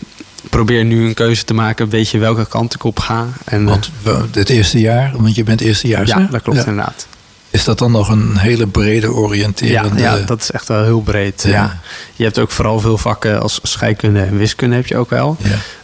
probeer 0.49 0.85
nu 0.85 1.05
een 1.05 1.13
keuze 1.13 1.43
te 1.43 1.53
maken, 1.53 1.89
weet 1.89 2.09
je 2.09 2.17
welke 2.17 2.47
kant 2.47 2.73
ik 2.73 2.83
op 2.83 2.99
ga. 2.99 3.27
En, 3.45 3.65
want 3.65 3.91
het 4.31 4.49
eerste 4.49 4.79
jaar, 4.79 5.13
want 5.17 5.35
je 5.35 5.43
bent 5.43 5.61
eerstejaars. 5.61 6.09
Ja, 6.09 6.27
dat 6.31 6.41
klopt 6.41 6.59
ja. 6.59 6.65
inderdaad. 6.65 7.07
Is 7.51 7.63
dat 7.63 7.79
dan 7.79 7.91
nog 7.91 8.09
een 8.09 8.37
hele 8.37 8.67
brede 8.67 9.13
oriënterende... 9.13 10.01
Ja, 10.01 10.15
ja 10.15 10.25
dat 10.25 10.41
is 10.41 10.51
echt 10.51 10.67
wel 10.67 10.83
heel 10.83 11.01
breed. 11.01 11.43
Ja. 11.43 11.51
ja. 11.51 11.79
Je 12.15 12.23
hebt 12.23 12.39
ook 12.39 12.51
vooral 12.51 12.79
veel 12.79 12.97
vakken 12.97 13.41
als 13.41 13.59
scheikunde 13.63 14.21
en 14.21 14.37
wiskunde 14.37 14.75
heb 14.75 14.87
je 14.87 14.97
ook 14.97 15.09
wel. 15.09 15.37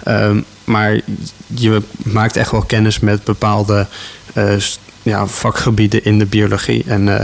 Ja. 0.04 0.24
Um, 0.24 0.46
maar 0.64 1.00
je 1.48 1.82
maakt 1.98 2.36
echt 2.36 2.52
wel 2.52 2.62
kennis 2.62 3.00
met 3.00 3.24
bepaalde 3.24 3.88
uh, 4.34 4.54
ja, 5.02 5.28
vakgebieden 5.28 6.04
in 6.04 6.20
de 6.20 6.26
biologie. 6.26 6.84
En 6.88 7.08
uh, 7.08 7.20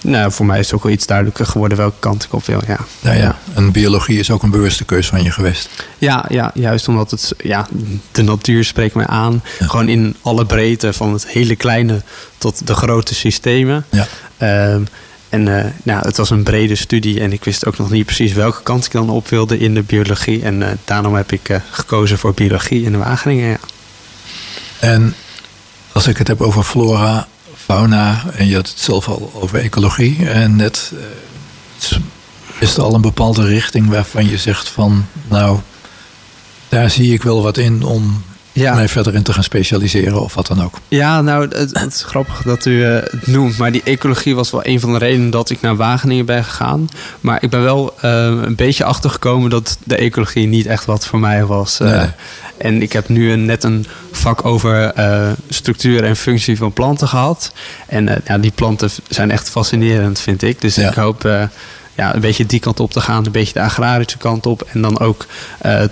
nou, 0.00 0.32
voor 0.32 0.46
mij 0.46 0.58
is 0.58 0.66
het 0.66 0.74
ook 0.74 0.82
wel 0.82 0.92
iets 0.92 1.06
duidelijker 1.06 1.46
geworden 1.46 1.78
welke 1.78 1.98
kant 1.98 2.24
ik 2.24 2.32
op 2.32 2.44
wil. 2.44 2.60
Ja. 2.66 2.78
Nou 3.00 3.16
ja, 3.16 3.38
en 3.54 3.72
biologie 3.72 4.18
is 4.18 4.30
ook 4.30 4.42
een 4.42 4.50
bewuste 4.50 4.84
keuze 4.84 5.08
van 5.08 5.22
je 5.22 5.30
geweest. 5.30 5.68
Ja, 5.98 6.24
ja 6.28 6.50
juist 6.54 6.88
omdat 6.88 7.10
het, 7.10 7.34
ja, 7.38 7.66
de 8.12 8.22
natuur 8.22 8.64
spreekt 8.64 8.94
mij 8.94 9.06
aan. 9.06 9.42
Ja. 9.58 9.66
Gewoon 9.66 9.88
in 9.88 10.16
alle 10.22 10.46
breedte, 10.46 10.92
van 10.92 11.12
het 11.12 11.26
hele 11.26 11.56
kleine 11.56 12.02
tot 12.38 12.66
de 12.66 12.74
grote 12.74 13.14
systemen. 13.14 13.84
Ja. 13.90 14.06
Um, 14.72 14.86
en 15.30 15.46
uh, 15.46 15.64
nou, 15.82 16.06
het 16.06 16.16
was 16.16 16.30
een 16.30 16.42
brede 16.42 16.74
studie 16.74 17.20
en 17.20 17.32
ik 17.32 17.44
wist 17.44 17.66
ook 17.66 17.78
nog 17.78 17.90
niet 17.90 18.04
precies 18.04 18.32
welke 18.32 18.62
kant 18.62 18.84
ik 18.84 18.92
dan 18.92 19.10
op 19.10 19.28
wilde 19.28 19.58
in 19.58 19.74
de 19.74 19.82
biologie. 19.82 20.42
En 20.42 20.60
uh, 20.60 20.68
daarom 20.84 21.14
heb 21.14 21.32
ik 21.32 21.48
uh, 21.48 21.56
gekozen 21.70 22.18
voor 22.18 22.34
biologie 22.34 22.82
in 22.82 22.98
Wageningen. 22.98 23.48
Ja. 23.48 23.58
En 24.80 25.14
als 25.92 26.06
ik 26.06 26.16
het 26.16 26.28
heb 26.28 26.40
over 26.40 26.62
flora, 26.62 27.28
fauna 27.70 28.22
en 28.36 28.46
je 28.46 28.54
had 28.54 28.68
het 28.68 28.78
zelf 28.78 29.08
al 29.08 29.30
over 29.34 29.58
ecologie. 29.58 30.28
En 30.28 30.56
net 30.56 30.92
is 32.58 32.76
er 32.76 32.82
al 32.82 32.94
een 32.94 33.00
bepaalde 33.00 33.44
richting 33.44 33.88
waarvan 33.88 34.28
je 34.28 34.38
zegt 34.38 34.68
van 34.68 35.06
nou, 35.28 35.58
daar 36.68 36.90
zie 36.90 37.12
ik 37.12 37.22
wel 37.22 37.42
wat 37.42 37.58
in 37.58 37.82
om 37.82 38.22
ja. 38.62 38.74
mij 38.74 38.88
verder 38.88 39.14
in 39.14 39.22
te 39.22 39.32
gaan 39.32 39.42
specialiseren 39.42 40.20
of 40.20 40.34
wat 40.34 40.46
dan 40.46 40.62
ook. 40.62 40.74
Ja, 40.88 41.20
nou, 41.20 41.48
het, 41.48 41.78
het 41.78 41.92
is 41.92 42.02
grappig 42.02 42.42
dat 42.42 42.64
u 42.64 42.70
uh, 42.70 42.94
het 42.94 43.26
noemt. 43.26 43.58
Maar 43.58 43.72
die 43.72 43.82
ecologie 43.84 44.34
was 44.34 44.50
wel 44.50 44.66
een 44.66 44.80
van 44.80 44.92
de 44.92 44.98
redenen 44.98 45.30
dat 45.30 45.50
ik 45.50 45.60
naar 45.60 45.76
Wageningen 45.76 46.26
ben 46.26 46.44
gegaan. 46.44 46.88
Maar 47.20 47.42
ik 47.42 47.50
ben 47.50 47.62
wel 47.62 47.94
uh, 48.04 48.24
een 48.24 48.54
beetje 48.54 48.84
achtergekomen 48.84 49.50
dat 49.50 49.78
de 49.84 49.96
ecologie 49.96 50.46
niet 50.46 50.66
echt 50.66 50.84
wat 50.84 51.06
voor 51.06 51.18
mij 51.18 51.44
was. 51.44 51.78
Nee. 51.78 52.06
En 52.56 52.82
ik 52.82 52.92
heb 52.92 53.08
nu 53.08 53.32
een, 53.32 53.44
net 53.44 53.64
een 53.64 53.86
vak 54.12 54.44
over 54.44 54.92
structuur 55.48 56.04
en 56.04 56.16
functie 56.16 56.56
van 56.56 56.72
planten 56.72 57.08
gehad. 57.08 57.52
En 57.86 58.22
ja, 58.24 58.38
die 58.38 58.52
planten 58.54 58.90
zijn 59.08 59.30
echt 59.30 59.50
fascinerend, 59.50 60.20
vind 60.20 60.42
ik. 60.42 60.60
Dus 60.60 60.74
ja. 60.74 60.88
ik 60.88 60.94
hoop 60.94 61.22
ja, 61.94 62.14
een 62.14 62.20
beetje 62.20 62.46
die 62.46 62.60
kant 62.60 62.80
op 62.80 62.90
te 62.90 63.00
gaan, 63.00 63.26
een 63.26 63.32
beetje 63.32 63.52
de 63.52 63.60
agrarische 63.60 64.18
kant 64.18 64.46
op. 64.46 64.68
En 64.72 64.80
dan 64.80 64.98
ook 64.98 65.26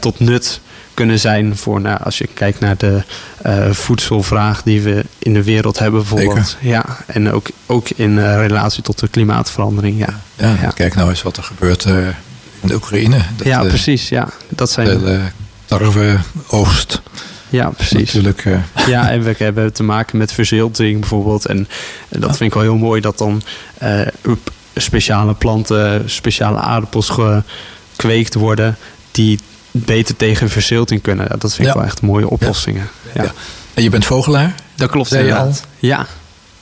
tot 0.00 0.20
nut 0.20 0.60
kunnen 0.98 1.18
zijn 1.18 1.56
voor, 1.56 1.80
nou, 1.80 1.98
als 2.02 2.18
je 2.18 2.28
kijkt 2.34 2.60
naar 2.60 2.76
de 2.76 3.02
uh, 3.46 3.70
voedselvraag 3.70 4.62
die 4.62 4.80
we 4.80 5.04
in 5.18 5.34
de 5.34 5.42
wereld 5.42 5.78
hebben, 5.78 6.00
bijvoorbeeld. 6.00 6.48
Zeker. 6.48 6.68
Ja, 6.68 6.84
en 7.06 7.32
ook, 7.32 7.48
ook 7.66 7.88
in 7.90 8.10
uh, 8.10 8.36
relatie 8.36 8.82
tot 8.82 8.98
de 8.98 9.08
klimaatverandering. 9.08 9.98
Ja. 9.98 10.20
Ja, 10.36 10.56
ja. 10.60 10.70
kijk 10.70 10.94
nou 10.94 11.08
eens 11.08 11.22
wat 11.22 11.36
er 11.36 11.42
gebeurt 11.42 11.84
uh, 11.84 12.06
in 12.60 12.68
de 12.68 12.74
Oekraïne. 12.74 13.16
Dat, 13.36 13.46
ja, 13.46 13.62
precies. 13.62 14.08
Ja, 14.08 14.28
dat 14.48 14.70
zijn. 14.70 14.98
De 14.98 15.20
tarweoogst. 15.64 17.02
Ja, 17.48 17.70
precies. 17.70 18.12
Natuurlijk, 18.12 18.44
uh... 18.44 18.58
Ja, 18.94 19.10
en 19.10 19.22
we 19.22 19.34
hebben 19.38 19.72
te 19.72 19.82
maken 19.82 20.18
met 20.18 20.32
verzilting 20.32 21.00
bijvoorbeeld. 21.00 21.46
En 21.46 21.68
dat 22.08 22.36
vind 22.36 22.50
ik 22.50 22.54
wel 22.54 22.62
heel 22.62 22.76
mooi 22.76 23.00
dat 23.00 23.18
dan 23.18 23.42
uh, 23.82 24.00
speciale 24.74 25.34
planten, 25.34 26.10
speciale 26.10 26.58
aardappels 26.58 27.08
gekweekt 27.08 28.34
worden. 28.34 28.76
Die 29.10 29.38
beter 29.70 30.16
tegen 30.16 30.50
verzilting 30.50 31.02
kunnen. 31.02 31.28
Dat 31.28 31.54
vind 31.54 31.68
ik 31.68 31.74
ja. 31.74 31.80
wel 31.80 31.88
echt 31.88 32.02
mooie 32.02 32.28
oplossingen. 32.28 32.88
Ja. 33.14 33.22
ja. 33.22 33.32
En 33.74 33.82
je 33.82 33.90
bent 33.90 34.04
vogelaar? 34.04 34.54
Dat 34.74 34.90
klopt 34.90 35.12
al? 35.12 35.52
Ja. 35.78 36.06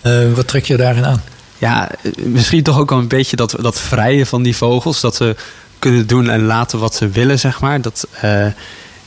Uh, 0.02 0.32
wat 0.32 0.48
trek 0.48 0.64
je 0.64 0.76
daarin 0.76 1.04
aan? 1.04 1.22
ja, 1.58 1.90
misschien 2.16 2.62
toch 2.62 2.78
ook 2.78 2.90
wel 2.90 2.98
een 2.98 3.08
beetje 3.08 3.36
dat, 3.36 3.56
dat 3.60 3.80
vrije 3.80 4.26
van 4.26 4.42
die 4.42 4.56
vogels. 4.56 5.00
Dat 5.00 5.16
ze 5.16 5.36
kunnen 5.78 6.06
doen 6.06 6.30
en 6.30 6.44
laten 6.44 6.78
wat 6.78 6.94
ze 6.94 7.08
willen, 7.08 7.38
zeg 7.38 7.60
maar. 7.60 7.80
Dat, 7.80 8.06
uh, 8.24 8.46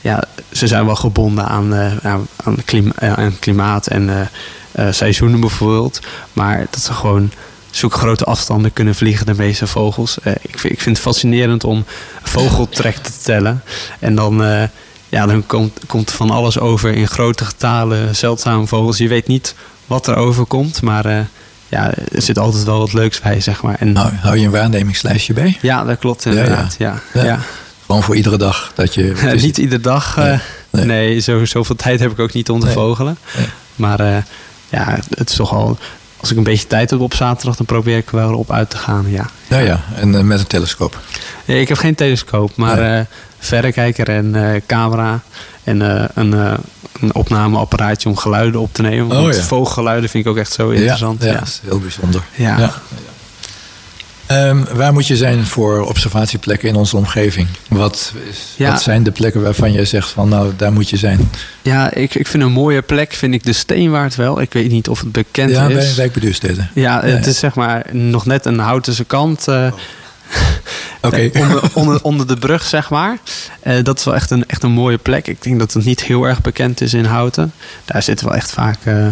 ja, 0.00 0.24
ze 0.52 0.66
zijn 0.66 0.86
wel 0.86 0.96
gebonden 0.96 1.46
aan, 1.46 1.74
uh, 1.74 1.96
aan, 2.02 2.28
aan, 3.00 3.38
klimaat 3.38 3.86
en 3.86 4.30
seizoenen 4.90 5.40
bijvoorbeeld. 5.40 6.00
Maar 6.32 6.66
dat 6.70 6.80
ze 6.80 6.92
gewoon 6.92 7.32
zoek 7.70 7.94
grote 7.94 8.24
afstanden 8.24 8.72
kunnen 8.72 8.94
vliegen, 8.94 9.26
de 9.26 9.34
meeste 9.34 9.66
vogels. 9.66 10.18
ik, 10.18 10.58
vind, 10.58 10.72
ik 10.72 10.80
vind 10.80 10.96
het 10.96 11.06
fascinerend 11.06 11.64
om 11.64 11.84
vogeltrek 12.22 12.96
te 12.96 13.12
tellen. 13.22 13.62
En 13.98 14.14
dan 14.14 14.68
ja, 15.10 15.26
dan 15.26 15.46
komt, 15.46 15.78
komt 15.86 16.10
van 16.10 16.30
alles 16.30 16.58
over 16.58 16.92
in 16.92 17.08
grote 17.08 17.44
getalen, 17.44 18.16
zeldzame 18.16 18.66
vogels. 18.66 18.98
Je 18.98 19.08
weet 19.08 19.26
niet 19.26 19.54
wat 19.86 20.06
er 20.06 20.16
overkomt, 20.16 20.82
maar 20.82 21.06
uh, 21.06 21.18
ja, 21.68 21.92
er 22.12 22.22
zit 22.22 22.38
altijd 22.38 22.64
wel 22.64 22.78
wat 22.78 22.92
leuks 22.92 23.20
bij, 23.20 23.40
zeg 23.40 23.62
maar. 23.62 23.76
En, 23.78 23.92
nou, 23.92 24.12
hou 24.14 24.38
je 24.38 24.44
een 24.44 24.50
waarnemingslijstje 24.50 25.32
bij? 25.32 25.58
Ja, 25.60 25.84
dat 25.84 25.98
klopt 25.98 26.24
inderdaad. 26.24 26.74
Ja, 26.78 27.00
ja. 27.14 27.24
ja. 27.24 27.40
Gewoon 27.86 28.02
voor 28.02 28.16
iedere 28.16 28.38
dag 28.38 28.72
dat 28.74 28.94
je... 28.94 29.14
niet 29.40 29.58
iedere 29.58 29.80
dag. 29.80 30.16
Nee, 30.70 30.84
nee. 30.84 31.18
zo, 31.18 31.44
zoveel 31.44 31.76
tijd 31.76 32.00
heb 32.00 32.10
ik 32.10 32.18
ook 32.18 32.32
niet 32.32 32.50
om 32.50 32.60
te 32.60 32.70
vogelen. 32.70 33.18
Maar 33.76 34.24
ja, 34.68 34.98
het 35.16 35.30
is 35.30 35.36
toch 35.36 35.52
al... 35.52 35.78
Als 36.20 36.30
ik 36.30 36.36
een 36.36 36.42
beetje 36.42 36.66
tijd 36.66 36.90
heb 36.90 37.00
op 37.00 37.14
zaterdag, 37.14 37.56
dan 37.56 37.66
probeer 37.66 37.96
ik 37.96 38.10
wel 38.10 38.34
op 38.34 38.52
uit 38.52 38.70
te 38.70 38.76
gaan, 38.76 39.04
ja. 39.08 39.26
Ja, 39.48 39.58
ja. 39.58 39.80
En 39.94 40.26
met 40.26 40.40
een 40.40 40.46
telescoop? 40.46 40.98
Ja, 41.44 41.54
ik 41.54 41.68
heb 41.68 41.78
geen 41.78 41.94
telescoop, 41.94 42.56
maar 42.56 43.06
verrekijker 43.38 44.08
en 44.08 44.34
uh, 44.34 44.60
camera. 44.66 45.20
En 45.64 45.80
een, 46.14 46.32
een 47.00 47.14
opnameapparaatje 47.14 48.08
om 48.08 48.16
geluiden 48.16 48.60
op 48.60 48.74
te 48.74 48.82
nemen. 48.82 49.16
Oh, 49.16 49.22
Want 49.22 49.34
ja. 49.34 49.42
vogelgeluiden 49.42 50.10
vind 50.10 50.24
ik 50.24 50.30
ook 50.30 50.36
echt 50.36 50.52
zo 50.52 50.68
interessant. 50.68 51.22
Ja, 51.22 51.28
ja. 51.28 51.32
ja. 51.32 51.42
is 51.42 51.60
heel 51.64 51.78
bijzonder. 51.80 52.22
Ja. 52.34 52.72
Um, 54.32 54.64
waar 54.74 54.92
moet 54.92 55.06
je 55.06 55.16
zijn 55.16 55.44
voor 55.46 55.86
observatieplekken 55.86 56.68
in 56.68 56.74
onze 56.74 56.96
omgeving? 56.96 57.48
Wat, 57.68 58.12
is, 58.30 58.66
wat 58.66 58.82
zijn 58.82 59.02
de 59.02 59.10
plekken 59.10 59.42
waarvan 59.42 59.72
jij 59.72 59.84
zegt 59.84 60.08
van 60.08 60.28
nou, 60.28 60.52
daar 60.56 60.72
moet 60.72 60.90
je 60.90 60.96
zijn? 60.96 61.30
Ja, 61.62 61.94
ik, 61.94 62.14
ik 62.14 62.26
vind 62.26 62.42
een 62.42 62.52
mooie 62.52 62.82
plek, 62.82 63.12
vind 63.12 63.34
ik 63.34 63.44
de 63.44 63.52
Steenwaard 63.52 64.16
wel. 64.16 64.40
Ik 64.40 64.52
weet 64.52 64.70
niet 64.70 64.88
of 64.88 65.00
het 65.00 65.12
bekend 65.12 65.50
ja, 65.50 65.66
is. 65.66 65.68
Ja, 65.68 65.74
bij 65.74 65.94
Wijkbeduursteden. 65.96 66.70
Ja, 66.74 67.00
het 67.04 67.26
is 67.26 67.38
zeg 67.38 67.54
maar 67.54 67.86
nog 67.92 68.26
net 68.26 68.44
een 68.44 68.58
houtense 68.58 69.04
kant. 69.04 69.48
Uh, 69.48 69.66
oh. 69.72 69.78
Okay. 71.02 71.32
onder, 71.42 71.62
onder, 71.72 72.02
onder, 72.02 72.26
de 72.26 72.36
brug, 72.36 72.64
zeg 72.64 72.90
maar. 72.90 73.18
Uh, 73.62 73.74
dat 73.82 73.98
is 73.98 74.04
wel 74.04 74.14
echt 74.14 74.30
een, 74.30 74.46
echt 74.46 74.62
een 74.62 74.70
mooie 74.70 74.98
plek. 74.98 75.26
Ik 75.26 75.42
denk 75.42 75.58
dat 75.58 75.72
het 75.72 75.84
niet 75.84 76.02
heel 76.02 76.24
erg 76.24 76.40
bekend 76.40 76.80
is 76.80 76.94
in 76.94 77.04
Houten. 77.04 77.52
Daar 77.84 78.02
zitten 78.02 78.26
wel 78.26 78.36
echt 78.36 78.50
vaak 78.50 78.78
uh, 78.84 79.06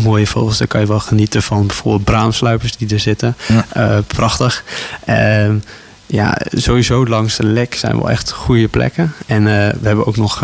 mooie 0.00 0.26
vogels. 0.26 0.58
Daar 0.58 0.68
kan 0.68 0.80
je 0.80 0.86
wel 0.86 1.00
genieten 1.00 1.42
van 1.42 1.66
bijvoorbeeld 1.66 2.04
braamsluipers 2.04 2.76
die 2.76 2.88
er 2.88 3.00
zitten. 3.00 3.36
Ja. 3.48 3.66
Uh, 3.76 3.98
prachtig. 4.06 4.64
Ehm, 5.04 5.56
ja, 6.06 6.38
sowieso 6.52 7.06
langs 7.06 7.36
de 7.36 7.46
lek 7.46 7.74
zijn 7.74 7.96
wel 7.96 8.10
echt 8.10 8.30
goede 8.30 8.68
plekken. 8.68 9.14
En 9.26 9.44
we 9.44 9.86
hebben 9.86 10.06
ook 10.06 10.16
nog 10.16 10.42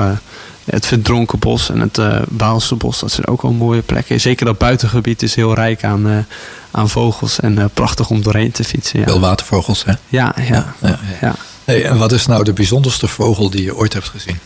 het 0.71 0.87
Verdronken 0.87 1.39
Bos 1.39 1.71
en 1.71 1.81
het 1.81 1.99
uh, 1.99 2.21
Waalse 2.29 2.75
Bos. 2.75 3.01
Dat 3.01 3.13
zijn 3.13 3.27
ook 3.27 3.43
wel 3.43 3.53
mooie 3.53 3.83
plekken. 3.83 4.21
Zeker 4.21 4.47
dat 4.47 4.59
buitengebied 4.59 5.23
is 5.23 5.35
heel 5.35 5.55
rijk 5.55 5.85
aan, 5.85 6.27
aan 6.71 6.89
vogels 6.89 7.41
en 7.41 7.59
uh, 7.59 7.65
prachtig 7.75 8.11
om 8.11 8.23
doorheen 8.23 8.53
te 8.53 8.65
fietsen. 8.65 9.01
Ja. 9.01 9.05
Wel 9.05 9.21
watervogels, 9.21 9.85
hè? 9.85 9.93
Ja, 10.09 10.35
ja. 10.49 10.75
ja, 10.81 10.99
ja. 11.21 11.35
Hey, 11.65 11.85
en 11.85 11.99
wat 11.99 12.13
is 12.13 12.27
nou 12.27 12.45
de 12.45 12.53
bijzonderste 12.53 13.09
vogel 13.09 13.51
die 13.51 13.63
je 13.63 13.77
ooit 13.77 13.93
hebt 13.93 14.09
gezien? 14.09 14.39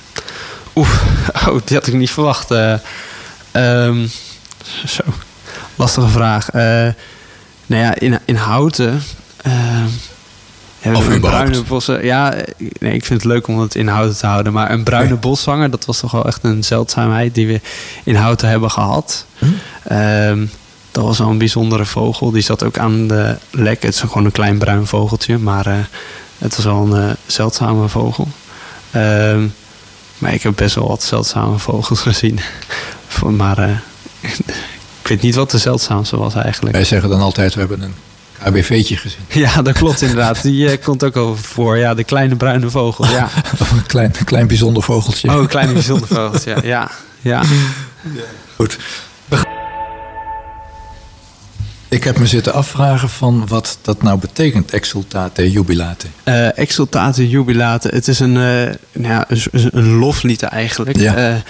Oeh, 0.75 0.89
oh, 1.49 1.61
die 1.65 1.77
had 1.77 1.87
ik 1.87 1.95
niet 1.95 2.11
verwacht. 2.11 2.51
Um, 3.53 4.11
zo, 4.87 5.03
lastige 5.75 6.09
vraag. 6.09 6.55
Uh, 6.55 6.63
nou 7.67 7.83
ja, 7.83 7.95
in, 7.95 8.19
in 8.25 8.37
Houten... 8.37 9.03
Ja, 10.83 10.95
of 10.95 11.09
een 11.09 11.21
bruine 11.21 11.63
bossen. 11.63 12.05
Ja, 12.05 12.35
nee, 12.79 12.95
ik 12.95 13.05
vind 13.05 13.23
het 13.23 13.25
leuk 13.33 13.47
om 13.47 13.59
het 13.59 13.75
in 13.75 13.89
houten 13.89 14.17
te 14.17 14.27
houden. 14.27 14.53
Maar 14.53 14.71
een 14.71 14.83
bruine 14.83 15.15
boszanger, 15.15 15.71
dat 15.71 15.85
was 15.85 15.99
toch 15.99 16.11
wel 16.11 16.27
echt 16.27 16.45
een 16.45 16.65
zeldzaamheid 16.65 17.35
die 17.35 17.47
we 17.47 17.61
in 18.05 18.15
houten 18.15 18.49
hebben 18.49 18.71
gehad. 18.71 19.27
Hm? 19.39 19.47
Um, 19.93 20.51
dat 20.91 21.05
was 21.05 21.19
wel 21.19 21.29
een 21.29 21.39
bijzondere 21.39 21.85
vogel. 21.85 22.31
Die 22.31 22.43
zat 22.43 22.65
ook 22.65 22.79
aan 22.79 23.07
de 23.07 23.37
lek. 23.51 23.83
Het 23.83 23.95
is 23.95 24.01
gewoon 24.01 24.25
een 24.25 24.33
klein 24.33 24.59
bruin 24.59 24.87
vogeltje, 24.87 25.39
maar 25.39 25.67
uh, 25.67 25.75
het 26.39 26.57
was 26.57 26.65
wel 26.65 26.93
een 26.93 27.09
uh, 27.09 27.13
zeldzame 27.27 27.89
vogel. 27.89 28.29
Uh, 28.97 29.37
maar 30.19 30.35
ik 30.35 30.43
heb 30.43 30.57
best 30.57 30.75
wel 30.75 30.89
wat 30.89 31.03
zeldzame 31.03 31.59
vogels 31.59 32.01
gezien. 32.11 32.41
maar 33.31 33.59
uh, 33.59 33.77
ik 35.03 35.09
weet 35.09 35.23
niet 35.23 35.35
wat 35.35 35.51
de 35.51 35.59
zeldzaamste 35.59 36.17
was 36.17 36.35
eigenlijk. 36.35 36.77
Wij 36.77 36.85
zeggen 36.85 37.09
dan 37.09 37.21
altijd, 37.21 37.55
we 37.55 37.61
hebben 37.61 37.83
een 37.83 37.95
ABV'tje 38.43 38.97
gezien. 38.97 39.21
Ja, 39.29 39.63
dat 39.63 39.75
klopt 39.75 40.01
inderdaad. 40.01 40.43
Die 40.43 40.79
komt 40.79 41.05
ook 41.05 41.17
over 41.17 41.45
voor. 41.45 41.77
Ja, 41.79 41.95
de 41.95 42.05
kleine 42.05 42.37
bruine 42.37 42.71
vogel. 42.71 43.07
Ja. 43.07 43.29
of 43.61 43.71
een 43.71 43.87
klein, 43.87 44.13
klein 44.25 44.47
bijzonder 44.47 44.83
vogeltje. 44.83 45.29
Oh, 45.29 45.41
een 45.41 45.47
klein 45.47 45.73
bijzonder 45.73 46.09
vogeltje. 46.09 46.51
Ja, 46.63 46.63
ja. 46.63 46.91
ja. 47.21 47.43
Goed. 48.57 48.79
Ik 51.89 52.05
heb 52.05 52.19
me 52.19 52.27
zitten 52.27 52.53
afvragen 52.53 53.09
van 53.09 53.47
wat 53.47 53.79
dat 53.83 54.03
nou 54.03 54.19
betekent, 54.19 54.71
exultate 54.71 55.51
jubilate. 55.51 56.07
Uh, 56.25 56.59
exultate 56.59 57.29
jubilate, 57.29 57.89
het 57.89 58.09
is 58.09 58.19
een, 58.19 58.35
uh, 58.35 58.37
nou 58.37 58.75
ja, 58.93 59.25
een, 59.29 59.69
een, 59.73 59.99
loflied 59.99 60.43
eigenlijk. 60.43 60.99
Ja. 60.99 61.43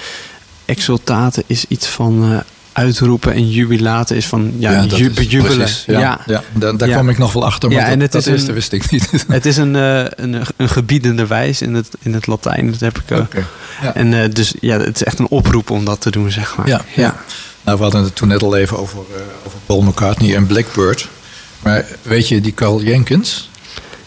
Exultate 0.65 1.45
is 1.47 1.65
iets 1.69 1.87
van 1.87 2.43
uitroepen 2.73 3.33
en 3.33 3.51
jubilate 3.51 4.17
is 4.17 4.27
van 4.27 4.53
ja, 4.59 4.71
ja 4.71 4.97
ju 4.97 5.11
bejubelen. 5.11 5.69
ja, 5.87 6.01
ja. 6.01 6.21
ja. 6.27 6.43
Daar, 6.53 6.77
daar 6.77 6.89
kwam 6.89 7.09
ik 7.09 7.19
nog 7.19 7.33
wel 7.33 7.45
achter, 7.45 7.69
maar 7.69 7.79
ja, 7.79 7.87
en 7.87 7.99
dat, 7.99 8.13
het 8.13 8.25
dat 8.25 8.35
is 8.35 8.47
een, 8.47 8.55
wist 8.55 8.73
ik 8.73 8.91
niet. 8.91 9.11
Het 9.29 9.47
is 9.47 9.57
een, 9.57 9.75
een, 9.75 10.43
een 10.57 10.69
gebiedende 10.69 11.27
wijs 11.27 11.63
in 11.63 11.75
het, 11.75 11.89
in 12.01 12.15
het 12.15 12.27
Latijn, 12.27 12.71
dat 12.71 12.81
heb 12.81 12.99
ik 12.99 13.17
ook. 13.17 13.21
Okay. 13.21 13.45
En 13.95 14.31
dus 14.31 14.55
ja, 14.61 14.79
het 14.79 14.95
is 14.95 15.05
echt 15.05 15.19
een 15.19 15.29
oproep 15.29 15.71
om 15.71 15.85
dat 15.85 16.01
te 16.01 16.11
doen, 16.11 16.31
zeg 16.31 16.57
maar. 16.57 16.69
ja. 16.69 16.85
ja. 16.95 17.17
Nou, 17.65 17.77
we 17.77 17.83
hadden 17.83 18.03
het 18.03 18.15
toen 18.15 18.29
net 18.29 18.43
al 18.43 18.57
even 18.57 18.79
over, 18.79 18.99
uh, 18.99 19.17
over 19.47 19.59
Paul 19.67 19.83
McCartney 19.83 20.35
en 20.35 20.47
Blackbird. 20.47 21.09
Maar 21.63 21.87
weet 22.03 22.29
je, 22.29 22.41
die 22.41 22.55
Carl 22.55 22.83
Jenkins... 22.83 23.51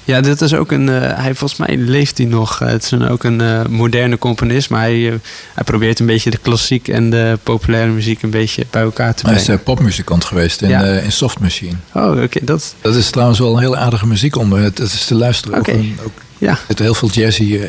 Ja, 0.06 0.22
dit 0.22 0.42
is 0.42 0.54
ook 0.54 0.72
een. 0.72 0.88
Uh, 0.88 1.00
hij, 1.00 1.36
volgens 1.36 1.60
mij 1.60 1.78
leeft 1.78 2.18
hij 2.18 2.28
nog. 2.28 2.60
het 2.60 2.84
is 2.84 2.92
een, 2.92 3.08
ook 3.08 3.24
een 3.24 3.42
uh, 3.42 3.62
moderne 3.70 4.18
componist. 4.18 4.70
Maar 4.70 4.82
hij, 4.82 4.98
uh, 4.98 5.14
hij 5.54 5.64
probeert 5.64 6.00
een 6.00 6.06
beetje 6.06 6.30
de 6.30 6.38
klassiek 6.38 6.88
en 6.88 7.10
de 7.10 7.40
populaire 7.44 7.92
muziek 7.92 8.22
een 8.22 8.30
beetje 8.30 8.66
bij 8.70 8.82
elkaar 8.82 9.16
te 9.16 9.24
brengen. 9.24 9.46
Hij 9.46 9.56
is 9.56 9.62
popmuzikant 9.64 10.24
geweest 10.24 10.62
in, 10.62 10.70
ja. 10.70 10.84
in 10.84 11.12
Soft 11.12 11.40
Machine. 11.40 11.76
Oh, 11.94 12.04
oké. 12.04 12.12
Okay, 12.12 12.42
dat... 12.42 12.76
dat 12.82 12.96
is 12.96 13.10
trouwens 13.10 13.40
wel 13.40 13.54
een 13.54 13.60
heel 13.60 13.76
aardige 13.76 14.08
muziek 14.08 14.36
om 14.36 14.54
het, 14.54 14.78
het 14.78 14.94
is 14.94 15.06
te 15.06 15.16
luisteren. 15.16 15.60
Okay. 15.60 15.96
Ja. 16.38 16.50
Er 16.50 16.60
zitten 16.68 16.86
heel 16.86 16.94
veel 16.94 17.10
jazzy 17.10 17.60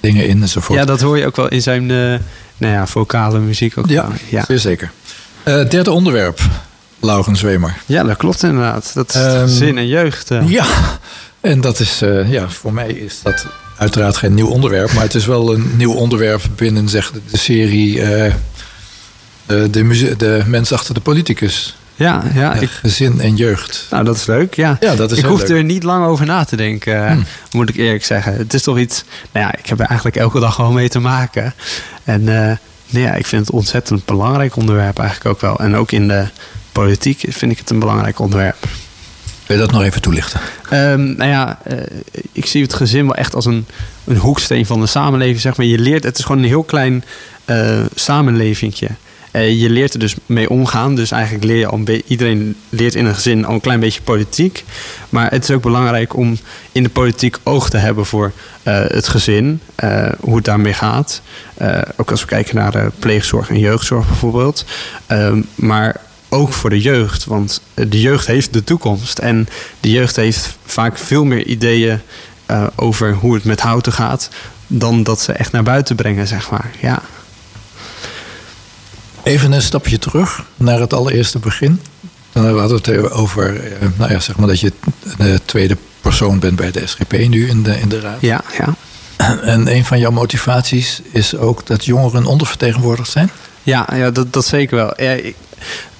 dingen 0.00 0.28
in 0.28 0.42
enzovoort. 0.42 0.78
Ja, 0.78 0.84
dat 0.84 1.00
hoor 1.00 1.18
je 1.18 1.26
ook 1.26 1.36
wel 1.36 1.48
in 1.48 1.62
zijn 1.62 1.86
nou 1.86 2.72
ja, 2.74 2.86
vocale 2.86 3.38
muziek. 3.38 3.78
Ook 3.78 3.88
ja, 3.88 4.08
ja, 4.28 4.44
zeer 4.46 4.58
zeker. 4.58 4.90
Derde 5.44 5.90
onderwerp, 5.90 6.40
Laurens 7.00 7.38
Zwemer. 7.38 7.76
Ja, 7.86 8.02
dat 8.02 8.16
klopt 8.16 8.42
inderdaad. 8.42 8.90
Dat 8.94 9.14
is 9.14 9.22
um, 9.22 9.48
zin 9.48 9.78
en 9.78 9.86
jeugd. 9.86 10.28
Ja, 10.46 10.66
en 11.48 11.60
dat 11.60 11.80
is, 11.80 12.02
uh, 12.02 12.32
ja, 12.32 12.48
voor 12.48 12.72
mij 12.72 12.88
is 12.88 13.20
dat 13.22 13.46
uiteraard 13.76 14.16
geen 14.16 14.34
nieuw 14.34 14.48
onderwerp, 14.48 14.92
maar 14.92 15.02
het 15.02 15.14
is 15.14 15.26
wel 15.26 15.54
een 15.54 15.76
nieuw 15.76 15.92
onderwerp 15.92 16.42
binnen 16.56 16.88
zeg, 16.88 17.12
de 17.30 17.36
serie 17.36 17.94
de, 19.46 19.70
de, 19.70 20.14
de 20.16 20.42
mens 20.46 20.72
achter 20.72 20.94
de 20.94 21.00
politicus. 21.00 21.76
Ja, 21.94 22.22
ja. 22.34 22.54
Ik, 22.54 22.70
gezin 22.70 23.20
en 23.20 23.36
jeugd. 23.36 23.86
Nou, 23.90 24.04
dat 24.04 24.16
is 24.16 24.26
leuk. 24.26 24.54
Ja, 24.54 24.76
ja 24.80 24.94
dat 24.94 25.10
is 25.10 25.18
ik 25.18 25.24
hoef 25.24 25.42
er 25.42 25.64
niet 25.64 25.82
lang 25.82 26.06
over 26.06 26.26
na 26.26 26.44
te 26.44 26.56
denken, 26.56 27.06
hmm. 27.06 27.24
moet 27.50 27.68
ik 27.68 27.76
eerlijk 27.76 28.04
zeggen. 28.04 28.36
Het 28.36 28.54
is 28.54 28.62
toch 28.62 28.78
iets. 28.78 29.04
Nou 29.32 29.46
ja, 29.46 29.58
ik 29.58 29.66
heb 29.66 29.80
er 29.80 29.86
eigenlijk 29.86 30.16
elke 30.16 30.40
dag 30.40 30.54
gewoon 30.54 30.74
mee 30.74 30.88
te 30.88 30.98
maken. 30.98 31.54
En 32.04 32.58
Nee, 32.90 33.02
ja, 33.02 33.14
ik 33.14 33.26
vind 33.26 33.46
het 33.46 33.54
ontzettend 33.54 34.04
belangrijk 34.04 34.56
onderwerp 34.56 34.98
eigenlijk 34.98 35.30
ook 35.30 35.40
wel. 35.40 35.58
En 35.58 35.76
ook 35.76 35.92
in 35.92 36.08
de 36.08 36.26
politiek 36.72 37.24
vind 37.28 37.52
ik 37.52 37.58
het 37.58 37.70
een 37.70 37.78
belangrijk 37.78 38.18
onderwerp. 38.18 38.68
Wil 39.48 39.56
je 39.56 39.62
dat 39.62 39.72
nog 39.72 39.82
even 39.82 40.02
toelichten? 40.02 40.40
Um, 40.72 41.16
nou 41.16 41.30
ja, 41.30 41.58
uh, 41.72 41.78
ik 42.32 42.46
zie 42.46 42.62
het 42.62 42.74
gezin 42.74 43.04
wel 43.04 43.14
echt 43.14 43.34
als 43.34 43.44
een, 43.44 43.66
een 44.04 44.16
hoeksteen 44.16 44.66
van 44.66 44.80
de 44.80 44.86
samenleving. 44.86 45.40
Zeg 45.40 45.56
maar. 45.56 45.66
Je 45.66 45.78
leert, 45.78 46.04
het 46.04 46.18
is 46.18 46.24
gewoon 46.24 46.42
een 46.42 46.48
heel 46.48 46.62
klein 46.62 47.04
uh, 47.46 47.84
je 49.32 49.70
leert 49.70 49.92
er 49.92 49.98
dus 49.98 50.16
mee 50.26 50.50
omgaan. 50.50 50.94
Dus 50.94 51.10
eigenlijk 51.10 51.44
leer 51.44 51.56
je 51.56 51.66
al 51.66 51.82
iedereen 52.06 52.56
leert 52.68 52.94
in 52.94 53.06
een 53.06 53.14
gezin 53.14 53.44
al 53.44 53.54
een 53.54 53.60
klein 53.60 53.80
beetje 53.80 54.02
politiek. 54.02 54.64
Maar 55.08 55.30
het 55.30 55.42
is 55.42 55.50
ook 55.50 55.62
belangrijk 55.62 56.16
om 56.16 56.38
in 56.72 56.82
de 56.82 56.88
politiek 56.88 57.36
oog 57.42 57.70
te 57.70 57.76
hebben 57.76 58.06
voor 58.06 58.32
het 58.62 59.08
gezin, 59.08 59.60
hoe 60.20 60.36
het 60.36 60.44
daarmee 60.44 60.72
gaat. 60.72 61.22
ook 61.96 62.10
als 62.10 62.20
we 62.20 62.26
kijken 62.26 62.56
naar 62.56 62.90
pleegzorg 62.98 63.48
en 63.48 63.58
jeugdzorg 63.58 64.06
bijvoorbeeld. 64.06 64.64
Ehm, 65.06 65.42
maar 65.54 65.96
ook 66.28 66.52
voor 66.52 66.70
de 66.70 66.80
jeugd, 66.80 67.24
want 67.24 67.60
de 67.74 68.00
jeugd 68.00 68.26
heeft 68.26 68.52
de 68.52 68.64
toekomst. 68.64 69.18
En 69.18 69.48
de 69.80 69.90
jeugd 69.90 70.16
heeft 70.16 70.56
vaak 70.64 70.98
veel 70.98 71.24
meer 71.24 71.46
ideeën 71.46 72.00
over 72.74 73.14
hoe 73.14 73.34
het 73.34 73.44
met 73.44 73.60
houten 73.60 73.92
gaat, 73.92 74.28
dan 74.66 75.02
dat 75.02 75.20
ze 75.20 75.32
echt 75.32 75.52
naar 75.52 75.62
buiten 75.62 75.96
brengen, 75.96 76.26
zeg 76.26 76.50
maar. 76.50 76.70
Ja. 76.80 77.02
Even 79.22 79.52
een 79.52 79.62
stapje 79.62 79.98
terug 79.98 80.44
naar 80.56 80.80
het 80.80 80.92
allereerste 80.92 81.38
begin. 81.38 81.80
Dan 82.32 82.58
hadden 82.58 82.82
we 82.82 82.92
het 82.92 83.10
over, 83.10 83.60
nou 83.96 84.12
ja, 84.12 84.20
zeg 84.20 84.36
maar 84.36 84.48
dat 84.48 84.60
je 84.60 84.72
de 85.18 85.40
tweede 85.44 85.76
persoon 86.00 86.38
bent 86.38 86.56
bij 86.56 86.70
de 86.70 86.86
SGP 86.86 87.12
nu 87.12 87.48
in 87.48 87.62
de, 87.62 87.80
in 87.80 87.88
de 87.88 88.00
raad. 88.00 88.20
Ja, 88.20 88.40
ja. 88.58 88.74
En 89.42 89.74
een 89.74 89.84
van 89.84 89.98
jouw 89.98 90.10
motivaties 90.10 91.00
is 91.10 91.36
ook 91.36 91.66
dat 91.66 91.84
jongeren 91.84 92.24
ondervertegenwoordigd 92.24 93.10
zijn? 93.10 93.30
Ja, 93.62 93.88
ja 93.94 94.10
dat, 94.10 94.32
dat 94.32 94.46
zeker 94.46 94.76
wel. 94.76 94.92
Ja, 94.96 95.10
ik, 95.10 95.36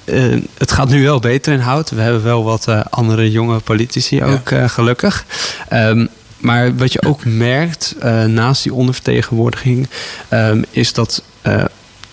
uh, 0.08 0.42
het 0.58 0.72
gaat 0.72 0.88
nu 0.88 1.02
wel 1.02 1.20
beter 1.20 1.52
in 1.52 1.58
Hout. 1.58 1.90
We 1.90 2.00
hebben 2.00 2.22
wel 2.22 2.44
wat 2.44 2.68
uh, 2.68 2.80
andere 2.90 3.30
jonge 3.30 3.58
politici 3.58 4.22
ook, 4.22 4.50
uh, 4.50 4.68
gelukkig. 4.68 5.24
Um, 5.72 6.08
maar 6.38 6.76
wat 6.76 6.92
je 6.92 7.02
ook 7.02 7.24
merkt 7.24 7.94
naast 8.26 8.62
die 8.62 8.74
ondervertegenwoordiging, 8.74 9.88
um, 10.30 10.64
is 10.70 10.92
dat 10.92 11.22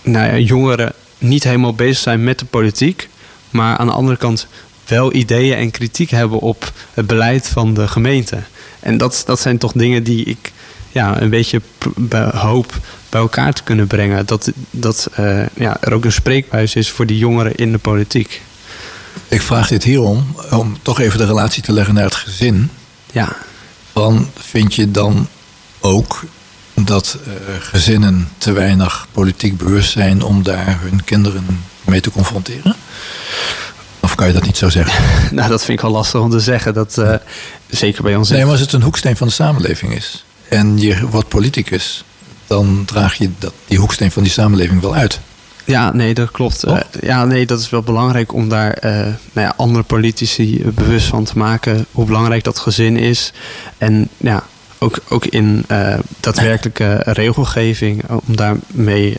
nou 0.01 0.25
ja, 0.25 0.37
jongeren 0.37 0.93
niet 1.17 1.43
helemaal 1.43 1.73
bezig 1.73 1.97
zijn 1.97 2.23
met 2.23 2.39
de 2.39 2.45
politiek, 2.45 3.09
maar 3.49 3.77
aan 3.77 3.87
de 3.87 3.93
andere 3.93 4.17
kant 4.17 4.47
wel 4.87 5.13
ideeën 5.13 5.57
en 5.57 5.71
kritiek 5.71 6.09
hebben 6.09 6.39
op 6.39 6.71
het 6.93 7.07
beleid 7.07 7.47
van 7.47 7.73
de 7.73 7.87
gemeente. 7.87 8.37
En 8.79 8.97
dat, 8.97 9.23
dat 9.25 9.39
zijn 9.39 9.57
toch 9.57 9.71
dingen 9.71 10.03
die 10.03 10.25
ik 10.25 10.51
ja, 10.95 11.21
een 11.21 11.29
beetje 11.29 11.61
hoop 12.33 12.79
bij 13.09 13.21
elkaar 13.21 13.53
te 13.53 13.63
kunnen 13.63 13.87
brengen. 13.87 14.25
Dat, 14.25 14.51
dat 14.71 15.09
uh, 15.19 15.45
ja, 15.53 15.77
er 15.81 15.93
ook 15.93 16.05
een 16.05 16.11
spreekbuis 16.11 16.75
is 16.75 16.91
voor 16.91 17.05
die 17.05 17.17
jongeren 17.17 17.55
in 17.55 17.71
de 17.71 17.77
politiek. 17.77 18.41
Ik 19.27 19.41
vraag 19.41 19.67
dit 19.67 19.83
hierom, 19.83 20.35
om 20.51 20.77
toch 20.81 20.99
even 20.99 21.17
de 21.17 21.25
relatie 21.25 21.63
te 21.63 21.71
leggen 21.71 21.93
naar 21.93 22.03
het 22.03 22.15
gezin. 22.15 22.69
Ja. 23.11 23.35
Dan 23.93 24.29
vind 24.35 24.75
je 24.75 24.91
dan 24.91 25.27
ook 25.79 26.23
dat 26.73 27.17
uh, 27.27 27.33
gezinnen 27.59 28.29
te 28.37 28.51
weinig 28.51 29.07
politiek 29.11 29.57
bewust 29.57 29.91
zijn 29.91 30.23
om 30.23 30.43
daar 30.43 30.77
hun 30.81 31.03
kinderen 31.03 31.63
mee 31.85 32.01
te 32.01 32.11
confronteren? 32.11 32.75
Of 33.99 34.15
kan 34.15 34.27
je 34.27 34.33
dat 34.33 34.45
niet 34.45 34.57
zo 34.57 34.69
zeggen? 34.69 35.03
nou, 35.35 35.49
dat 35.49 35.63
vind 35.63 35.77
ik 35.77 35.85
wel 35.85 35.93
lastig 35.93 36.21
om 36.21 36.29
te 36.29 36.39
zeggen. 36.39 36.73
Dat, 36.73 36.97
uh, 36.97 37.13
zeker 37.67 38.03
bij 38.03 38.15
ons. 38.15 38.29
Nee, 38.29 38.41
maar 38.41 38.51
als 38.51 38.59
het 38.59 38.73
een 38.73 38.81
hoeksteen 38.81 39.17
van 39.17 39.27
de 39.27 39.33
samenleving 39.33 39.95
is 39.95 40.25
en 40.49 40.77
je 40.77 41.09
wordt 41.09 41.27
politicus, 41.27 42.03
dan 42.47 42.83
draag 42.85 43.15
je 43.15 43.29
dat, 43.39 43.53
die 43.67 43.77
hoeksteen 43.77 44.11
van 44.11 44.23
die 44.23 44.31
samenleving 44.31 44.81
wel 44.81 44.95
uit. 44.95 45.19
Ja, 45.65 45.93
nee, 45.93 46.13
dat 46.13 46.31
klopt. 46.31 46.65
Uh, 46.65 46.77
ja, 47.01 47.25
nee, 47.25 47.45
dat 47.45 47.59
is 47.59 47.69
wel 47.69 47.81
belangrijk 47.81 48.33
om 48.33 48.49
daar 48.49 48.77
uh, 48.85 48.91
nou 48.91 49.47
ja, 49.47 49.53
andere 49.57 49.83
politici 49.83 50.63
bewust 50.73 51.07
van 51.07 51.23
te 51.23 51.37
maken 51.37 51.85
hoe 51.91 52.05
belangrijk 52.05 52.43
dat 52.43 52.59
gezin 52.59 52.97
is. 52.97 53.33
En 53.77 54.09
ja, 54.17 54.43
ook, 54.77 54.99
ook 55.09 55.25
in 55.25 55.65
uh, 55.71 55.97
daadwerkelijke 56.19 57.01
regelgeving, 57.03 58.03
om 58.09 58.35
daarmee 58.35 59.17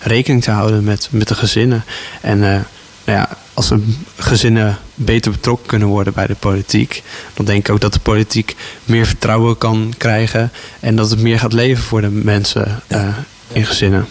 rekening 0.00 0.42
te 0.42 0.50
houden 0.50 0.84
met, 0.84 1.08
met 1.10 1.28
de 1.28 1.34
gezinnen. 1.34 1.84
En 2.20 2.66
nou 3.04 3.18
ja, 3.18 3.28
als 3.54 3.70
een 3.70 4.06
gezinnen 4.16 4.78
beter 4.94 5.30
betrokken 5.30 5.66
kunnen 5.66 5.88
worden 5.88 6.12
bij 6.12 6.26
de 6.26 6.34
politiek, 6.34 7.02
dan 7.34 7.44
denk 7.44 7.68
ik 7.68 7.74
ook 7.74 7.80
dat 7.80 7.92
de 7.92 8.00
politiek 8.00 8.56
meer 8.84 9.06
vertrouwen 9.06 9.58
kan 9.58 9.94
krijgen 9.96 10.52
en 10.80 10.96
dat 10.96 11.10
het 11.10 11.20
meer 11.20 11.38
gaat 11.38 11.52
leven 11.52 11.84
voor 11.84 12.00
de 12.00 12.10
mensen 12.10 12.82
uh, 12.88 13.16
in 13.52 13.66
gezinnen. 13.66 14.06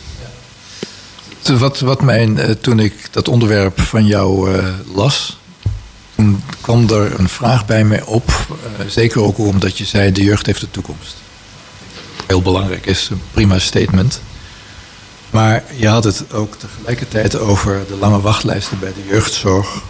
Wat, 1.41 1.79
wat 1.79 2.01
mij, 2.01 2.33
eh, 2.33 2.51
toen 2.51 2.79
ik 2.79 3.07
dat 3.11 3.27
onderwerp 3.27 3.81
van 3.81 4.05
jou 4.05 4.51
uh, 4.51 4.67
las, 4.93 5.37
toen 6.15 6.43
kwam 6.61 6.89
er 6.89 7.19
een 7.19 7.29
vraag 7.29 7.65
bij 7.65 7.83
mij 7.83 8.03
op. 8.03 8.31
Zeker 8.87 9.21
ook 9.21 9.37
omdat 9.37 9.77
je 9.77 9.85
zei: 9.85 10.11
de 10.11 10.23
jeugd 10.23 10.45
heeft 10.45 10.59
de 10.59 10.71
toekomst. 10.71 11.15
Heel 12.27 12.41
belangrijk 12.41 12.85
is, 12.85 13.09
een 13.09 13.21
prima 13.31 13.59
statement. 13.59 14.21
Maar 15.31 15.63
je 15.75 15.87
had 15.87 16.03
het 16.03 16.33
ook 16.33 16.55
tegelijkertijd 16.55 17.39
over 17.39 17.83
de 17.87 17.95
lange 17.95 18.21
wachtlijsten 18.21 18.79
bij 18.79 18.93
de 18.93 19.07
jeugdzorg. 19.09 19.81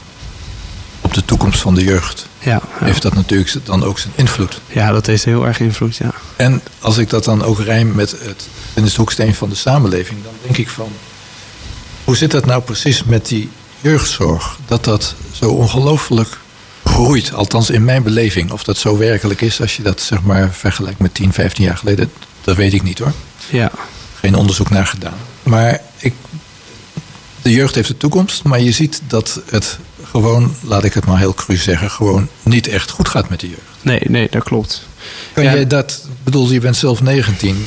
Op 1.02 1.14
de 1.14 1.26
toekomst 1.26 1.60
van 1.60 1.76
de 1.76 1.84
jeugd. 1.84 2.28
Ja, 2.40 2.52
ja. 2.52 2.86
Heeft 2.86 3.02
dat 3.02 3.14
natuurlijk 3.14 3.66
dan 3.66 3.84
ook 3.84 4.00
zijn 4.00 4.14
invloed? 4.16 4.62
Ja, 4.68 4.92
dat 4.92 5.06
heeft 5.06 5.26
heel 5.26 5.46
erg 5.46 5.60
invloed, 5.60 5.96
ja. 5.96 6.14
En 6.36 6.62
als 6.80 6.98
ik 6.98 7.10
dat 7.10 7.24
dan 7.24 7.44
ook 7.44 7.60
rijm 7.60 7.96
met 7.96 8.12
het, 8.12 8.48
in 8.74 8.84
het 8.84 8.96
hoeksteen 8.96 9.36
van 9.36 9.50
de 9.50 9.56
samenleving, 9.56 10.24
dan 10.24 10.34
denk 10.42 10.58
ik 10.58 10.70
van. 10.70 10.92
Hoe 12.04 12.16
zit 12.16 12.32
dat 12.32 12.46
nou 12.46 12.62
precies 12.62 13.04
met 13.04 13.28
die 13.28 13.50
jeugdzorg? 13.82 14.58
Dat 14.66 14.84
dat 14.84 15.16
zo 15.32 15.50
ongelooflijk 15.50 16.38
groeit, 16.84 17.34
althans 17.34 17.70
in 17.70 17.86
mijn 17.86 18.04
beleving. 18.04 18.52
Of 18.52 18.64
dat 18.64 18.78
zo 18.78 18.98
werkelijk 18.98 19.42
is 19.42 19.62
als 19.62 19.76
je 19.76 19.84
dat 19.84 20.02
zeg 20.02 20.22
maar 20.22 20.54
vergelijkt 20.54 21.00
met 21.00 21.14
10, 21.14 21.34
15 21.34 21.64
jaar 21.64 21.78
geleden, 21.78 22.12
dat 22.42 22.56
weet 22.56 22.74
ik 22.74 22.84
niet 22.84 23.00
hoor. 23.00 23.14
Ja. 23.50 23.72
Geen 24.20 24.36
onderzoek 24.36 24.70
naar 24.70 24.88
gedaan. 24.88 25.18
Maar 25.52 25.82
ik, 25.98 26.14
de 27.42 27.52
jeugd 27.52 27.76
heeft 27.76 27.88
de 27.88 27.98
toekomst, 27.98 28.44
maar 28.44 28.62
je 28.62 28.72
ziet 28.72 29.02
dat 29.08 29.42
het 29.50 29.78
gewoon, 30.04 30.56
laat 30.62 30.84
ik 30.84 30.94
het 30.94 31.06
maar 31.06 31.18
heel 31.18 31.34
cru 31.34 31.56
zeggen, 31.56 31.92
gewoon 31.92 32.28
niet 32.44 32.68
echt 32.68 32.90
goed 32.90 33.10
gaat 33.10 33.30
met 33.30 33.40
de 33.40 33.50
jeugd. 33.50 33.62
Nee, 33.82 34.02
nee, 34.08 34.28
dat 34.30 34.44
klopt. 34.44 34.84
Kan 35.34 35.44
ja. 35.44 35.54
je 35.54 35.68
dat, 35.68 36.08
bedoel, 36.24 36.52
je 36.52 36.60
bent 36.60 36.76
zelf 36.76 37.02
19. 37.02 37.66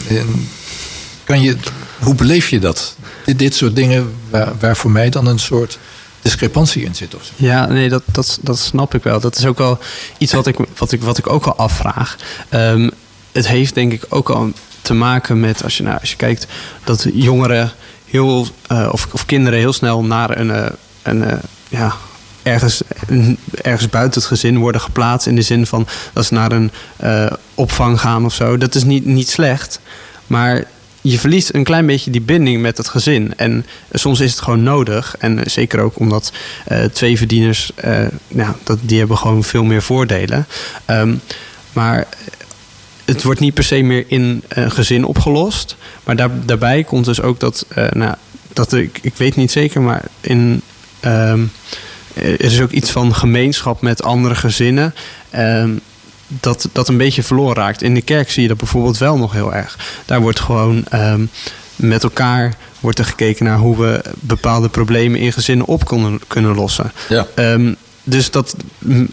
Kan 1.24 1.42
je, 1.42 1.56
hoe 1.98 2.14
beleef 2.14 2.48
je 2.48 2.58
dat? 2.58 2.96
Dit, 3.24 3.38
dit 3.38 3.54
soort 3.54 3.76
dingen 3.76 4.14
waar, 4.30 4.52
waar 4.60 4.76
voor 4.76 4.90
mij 4.90 5.10
dan 5.10 5.26
een 5.26 5.38
soort 5.38 5.78
discrepantie 6.22 6.84
in 6.84 6.94
zit 6.94 7.14
of 7.14 7.24
zo. 7.24 7.32
Ja, 7.36 7.66
nee, 7.66 7.88
dat, 7.88 8.02
dat, 8.04 8.38
dat 8.42 8.58
snap 8.58 8.94
ik 8.94 9.02
wel. 9.02 9.20
Dat 9.20 9.36
is 9.36 9.46
ook 9.46 9.58
wel 9.58 9.78
iets 10.18 10.32
wat 10.32 10.46
ik, 10.46 10.56
wat 10.76 10.92
ik, 10.92 11.02
wat 11.02 11.18
ik 11.18 11.28
ook 11.28 11.46
al 11.46 11.56
afvraag. 11.56 12.16
Um, 12.50 12.90
het 13.32 13.48
heeft 13.48 13.74
denk 13.74 13.92
ik 13.92 14.04
ook 14.08 14.30
al 14.30 14.52
te 14.84 14.94
maken 14.94 15.40
met, 15.40 15.64
als 15.64 15.76
je, 15.76 15.82
nou, 15.82 16.00
als 16.00 16.10
je 16.10 16.16
kijkt, 16.16 16.46
dat 16.84 17.06
jongeren 17.12 17.72
heel, 18.04 18.46
uh, 18.72 18.88
of, 18.92 19.08
of 19.12 19.26
kinderen 19.26 19.58
heel 19.58 19.72
snel 19.72 20.04
naar 20.04 20.38
een, 20.38 20.48
uh, 20.48 20.66
een 21.02 21.22
uh, 21.22 21.32
ja, 21.68 21.94
ergens, 22.42 22.82
ergens 23.62 23.90
buiten 23.90 24.20
het 24.20 24.28
gezin 24.30 24.58
worden 24.58 24.80
geplaatst. 24.80 25.26
In 25.26 25.34
de 25.34 25.42
zin 25.42 25.66
van 25.66 25.86
dat 26.12 26.26
ze 26.26 26.34
naar 26.34 26.52
een 26.52 26.70
opvang 27.54 28.00
gaan 28.00 28.24
of 28.24 28.34
zo. 28.34 28.58
Dat 28.58 28.74
is 28.74 28.84
niet, 28.84 29.04
niet 29.04 29.28
slecht. 29.28 29.80
Maar 30.26 30.64
je 31.00 31.18
verliest 31.18 31.54
een 31.54 31.64
klein 31.64 31.86
beetje 31.86 32.10
die 32.10 32.20
binding 32.20 32.62
met 32.62 32.76
het 32.76 32.88
gezin. 32.88 33.32
En 33.36 33.66
soms 33.92 34.20
is 34.20 34.30
het 34.30 34.40
gewoon 34.40 34.62
nodig. 34.62 35.16
En 35.18 35.40
zeker 35.44 35.80
ook 35.80 35.98
omdat 35.98 36.32
uh, 36.68 36.84
twee 36.84 37.16
verdieners, 37.16 37.72
ja, 38.28 38.54
dat, 38.62 38.78
die 38.80 38.98
hebben 38.98 39.18
gewoon 39.18 39.44
veel 39.44 39.64
meer 39.64 39.82
voordelen. 39.82 40.46
Um, 40.86 41.20
maar 41.72 42.06
het 43.04 43.22
wordt 43.22 43.40
niet 43.40 43.54
per 43.54 43.64
se 43.64 43.82
meer 43.82 44.04
in 44.06 44.42
een 44.48 44.70
gezin 44.70 45.04
opgelost. 45.04 45.76
Maar 46.04 46.16
daar, 46.16 46.30
daarbij 46.44 46.84
komt 46.84 47.04
dus 47.04 47.20
ook 47.20 47.40
dat, 47.40 47.66
uh, 47.78 47.86
nou, 47.90 48.14
dat 48.52 48.72
ik, 48.72 48.98
ik 49.02 49.16
weet 49.16 49.36
niet 49.36 49.52
zeker, 49.52 49.82
maar 49.82 50.04
in. 50.20 50.62
Um, 51.04 51.52
er 52.14 52.40
is 52.40 52.60
ook 52.60 52.70
iets 52.70 52.90
van 52.90 53.14
gemeenschap 53.14 53.80
met 53.80 54.02
andere 54.02 54.34
gezinnen. 54.34 54.94
Um, 55.36 55.80
dat, 56.28 56.68
dat 56.72 56.88
een 56.88 56.96
beetje 56.96 57.22
verloren 57.22 57.54
raakt. 57.56 57.82
In 57.82 57.94
de 57.94 58.02
kerk 58.02 58.30
zie 58.30 58.42
je 58.42 58.48
dat 58.48 58.56
bijvoorbeeld 58.56 58.98
wel 58.98 59.16
nog 59.18 59.32
heel 59.32 59.54
erg. 59.54 59.78
Daar 60.04 60.20
wordt 60.20 60.40
gewoon 60.40 60.84
um, 60.94 61.30
met 61.76 62.02
elkaar 62.02 62.54
wordt 62.80 62.98
er 62.98 63.04
gekeken 63.04 63.44
naar 63.44 63.58
hoe 63.58 63.80
we 63.80 64.02
bepaalde 64.20 64.68
problemen 64.68 65.20
in 65.20 65.32
gezinnen 65.32 65.66
op 65.66 65.84
kunnen, 65.84 66.20
kunnen 66.26 66.54
lossen. 66.54 66.92
Ja. 67.08 67.26
Um, 67.34 67.76
dus 68.04 68.30
dat 68.30 68.56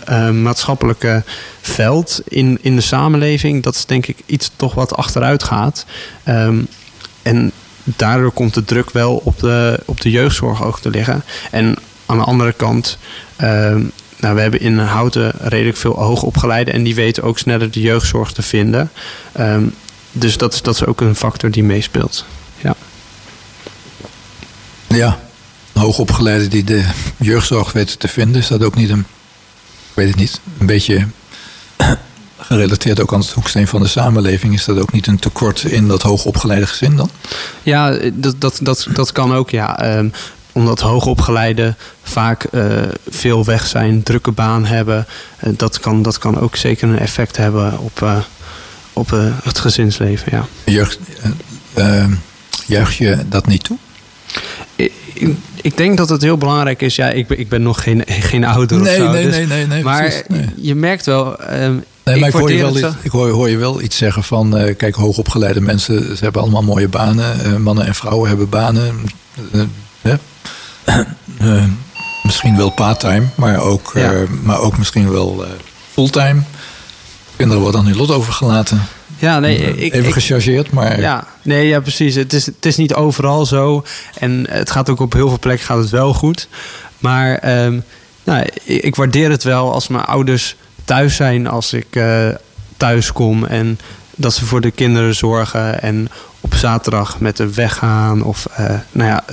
uh, 0.10 0.30
maatschappelijke 0.30 1.24
veld 1.62 2.22
in, 2.28 2.58
in 2.62 2.76
de 2.76 2.82
samenleving, 2.82 3.64
dat 3.64 3.76
is 3.76 3.86
denk 3.86 4.08
ik 4.08 4.18
iets 4.26 4.52
toch 4.56 4.74
wat 4.74 4.96
achteruit 4.96 5.44
gaat. 5.44 5.86
Um, 6.28 6.68
en 7.22 7.52
daardoor 7.84 8.32
komt 8.32 8.54
de 8.54 8.64
druk 8.64 8.89
wel 8.89 9.16
op 9.24 9.39
de, 9.39 9.80
op 9.86 10.02
de 10.02 10.12
jeugdzorg 10.12 10.64
ook 10.64 10.80
te 10.80 10.89
liggen. 10.89 11.24
En 11.52 11.76
aan 12.06 12.18
de 12.18 12.24
andere 12.24 12.52
kant, 12.52 12.98
um, 13.42 13.92
nou, 14.18 14.36
we 14.36 14.42
hebben 14.42 14.60
in 14.60 14.78
Houten 14.78 15.34
redelijk 15.39 15.78
veel 15.78 16.00
hoogopgeleiden 16.00 16.74
en 16.74 16.84
die 16.84 16.96
weten 16.96 17.24
ook 17.24 17.39
sneller 17.39 17.72
de 17.72 17.82
jeugdzorg 17.82 18.32
te 18.32 18.42
vinden. 18.42 18.92
Um, 19.39 19.74
dus 20.12 20.38
dat 20.38 20.54
is, 20.54 20.62
dat 20.62 20.76
is 20.76 20.86
ook 20.86 21.02
een 21.02 21.16
factor 21.16 21.52
die 21.52 21.64
meespeelt. 21.64 22.26
Ja. 22.58 22.76
Ja, 24.88 25.20
hoogopgeleiden 25.82 26.50
die 26.50 26.64
de 26.64 26.86
jeugdzorg 27.18 27.72
weten 27.72 27.98
te 27.98 28.08
vinden, 28.08 28.42
is 28.42 28.48
dat 28.48 28.64
ook 28.64 28.76
niet 28.76 28.90
een, 28.90 29.00
ik 29.00 29.94
weet 29.94 30.08
het 30.08 30.16
niet, 30.16 30.40
een 30.60 30.66
beetje 30.66 31.08
gerelateerd 32.38 33.02
ook 33.02 33.14
aan 33.14 33.20
het 33.20 33.32
hoeksteen 33.32 33.68
van 33.68 33.82
de 33.82 33.88
samenleving, 33.88 34.54
is 34.54 34.66
dat 34.66 34.80
ook 34.80 34.92
niet 34.92 35.08
een 35.08 35.20
tekort 35.20 35.64
in 35.64 35.88
dat 35.88 36.02
hoogopgeleide 36.02 36.68
gezin 36.68 36.96
dan? 36.96 37.10
Ja, 37.64 37.98
dat, 38.14 38.36
dat, 38.42 38.60
dat, 38.62 38.88
dat 38.94 39.12
kan 39.12 39.34
ook, 39.34 39.50
ja. 39.50 39.98
Um, 39.98 40.12
omdat 40.54 40.80
hoogopgeleiden 40.80 41.78
vaak 42.04 42.46
uh, 42.52 42.82
veel 43.10 43.46
weg 43.46 43.68
zijn, 43.68 44.04
drukke 44.04 44.32
baan 44.32 44.66
hebben. 44.66 45.06
Uh, 45.44 45.54
dat, 45.58 45.80
kan, 45.80 46.02
dat 46.02 46.18
kan 46.18 46.40
ook 46.40 46.56
zeker 46.56 46.90
een 46.90 47.00
effect 47.00 47.38
hebben 47.38 47.80
op, 47.80 48.02
uh, 48.04 48.18
op 48.94 49.10
het 49.44 49.60
gezinsleven. 49.60 50.32
Ja. 50.32 50.46
Jeugd, 50.66 51.00
juich 52.66 52.98
je 52.98 53.18
dat 53.30 53.48
niet 53.48 53.64
toe? 53.64 53.78
Ik, 55.62 55.78
denk 55.78 55.97
dat 55.97 56.09
het 56.09 56.22
heel 56.22 56.38
belangrijk 56.38 56.82
is. 56.82 56.95
Ja, 56.95 57.09
ik 57.09 57.28
ben, 57.28 57.39
ik 57.39 57.49
ben 57.49 57.62
nog 57.62 57.84
geen, 57.84 58.03
geen 58.07 58.45
ouder 58.45 58.80
nee, 58.80 58.89
of 58.89 59.05
zo. 59.05 59.12
Nee, 59.12 59.26
dus, 59.26 59.36
nee, 59.36 59.45
nee, 59.45 59.68
nee. 59.68 59.84
Maar 59.84 60.01
precies, 60.01 60.22
nee. 60.28 60.49
je 60.55 60.76
merkt 60.76 61.05
wel. 61.05 61.36
Um, 61.53 61.84
Nee, 62.03 62.20
maar 62.20 62.30
ik, 62.30 62.36
hoor 62.36 62.51
je, 62.51 62.62
wel 62.62 62.78
iets, 62.78 62.88
ik 63.01 63.12
hoor, 63.12 63.30
hoor, 63.30 63.49
je 63.49 63.57
wel 63.57 63.82
iets 63.82 63.97
zeggen 63.97 64.24
van... 64.24 64.57
Uh, 64.57 64.76
kijk, 64.76 64.95
hoogopgeleide 64.95 65.62
mensen, 65.62 66.18
ze 66.18 66.24
hebben 66.24 66.41
allemaal 66.41 66.64
mooie 66.64 66.88
banen. 66.88 67.36
Uh, 67.45 67.55
mannen 67.55 67.86
en 67.86 67.95
vrouwen 67.95 68.30
hebben 68.30 68.49
banen. 68.49 68.95
Uh, 69.51 70.14
misschien 72.24 72.57
wel 72.57 72.70
part-time, 72.70 73.26
maar, 73.36 73.59
ook, 73.59 73.91
Ja. 73.93 74.14
eh, 74.14 74.20
maar 74.43 74.59
ook 74.59 74.78
misschien 74.78 75.12
wel 75.12 75.43
eh, 75.43 75.49
fulltime. 75.91 76.41
Kinderen 77.36 77.64
worden 77.64 77.80
aan 77.80 77.88
hun 77.88 77.95
lot 77.95 78.12
overgelaten. 78.12 78.82
Ja, 79.22 79.39
nee, 79.39 79.57
ik, 79.57 79.93
Even 79.93 80.07
ik, 80.07 80.13
gechargeerd, 80.13 80.72
maar 80.72 80.99
Ja, 80.99 81.28
nee, 81.41 81.67
ja, 81.67 81.80
precies. 81.80 82.15
Het 82.15 82.34
is, 82.34 82.45
het 82.45 82.65
is 82.65 82.78
niet 82.78 82.93
overal 82.93 83.45
zo. 83.45 83.84
En 84.19 84.45
het 84.49 84.72
gaat 84.72 84.89
ook 84.89 84.99
op 84.99 85.13
heel 85.13 85.28
veel 85.28 85.39
plekken 85.39 85.65
gaat 85.65 85.78
het 85.78 85.89
wel 85.89 86.13
goed. 86.13 86.47
Maar 86.99 87.36
ehm, 87.36 87.80
nou, 88.24 88.45
ik, 88.63 88.84
ik 88.84 88.95
waardeer 88.95 89.30
het 89.30 89.43
wel 89.43 89.74
als 89.74 89.88
mijn 89.88 90.05
ouders 90.05 90.55
thuis 90.86 91.15
zijn 91.15 91.47
als 91.47 91.74
ik 91.74 91.88
eh, 91.89 92.28
thuis 92.78 93.11
kom. 93.11 93.45
En 93.45 93.80
dat 94.15 94.34
ze 94.34 94.45
voor 94.45 94.61
de 94.61 94.72
kinderen 94.72 95.15
zorgen. 95.15 95.82
En 95.82 96.09
op 96.39 96.55
zaterdag 96.55 97.19
met 97.19 97.38
de 97.38 97.53
weggaan. 97.53 98.24
Of 98.24 98.45
eh, 98.45 98.76
nou 98.91 99.09
ja, 99.09 99.24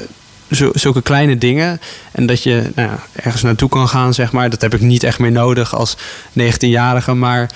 zulke 0.72 1.02
kleine 1.02 1.38
dingen. 1.38 1.80
En 2.12 2.26
dat 2.26 2.42
je 2.42 2.70
nou 2.74 2.88
ja, 2.88 2.98
ergens 3.12 3.42
naartoe 3.42 3.68
kan 3.68 3.88
gaan, 3.88 4.14
zeg 4.14 4.32
maar. 4.32 4.50
Dat 4.50 4.60
heb 4.60 4.74
ik 4.74 4.80
niet 4.80 5.02
echt 5.02 5.18
meer 5.18 5.32
nodig 5.32 5.74
als 5.74 5.96
19-jarige. 6.38 7.14
Maar 7.14 7.50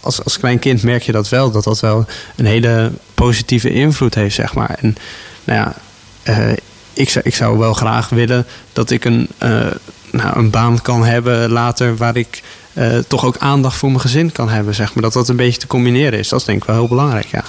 als, 0.00 0.24
als 0.24 0.38
klein 0.38 0.58
kind 0.58 0.82
merk 0.82 1.02
je 1.02 1.12
dat 1.12 1.28
wel. 1.28 1.50
Dat 1.50 1.64
dat 1.64 1.80
wel 1.80 2.06
een 2.36 2.46
hele 2.46 2.92
positieve 3.14 3.70
invloed 3.70 4.14
heeft, 4.14 4.34
zeg 4.34 4.54
maar. 4.54 4.76
En 4.80 4.96
nou 5.44 5.58
ja, 5.58 5.74
eh, 6.22 6.52
ik, 6.92 7.10
zou, 7.10 7.24
ik 7.24 7.34
zou 7.34 7.58
wel 7.58 7.74
graag 7.74 8.08
willen 8.08 8.46
dat 8.72 8.90
ik 8.90 9.04
een, 9.04 9.28
eh, 9.38 9.66
nou, 10.10 10.38
een 10.38 10.50
baan 10.50 10.82
kan 10.82 11.04
hebben 11.04 11.50
later... 11.50 11.96
waar 11.96 12.16
ik 12.16 12.42
eh, 12.72 12.98
toch 13.08 13.24
ook 13.24 13.38
aandacht 13.38 13.76
voor 13.76 13.88
mijn 13.88 14.00
gezin 14.00 14.32
kan 14.32 14.48
hebben, 14.48 14.74
zeg 14.74 14.94
maar. 14.94 15.02
Dat 15.02 15.12
dat 15.12 15.28
een 15.28 15.36
beetje 15.36 15.60
te 15.60 15.66
combineren 15.66 16.18
is. 16.18 16.28
Dat 16.28 16.40
is 16.40 16.46
denk 16.46 16.60
ik 16.60 16.66
wel 16.66 16.76
heel 16.76 16.88
belangrijk, 16.88 17.26
ja. 17.26 17.44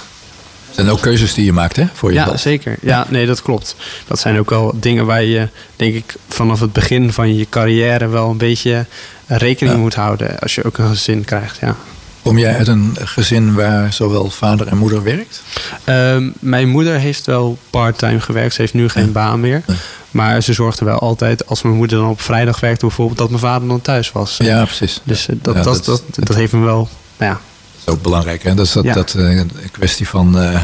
Het 0.70 0.74
zijn 0.74 0.88
ook 0.90 1.00
keuzes 1.00 1.34
die 1.34 1.44
je 1.44 1.52
maakt 1.52 1.76
hè, 1.76 1.84
voor 1.92 2.08
je 2.12 2.14
Ja, 2.14 2.36
zeker. 2.36 2.76
Ja, 2.80 3.06
nee, 3.08 3.26
dat 3.26 3.42
klopt. 3.42 3.76
Dat 4.06 4.18
zijn 4.18 4.38
ook 4.38 4.50
wel 4.50 4.72
dingen 4.80 5.06
waar 5.06 5.22
je, 5.22 5.48
denk 5.76 5.94
ik, 5.94 6.14
vanaf 6.28 6.60
het 6.60 6.72
begin 6.72 7.12
van 7.12 7.36
je 7.36 7.46
carrière 7.50 8.08
wel 8.08 8.30
een 8.30 8.38
beetje 8.38 8.86
rekening 9.26 9.76
Ja. 9.76 9.82
moet 9.82 9.94
houden 9.94 10.38
als 10.38 10.54
je 10.54 10.64
ook 10.64 10.78
een 10.78 10.88
gezin 10.88 11.24
krijgt. 11.24 11.58
Ja. 11.60 11.76
Kom 12.22 12.38
jij 12.38 12.56
uit 12.56 12.68
een 12.68 12.96
gezin 13.04 13.54
waar 13.54 13.92
zowel 13.92 14.30
vader 14.30 14.66
en 14.66 14.76
moeder 14.76 15.02
werkt? 15.02 15.42
Ehm, 15.84 16.28
mijn 16.38 16.68
moeder 16.68 16.98
heeft 16.98 17.26
wel 17.26 17.58
part-time 17.70 18.20
gewerkt. 18.20 18.54
Ze 18.54 18.60
heeft 18.60 18.74
nu 18.74 18.88
geen 18.88 19.04
Ja. 19.06 19.10
baan 19.10 19.40
meer. 19.40 19.62
Ja. 19.66 19.74
Maar 20.10 20.42
ze 20.42 20.52
zorgde 20.52 20.84
wel 20.84 20.98
altijd, 20.98 21.46
als 21.46 21.62
mijn 21.62 21.74
moeder 21.74 21.98
dan 21.98 22.08
op 22.08 22.20
vrijdag 22.20 22.60
werkte 22.60 22.86
bijvoorbeeld, 22.86 23.18
dat 23.18 23.28
mijn 23.28 23.40
vader 23.40 23.68
dan 23.68 23.80
thuis 23.80 24.12
was. 24.12 24.36
Ja, 24.36 24.64
precies. 24.64 25.00
Dus 25.04 25.28
eh, 25.28 25.36
dat, 25.42 25.54
dat, 25.54 25.64
dat- 25.64 25.84
dat, 25.84 26.02
dat, 26.26 26.36
heeft 26.36 26.52
me 26.52 26.64
wel, 26.64 26.88
nou 27.16 27.32
ja, 27.32 27.40
is 27.86 27.92
ook 27.92 28.02
belangrijk. 28.02 28.42
Hè? 28.42 28.54
Dat 28.54 28.66
is 28.66 28.72
dat, 28.72 28.84
Ja. 28.84 28.92
dat, 28.94 29.14
eh, 29.14 29.36
een 29.36 29.50
kwestie 29.72 30.08
van 30.08 30.38
eh, 30.38 30.62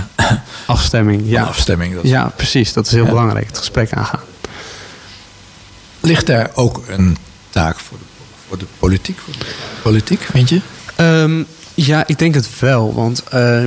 afstemming. 0.67 1.21
van 1.21 1.29
Ja. 1.31 1.43
afstemming. 1.43 1.95
Dat 1.95 2.05
is- 2.05 2.11
ja, 2.11 2.33
precies. 2.37 2.73
Dat 2.73 2.87
is 2.87 2.93
heel 2.93 3.03
Ja. 3.05 3.09
belangrijk, 3.09 3.47
het 3.47 3.59
gesprek 3.59 3.93
aangaan. 3.93 4.21
Ligt 6.01 6.27
daar 6.27 6.51
ook 6.55 6.83
een 6.89 7.17
taak 7.51 7.79
voor 7.81 7.99
de, 7.99 8.05
voor 8.49 8.59
de 8.59 8.65
politiek? 8.79 9.19
Voor 9.19 9.33
de 9.33 9.45
politiek, 9.83 10.21
vind 10.33 10.49
je? 10.49 10.61
Ehm, 10.97 11.43
ja, 11.75 12.07
ik 12.07 12.19
denk 12.19 12.35
het 12.35 12.59
wel. 12.61 12.95
Want 12.95 13.23
eh, 13.25 13.65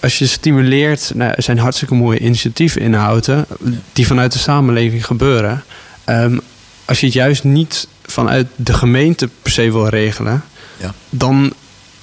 als 0.00 0.18
je 0.18 0.26
stimuleert, 0.26 1.10
nou, 1.14 1.32
er 1.36 1.42
zijn 1.42 1.58
hartstikke 1.58 1.94
mooie 1.94 2.18
initiatieven 2.18 2.80
in 2.80 2.94
Houten, 2.94 3.46
die 3.92 4.06
vanuit 4.06 4.32
de 4.32 4.38
samenleving 4.38 5.06
gebeuren. 5.06 5.64
Ehm, 6.04 6.38
als 6.84 7.00
je 7.00 7.06
het 7.06 7.14
juist 7.14 7.44
niet 7.44 7.88
vanuit 8.04 8.46
de 8.56 8.72
gemeente 8.74 9.28
per 9.42 9.52
se 9.52 9.72
wil 9.72 9.88
regelen, 9.88 10.44
Ja. 10.76 10.94
dan 11.10 11.52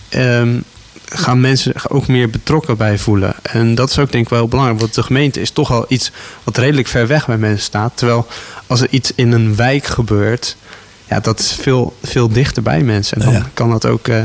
ehm, 0.09 0.59
gaan 1.05 1.41
mensen 1.41 1.71
zich 1.73 1.89
ook 1.89 2.07
meer 2.07 2.29
betrokken 2.29 2.77
bij 2.77 2.97
voelen. 2.99 3.35
En 3.41 3.75
dat 3.75 3.89
is 3.89 3.99
ook 3.99 4.11
denk 4.11 4.23
ik 4.23 4.29
wel 4.29 4.39
heel 4.39 4.47
belangrijk, 4.47 4.79
want 4.79 4.93
de 4.93 5.03
gemeente 5.03 5.41
is 5.41 5.51
toch 5.51 5.67
wel 5.67 5.85
iets 5.87 6.11
wat 6.43 6.57
redelijk 6.57 6.87
ver 6.87 7.07
weg 7.07 7.25
bij 7.25 7.37
mensen 7.37 7.63
staat. 7.63 7.91
Terwijl 7.97 8.27
als 8.67 8.81
er 8.81 8.87
iets 8.89 9.11
in 9.15 9.31
een 9.31 9.55
wijk 9.55 9.85
gebeurt, 9.85 10.55
ja, 11.07 11.19
dat 11.19 11.39
is 11.39 11.51
veel, 11.61 11.97
veel 12.03 12.29
dichter 12.29 12.63
bij 12.63 12.81
mensen. 12.83 13.17
En 13.17 13.23
dan 13.25 13.33
Ja. 13.33 13.49
kan 13.53 13.69
dat 13.69 13.85
ook 13.85 14.07
eh, 14.07 14.23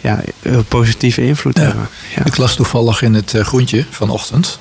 ja, 0.00 0.20
een 0.42 0.64
positieve 0.64 1.24
invloed 1.26 1.56
Ja. 1.56 1.62
hebben. 1.62 1.88
Ja. 2.16 2.24
Ik 2.24 2.36
las 2.36 2.54
toevallig 2.54 3.02
in 3.02 3.14
het 3.14 3.34
eh, 3.34 3.44
groentje 3.44 3.84
vanochtend 3.90 4.58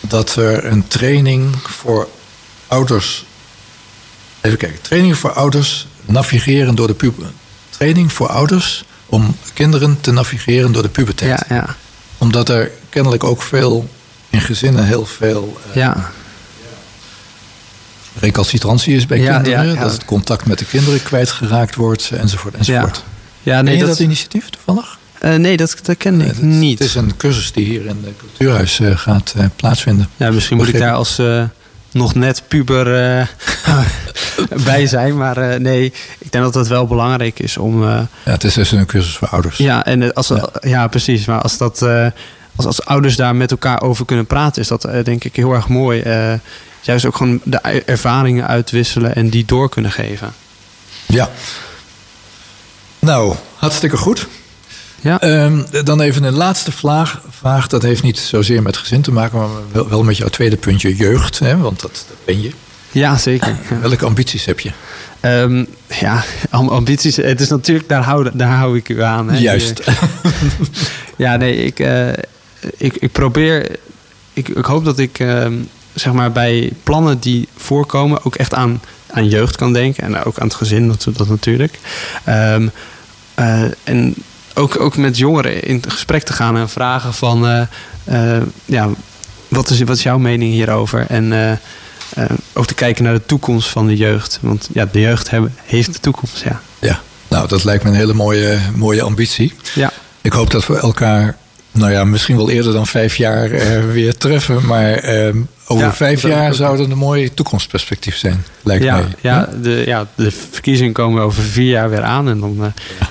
dat 0.00 0.36
er 0.36 0.64
een 0.64 0.88
training 0.88 1.54
voor 1.62 2.08
ouders. 2.66 3.24
Even 4.40 4.58
kijken, 4.58 4.80
training 4.80 5.16
voor 5.18 5.32
ouders 5.32 5.86
navigeren 6.04 6.74
door 6.74 6.86
de 6.86 6.94
puber. 6.94 7.26
Training 7.70 8.12
voor 8.12 8.28
ouders 8.28 8.84
om 9.14 9.36
kinderen 9.54 10.00
te 10.00 10.12
navigeren 10.12 10.72
door 10.72 10.82
de 10.82 10.88
puberteit. 10.88 11.44
Ja, 11.48 11.54
ja, 11.56 11.76
Omdat 12.18 12.48
er 12.48 12.70
kennelijk 12.88 13.24
ook 13.24 13.42
veel 13.42 13.88
in 14.30 14.40
gezinnen 14.40 14.84
heel 14.84 15.06
veel 15.06 15.56
eh, 15.70 15.74
ja. 15.76 16.10
recalcitrantie 18.18 18.94
is 18.96 19.06
bij 19.06 19.18
Ja, 19.20 19.40
kinderen. 19.40 19.74
ja. 19.74 19.80
Dat 19.82 19.92
het 19.92 20.04
contact 20.04 20.46
met 20.46 20.58
de 20.58 20.64
kinderen 20.64 21.02
kwijtgeraakt 21.02 21.74
wordt, 21.74 22.10
enzovoort, 22.10 22.54
enzovoort. 22.54 23.04
ja 23.42 23.62
nee, 23.62 23.74
je 23.74 23.80
dat, 23.80 23.88
dat 23.88 23.98
initiatief 23.98 24.48
toevallig? 24.50 24.98
eh, 25.18 25.34
nee, 25.34 25.56
dat, 25.56 25.76
dat 25.82 25.96
ken 25.96 26.20
ik 26.20 26.42
niet. 26.42 26.78
Het 26.78 26.88
is 26.88 26.94
een 26.94 27.16
cursus 27.16 27.52
die 27.52 27.64
hier 27.64 27.80
in 27.86 28.02
het 28.04 28.16
cultuurhuis 28.18 28.80
eh, 28.80 28.96
gaat 28.98 29.34
plaatsvinden. 29.56 30.08
Ja, 30.16 30.30
misschien 30.30 30.56
moet 30.56 30.68
ik 30.68 30.78
daar 30.78 30.92
als 30.94 31.20
nog 31.94 32.14
net 32.14 32.42
puber 32.48 32.94
eh, 33.18 33.26
bij 34.64 34.86
zijn. 34.86 35.16
Maar 35.16 35.36
eh, 35.36 35.58
nee, 35.60 35.84
ik 36.18 36.32
denk 36.32 36.44
dat 36.44 36.54
het 36.54 36.68
wel 36.68 36.86
belangrijk 36.86 37.38
is 37.40 37.56
om... 37.56 37.82
eh, 37.82 38.00
Ja, 38.24 38.32
het 38.32 38.44
is 38.44 38.54
dus 38.54 38.72
een 38.72 38.86
cursus 38.86 39.16
voor 39.16 39.28
ouders. 39.28 39.56
ja, 39.56 39.84
en 39.84 40.12
als, 40.14 40.28
Ja. 40.28 40.48
ja. 40.60 40.86
precies. 40.86 41.24
Maar 41.26 41.40
als, 41.40 41.58
dat, 41.58 41.82
als, 42.56 42.66
als 42.66 42.84
ouders 42.84 43.16
daar 43.16 43.36
met 43.36 43.50
elkaar 43.50 43.82
over 43.82 44.04
kunnen 44.04 44.26
praten... 44.26 44.62
is 44.62 44.68
dat 44.68 44.88
denk 45.04 45.24
ik 45.24 45.36
heel 45.36 45.52
erg 45.52 45.68
mooi. 45.68 46.02
Juist 46.80 47.04
ook 47.04 47.16
gewoon 47.16 47.40
de 47.44 47.58
ervaringen 47.86 48.46
uitwisselen 48.46 49.14
en 49.14 49.28
die 49.28 49.44
door 49.44 49.68
kunnen 49.68 49.90
geven. 49.92 50.32
Ja. 51.06 51.28
Nou, 52.98 53.34
hartstikke 53.56 53.96
goed. 53.96 54.26
Ja, 55.04 55.20
Ehm, 55.20 55.62
dan 55.84 56.00
even 56.00 56.22
een 56.24 56.34
laatste 56.34 56.72
vraag, 56.72 57.20
vraag. 57.30 57.66
Dat 57.66 57.82
heeft 57.82 58.02
niet 58.02 58.18
zozeer 58.18 58.62
met 58.62 58.76
gezin 58.76 59.02
te 59.02 59.12
maken, 59.12 59.38
maar 59.38 59.48
wel, 59.72 59.88
wel 59.88 60.02
met 60.04 60.16
jouw 60.16 60.28
tweede 60.28 60.56
puntje 60.56 60.96
jeugd. 60.96 61.38
Hè, 61.38 61.56
want 61.56 61.80
dat, 61.80 62.04
dat 62.08 62.16
ben 62.24 62.42
je. 62.42 62.50
ja 62.92 63.16
zeker. 63.16 63.56
Ja. 63.70 63.78
Welke 63.80 64.04
ambities 64.04 64.44
heb 64.44 64.60
je? 64.60 64.70
Ehm, 65.20 65.64
ja, 66.00 66.24
am- 66.50 66.68
ambities. 66.68 67.16
Het 67.16 67.40
is 67.40 67.48
natuurlijk, 67.48 67.88
daar 67.88 68.02
hou, 68.02 68.30
daar 68.32 68.50
hou 68.56 68.76
ik 68.76 68.88
u 68.88 69.02
aan. 69.02 69.30
Hè. 69.30 69.38
Juist. 69.38 69.80
Ja, 71.16 71.36
nee, 71.36 71.56
ik, 71.56 71.78
eh, 71.80 72.08
ik, 72.76 72.96
ik 72.96 73.12
probeer. 73.12 73.76
Ik, 74.32 74.48
ik 74.48 74.64
hoop 74.64 74.84
dat 74.84 74.98
ik 74.98 75.18
ehm, 75.18 75.54
zeg 75.94 76.12
maar 76.12 76.32
bij 76.32 76.72
plannen 76.82 77.18
die 77.18 77.48
voorkomen 77.56 78.24
ook 78.24 78.34
echt 78.34 78.54
aan, 78.54 78.80
aan 79.10 79.28
jeugd 79.28 79.56
kan 79.56 79.72
denken. 79.72 80.04
En 80.04 80.24
ook 80.24 80.38
aan 80.38 80.46
het 80.46 80.56
gezin, 80.56 80.88
dat, 80.88 81.06
dat 81.16 81.28
natuurlijk. 81.28 81.78
Eh, 82.24 82.54
en 83.84 84.14
ook, 84.54 84.80
ook 84.80 84.96
met 84.96 85.18
jongeren 85.18 85.62
in 85.62 85.82
gesprek 85.88 86.22
te 86.22 86.32
gaan 86.32 86.56
en 86.56 86.68
vragen 86.68 87.14
van... 87.14 87.46
eh, 87.46 87.60
eh, 88.36 88.42
ja, 88.64 88.88
wat 89.48 89.70
is, 89.70 89.80
wat 89.80 89.96
is 89.96 90.02
jouw 90.02 90.18
mening 90.18 90.52
hierover? 90.52 91.06
En 91.08 91.32
eh, 91.32 92.24
ook 92.52 92.66
te 92.66 92.74
kijken 92.74 93.04
naar 93.04 93.14
de 93.14 93.26
toekomst 93.26 93.68
van 93.68 93.86
de 93.86 93.96
jeugd. 93.96 94.38
Want 94.42 94.68
ja, 94.72 94.88
de 94.92 95.00
jeugd 95.00 95.30
hebben, 95.30 95.54
heeft 95.64 95.92
de 95.92 96.00
toekomst, 96.00 96.42
ja. 96.44 96.60
Ja, 96.78 97.00
nou, 97.28 97.48
dat 97.48 97.64
lijkt 97.64 97.84
me 97.84 97.90
een 97.90 97.96
hele 97.96 98.14
mooie, 98.14 98.58
mooie 98.74 99.02
ambitie. 99.02 99.52
Ja, 99.74 99.92
Ik 100.22 100.32
hoop 100.32 100.50
dat 100.50 100.66
we 100.66 100.76
elkaar, 100.78 101.36
nou 101.74 101.92
ja, 101.92 102.04
misschien 102.04 102.36
wel 102.36 102.50
eerder 102.50 102.72
dan 102.72 102.86
vijf 102.86 103.16
jaar 103.16 103.50
eh, 103.50 103.84
weer 103.92 104.16
treffen. 104.16 104.66
Maar 104.66 104.92
ehm, 104.92 105.38
over 105.66 105.84
Ja, 105.84 105.92
vijf 105.92 106.20
dat 106.20 106.30
jaar 106.30 106.54
zou 106.54 106.80
het 106.80 106.90
een 106.90 106.98
mooi 106.98 107.34
toekomstperspectief 107.34 108.16
zijn, 108.16 108.44
lijkt 108.62 108.84
ja, 108.84 108.96
mij. 108.96 109.06
ja, 109.20 109.48
de, 109.62 109.82
ja, 109.86 110.06
de 110.14 110.30
verkiezingen 110.50 110.92
komen 110.92 111.22
over 111.22 111.42
vier 111.42 111.70
jaar 111.70 111.90
weer 111.90 112.02
aan. 112.02 112.28
En 112.28 112.40
dan 112.40 112.56
eh, 112.60 112.66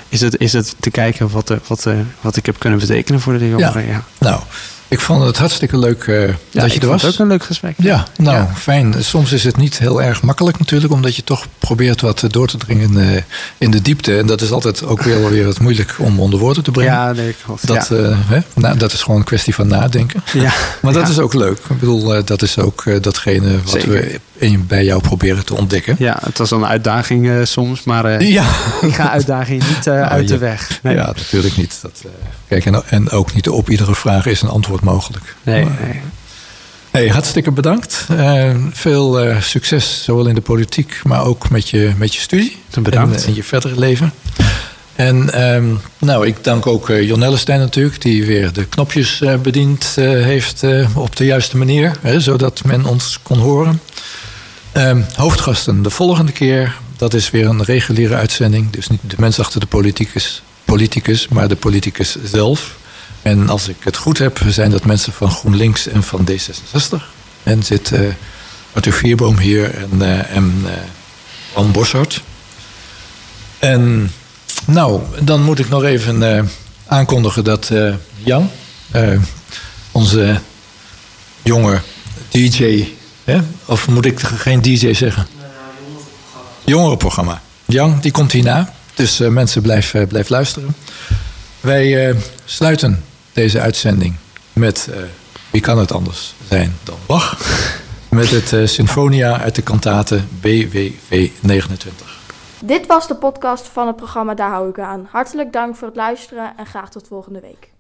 is, 0.10 0.22
het, 0.22 0.40
is 0.40 0.54
het 0.54 0.76
te 0.80 0.92
kijken 0.92 1.30
wat, 1.30 1.54
wat, 1.68 1.86
eh, 1.86 1.94
wat 2.22 2.36
ik 2.36 2.46
heb 2.46 2.60
kunnen 2.60 2.80
betekenen 2.80 3.22
voor 3.22 3.38
de 3.38 3.50
jongeren. 3.50 3.86
Ja. 3.88 4.04
Nou, 4.20 4.42
ik 4.94 5.00
vond 5.00 5.24
het 5.24 5.38
hartstikke 5.38 5.78
leuk 5.78 6.04
eh, 6.04 6.28
Ja, 6.28 6.34
dat 6.52 6.74
je 6.74 6.80
er 6.80 6.88
was. 6.88 7.02
het 7.02 7.14
ook 7.14 7.20
een 7.20 7.28
leuk 7.28 7.44
gesprek. 7.44 7.74
Ja, 7.78 8.08
nou, 8.18 8.38
Ja. 8.38 8.50
fijn. 8.56 8.96
Soms 9.04 9.32
is 9.32 9.44
het 9.44 9.58
niet 9.58 9.80
heel 9.80 10.02
erg 10.02 10.22
makkelijk 10.22 10.60
natuurlijk, 10.60 10.94
omdat 10.94 11.16
je 11.16 11.24
toch 11.24 11.46
probeert 11.60 12.02
wat 12.02 12.24
eh, 12.24 12.30
door 12.30 12.48
te 12.48 12.58
dringen 12.58 13.16
eh, 13.16 13.22
in 13.58 13.72
de 13.72 13.82
diepte. 13.82 14.18
En 14.18 14.26
dat 14.28 14.42
is 14.42 14.52
altijd 14.52 14.84
ook 14.86 15.02
weer, 15.02 15.30
weer 15.30 15.46
wat 15.46 15.60
moeilijk 15.60 15.96
om 15.98 16.20
onder 16.20 16.40
woorden 16.40 16.64
te 16.64 16.72
brengen. 16.72 16.92
Ja, 16.94 17.12
nee, 17.12 17.36
klopt. 17.46 17.68
dat, 17.68 17.88
ja. 17.90 17.96
hè? 18.28 18.40
Nou, 18.56 18.78
dat 18.78 18.94
is 18.94 19.02
gewoon 19.02 19.20
een 19.20 19.26
kwestie 19.26 19.56
van 19.56 19.68
nadenken. 19.68 20.24
ja. 20.34 20.52
Maar 20.82 20.94
dat 20.94 21.08
is 21.10 21.20
ook 21.20 21.34
leuk. 21.34 21.58
Ik 21.70 21.80
bedoel, 21.80 22.24
dat 22.26 22.42
is 22.42 22.58
ook 22.60 22.84
datgene 23.04 23.62
wat 23.64 23.72
Zeker. 23.72 23.90
we 23.90 24.20
in, 24.38 24.68
bij 24.68 24.84
jou 24.84 25.02
proberen 25.02 25.46
te 25.46 25.56
ontdekken. 25.56 25.96
ja, 26.00 26.18
het 26.26 26.38
was 26.38 26.52
een 26.52 26.66
uitdaging 26.66 27.48
soms, 27.48 27.84
maar 27.84 28.24
Ja, 28.24 28.46
ik 28.82 28.94
ga 28.94 29.10
uitdagingen 29.12 29.66
niet 29.68 29.86
Nou, 29.94 29.98
uit 30.04 30.28
de 30.28 30.38
weg. 30.38 30.80
Nee, 30.82 30.96
ja 30.96 31.06
natuurlijk 31.06 31.58
niet. 31.58 31.80
Dat, 31.82 32.04
kijk, 32.48 32.66
en, 32.66 32.84
en 32.90 33.10
ook 33.10 33.34
niet 33.34 33.50
op 33.50 33.70
iedere 33.70 33.96
vraag 33.96 34.26
is 34.26 34.42
een 34.42 34.50
antwoord 34.50 34.82
mogelijk. 34.84 35.36
nee, 35.44 35.64
Maar- 35.64 35.78
nee. 35.82 36.02
Hey, 36.92 37.08
hartstikke 37.08 37.52
bedankt. 37.52 38.06
Eh, 38.18 38.56
veel 38.72 39.20
eh, 39.20 39.42
succes, 39.42 40.04
zowel 40.04 40.26
in 40.26 40.36
de 40.36 40.42
politiek, 40.42 41.00
maar 41.04 41.26
ook 41.26 41.50
met 41.50 41.70
je, 41.70 41.94
met 41.98 42.16
je 42.16 42.22
studie. 42.22 42.58
Bedankt. 42.82 43.22
En 43.24 43.28
in 43.28 43.36
je 43.36 43.44
verdere 43.44 43.80
leven. 43.80 44.14
En 44.96 45.34
ehm, 45.34 45.66
nou, 45.98 46.28
ik 46.28 46.44
dank 46.44 46.68
ook 46.68 46.90
uh, 46.90 47.08
Jon 47.08 47.24
Ellestein 47.24 47.60
natuurlijk, 47.60 48.02
die 48.02 48.26
weer 48.26 48.54
de 48.54 48.66
knopjes 48.66 49.22
eh, 49.22 49.36
bediend 49.36 49.94
eh, 49.96 50.06
heeft 50.06 50.64
eh, 50.64 50.98
op 50.98 51.16
de 51.16 51.26
juiste 51.26 51.58
manier, 51.58 51.92
hè, 52.02 52.20
zodat 52.20 52.64
men 52.64 52.86
ons 52.86 53.20
kon 53.24 53.38
horen. 53.38 53.82
Ehm, 54.72 55.02
hoofdgasten 55.16 55.82
de 55.82 55.90
volgende 55.90 56.32
keer. 56.32 56.76
Dat 56.98 57.14
is 57.14 57.32
weer 57.32 57.46
een 57.46 57.64
reguliere 57.64 58.16
uitzending. 58.16 58.70
Dus 58.72 58.88
niet 58.88 59.00
de 59.02 59.16
mens 59.20 59.40
achter 59.40 59.60
de 59.60 59.66
politicus, 59.66 60.44
politicus 60.66 61.28
maar 61.28 61.48
de 61.48 61.56
politicus 61.56 62.16
zelf. 62.24 62.76
En 63.24 63.50
als 63.50 63.68
ik 63.68 63.76
het 63.80 63.98
goed 63.98 64.18
heb, 64.18 64.40
zijn 64.48 64.72
dat 64.72 64.86
mensen 64.86 65.14
van 65.14 65.32
GroenLinks 65.32 65.88
en 65.88 66.04
van 66.04 66.28
D66. 66.32 67.04
En 67.44 67.64
zit 67.64 67.92
uh, 67.92 68.00
Arthur 68.74 68.94
Vierboom 68.94 69.38
hier 69.38 69.76
en, 69.76 69.90
uh, 70.02 70.34
en 71.56 71.72
Boshart. 71.72 72.22
En 73.60 74.12
nou, 74.66 75.02
dan 75.22 75.42
moet 75.42 75.60
ik 75.60 75.70
nog 75.70 75.84
even 75.84 76.50
aankondigen 76.88 77.44
dat 77.44 77.72
Jan, 78.16 78.52
onze 79.92 80.40
jonge 81.42 81.82
DJ, 82.30 82.88
hè? 83.24 83.40
of 83.66 83.88
moet 83.88 84.06
ik 84.06 84.20
geen 84.20 84.62
DJ 84.62 84.94
zeggen? 84.94 85.28
Jongerenprogramma. 86.64 87.42
Jan, 87.66 88.00
die 88.02 88.12
komt 88.12 88.32
hierna. 88.32 88.74
Dus 88.94 89.18
mensen 89.18 89.62
blijf, 89.62 89.96
blijf 90.08 90.30
luisteren. 90.30 90.76
Wij 91.60 92.16
sluiten 92.46 93.04
deze 93.34 93.60
uitzending 93.60 94.16
met, 94.54 94.88
uh, 94.90 94.96
wie 95.52 95.62
kan 95.62 95.78
het 95.78 95.92
anders 95.92 96.34
zijn 96.48 96.76
dan 96.84 96.98
Bach, 97.06 97.38
met 98.10 98.30
het 98.30 98.52
uh, 98.52 98.66
Sinfonia 98.66 99.40
uit 99.40 99.56
de 99.56 99.62
kantate 99.62 100.22
BWV 100.42 101.30
29. 101.42 102.22
Dit 102.60 102.86
was 102.86 103.08
de 103.08 103.16
podcast 103.16 103.68
van 103.68 103.88
het 103.88 103.96
programma 103.96 104.34
Daar 104.34 104.50
hou 104.50 104.70
ik 104.70 104.80
aan. 104.80 105.08
Hartelijk 105.12 105.54
dank 105.54 105.76
voor 105.76 105.88
het 105.88 105.98
luisteren 105.98 106.54
en 106.58 106.66
graag 106.66 106.90
tot 106.90 107.08
volgende 107.08 107.40
week. 107.40 107.73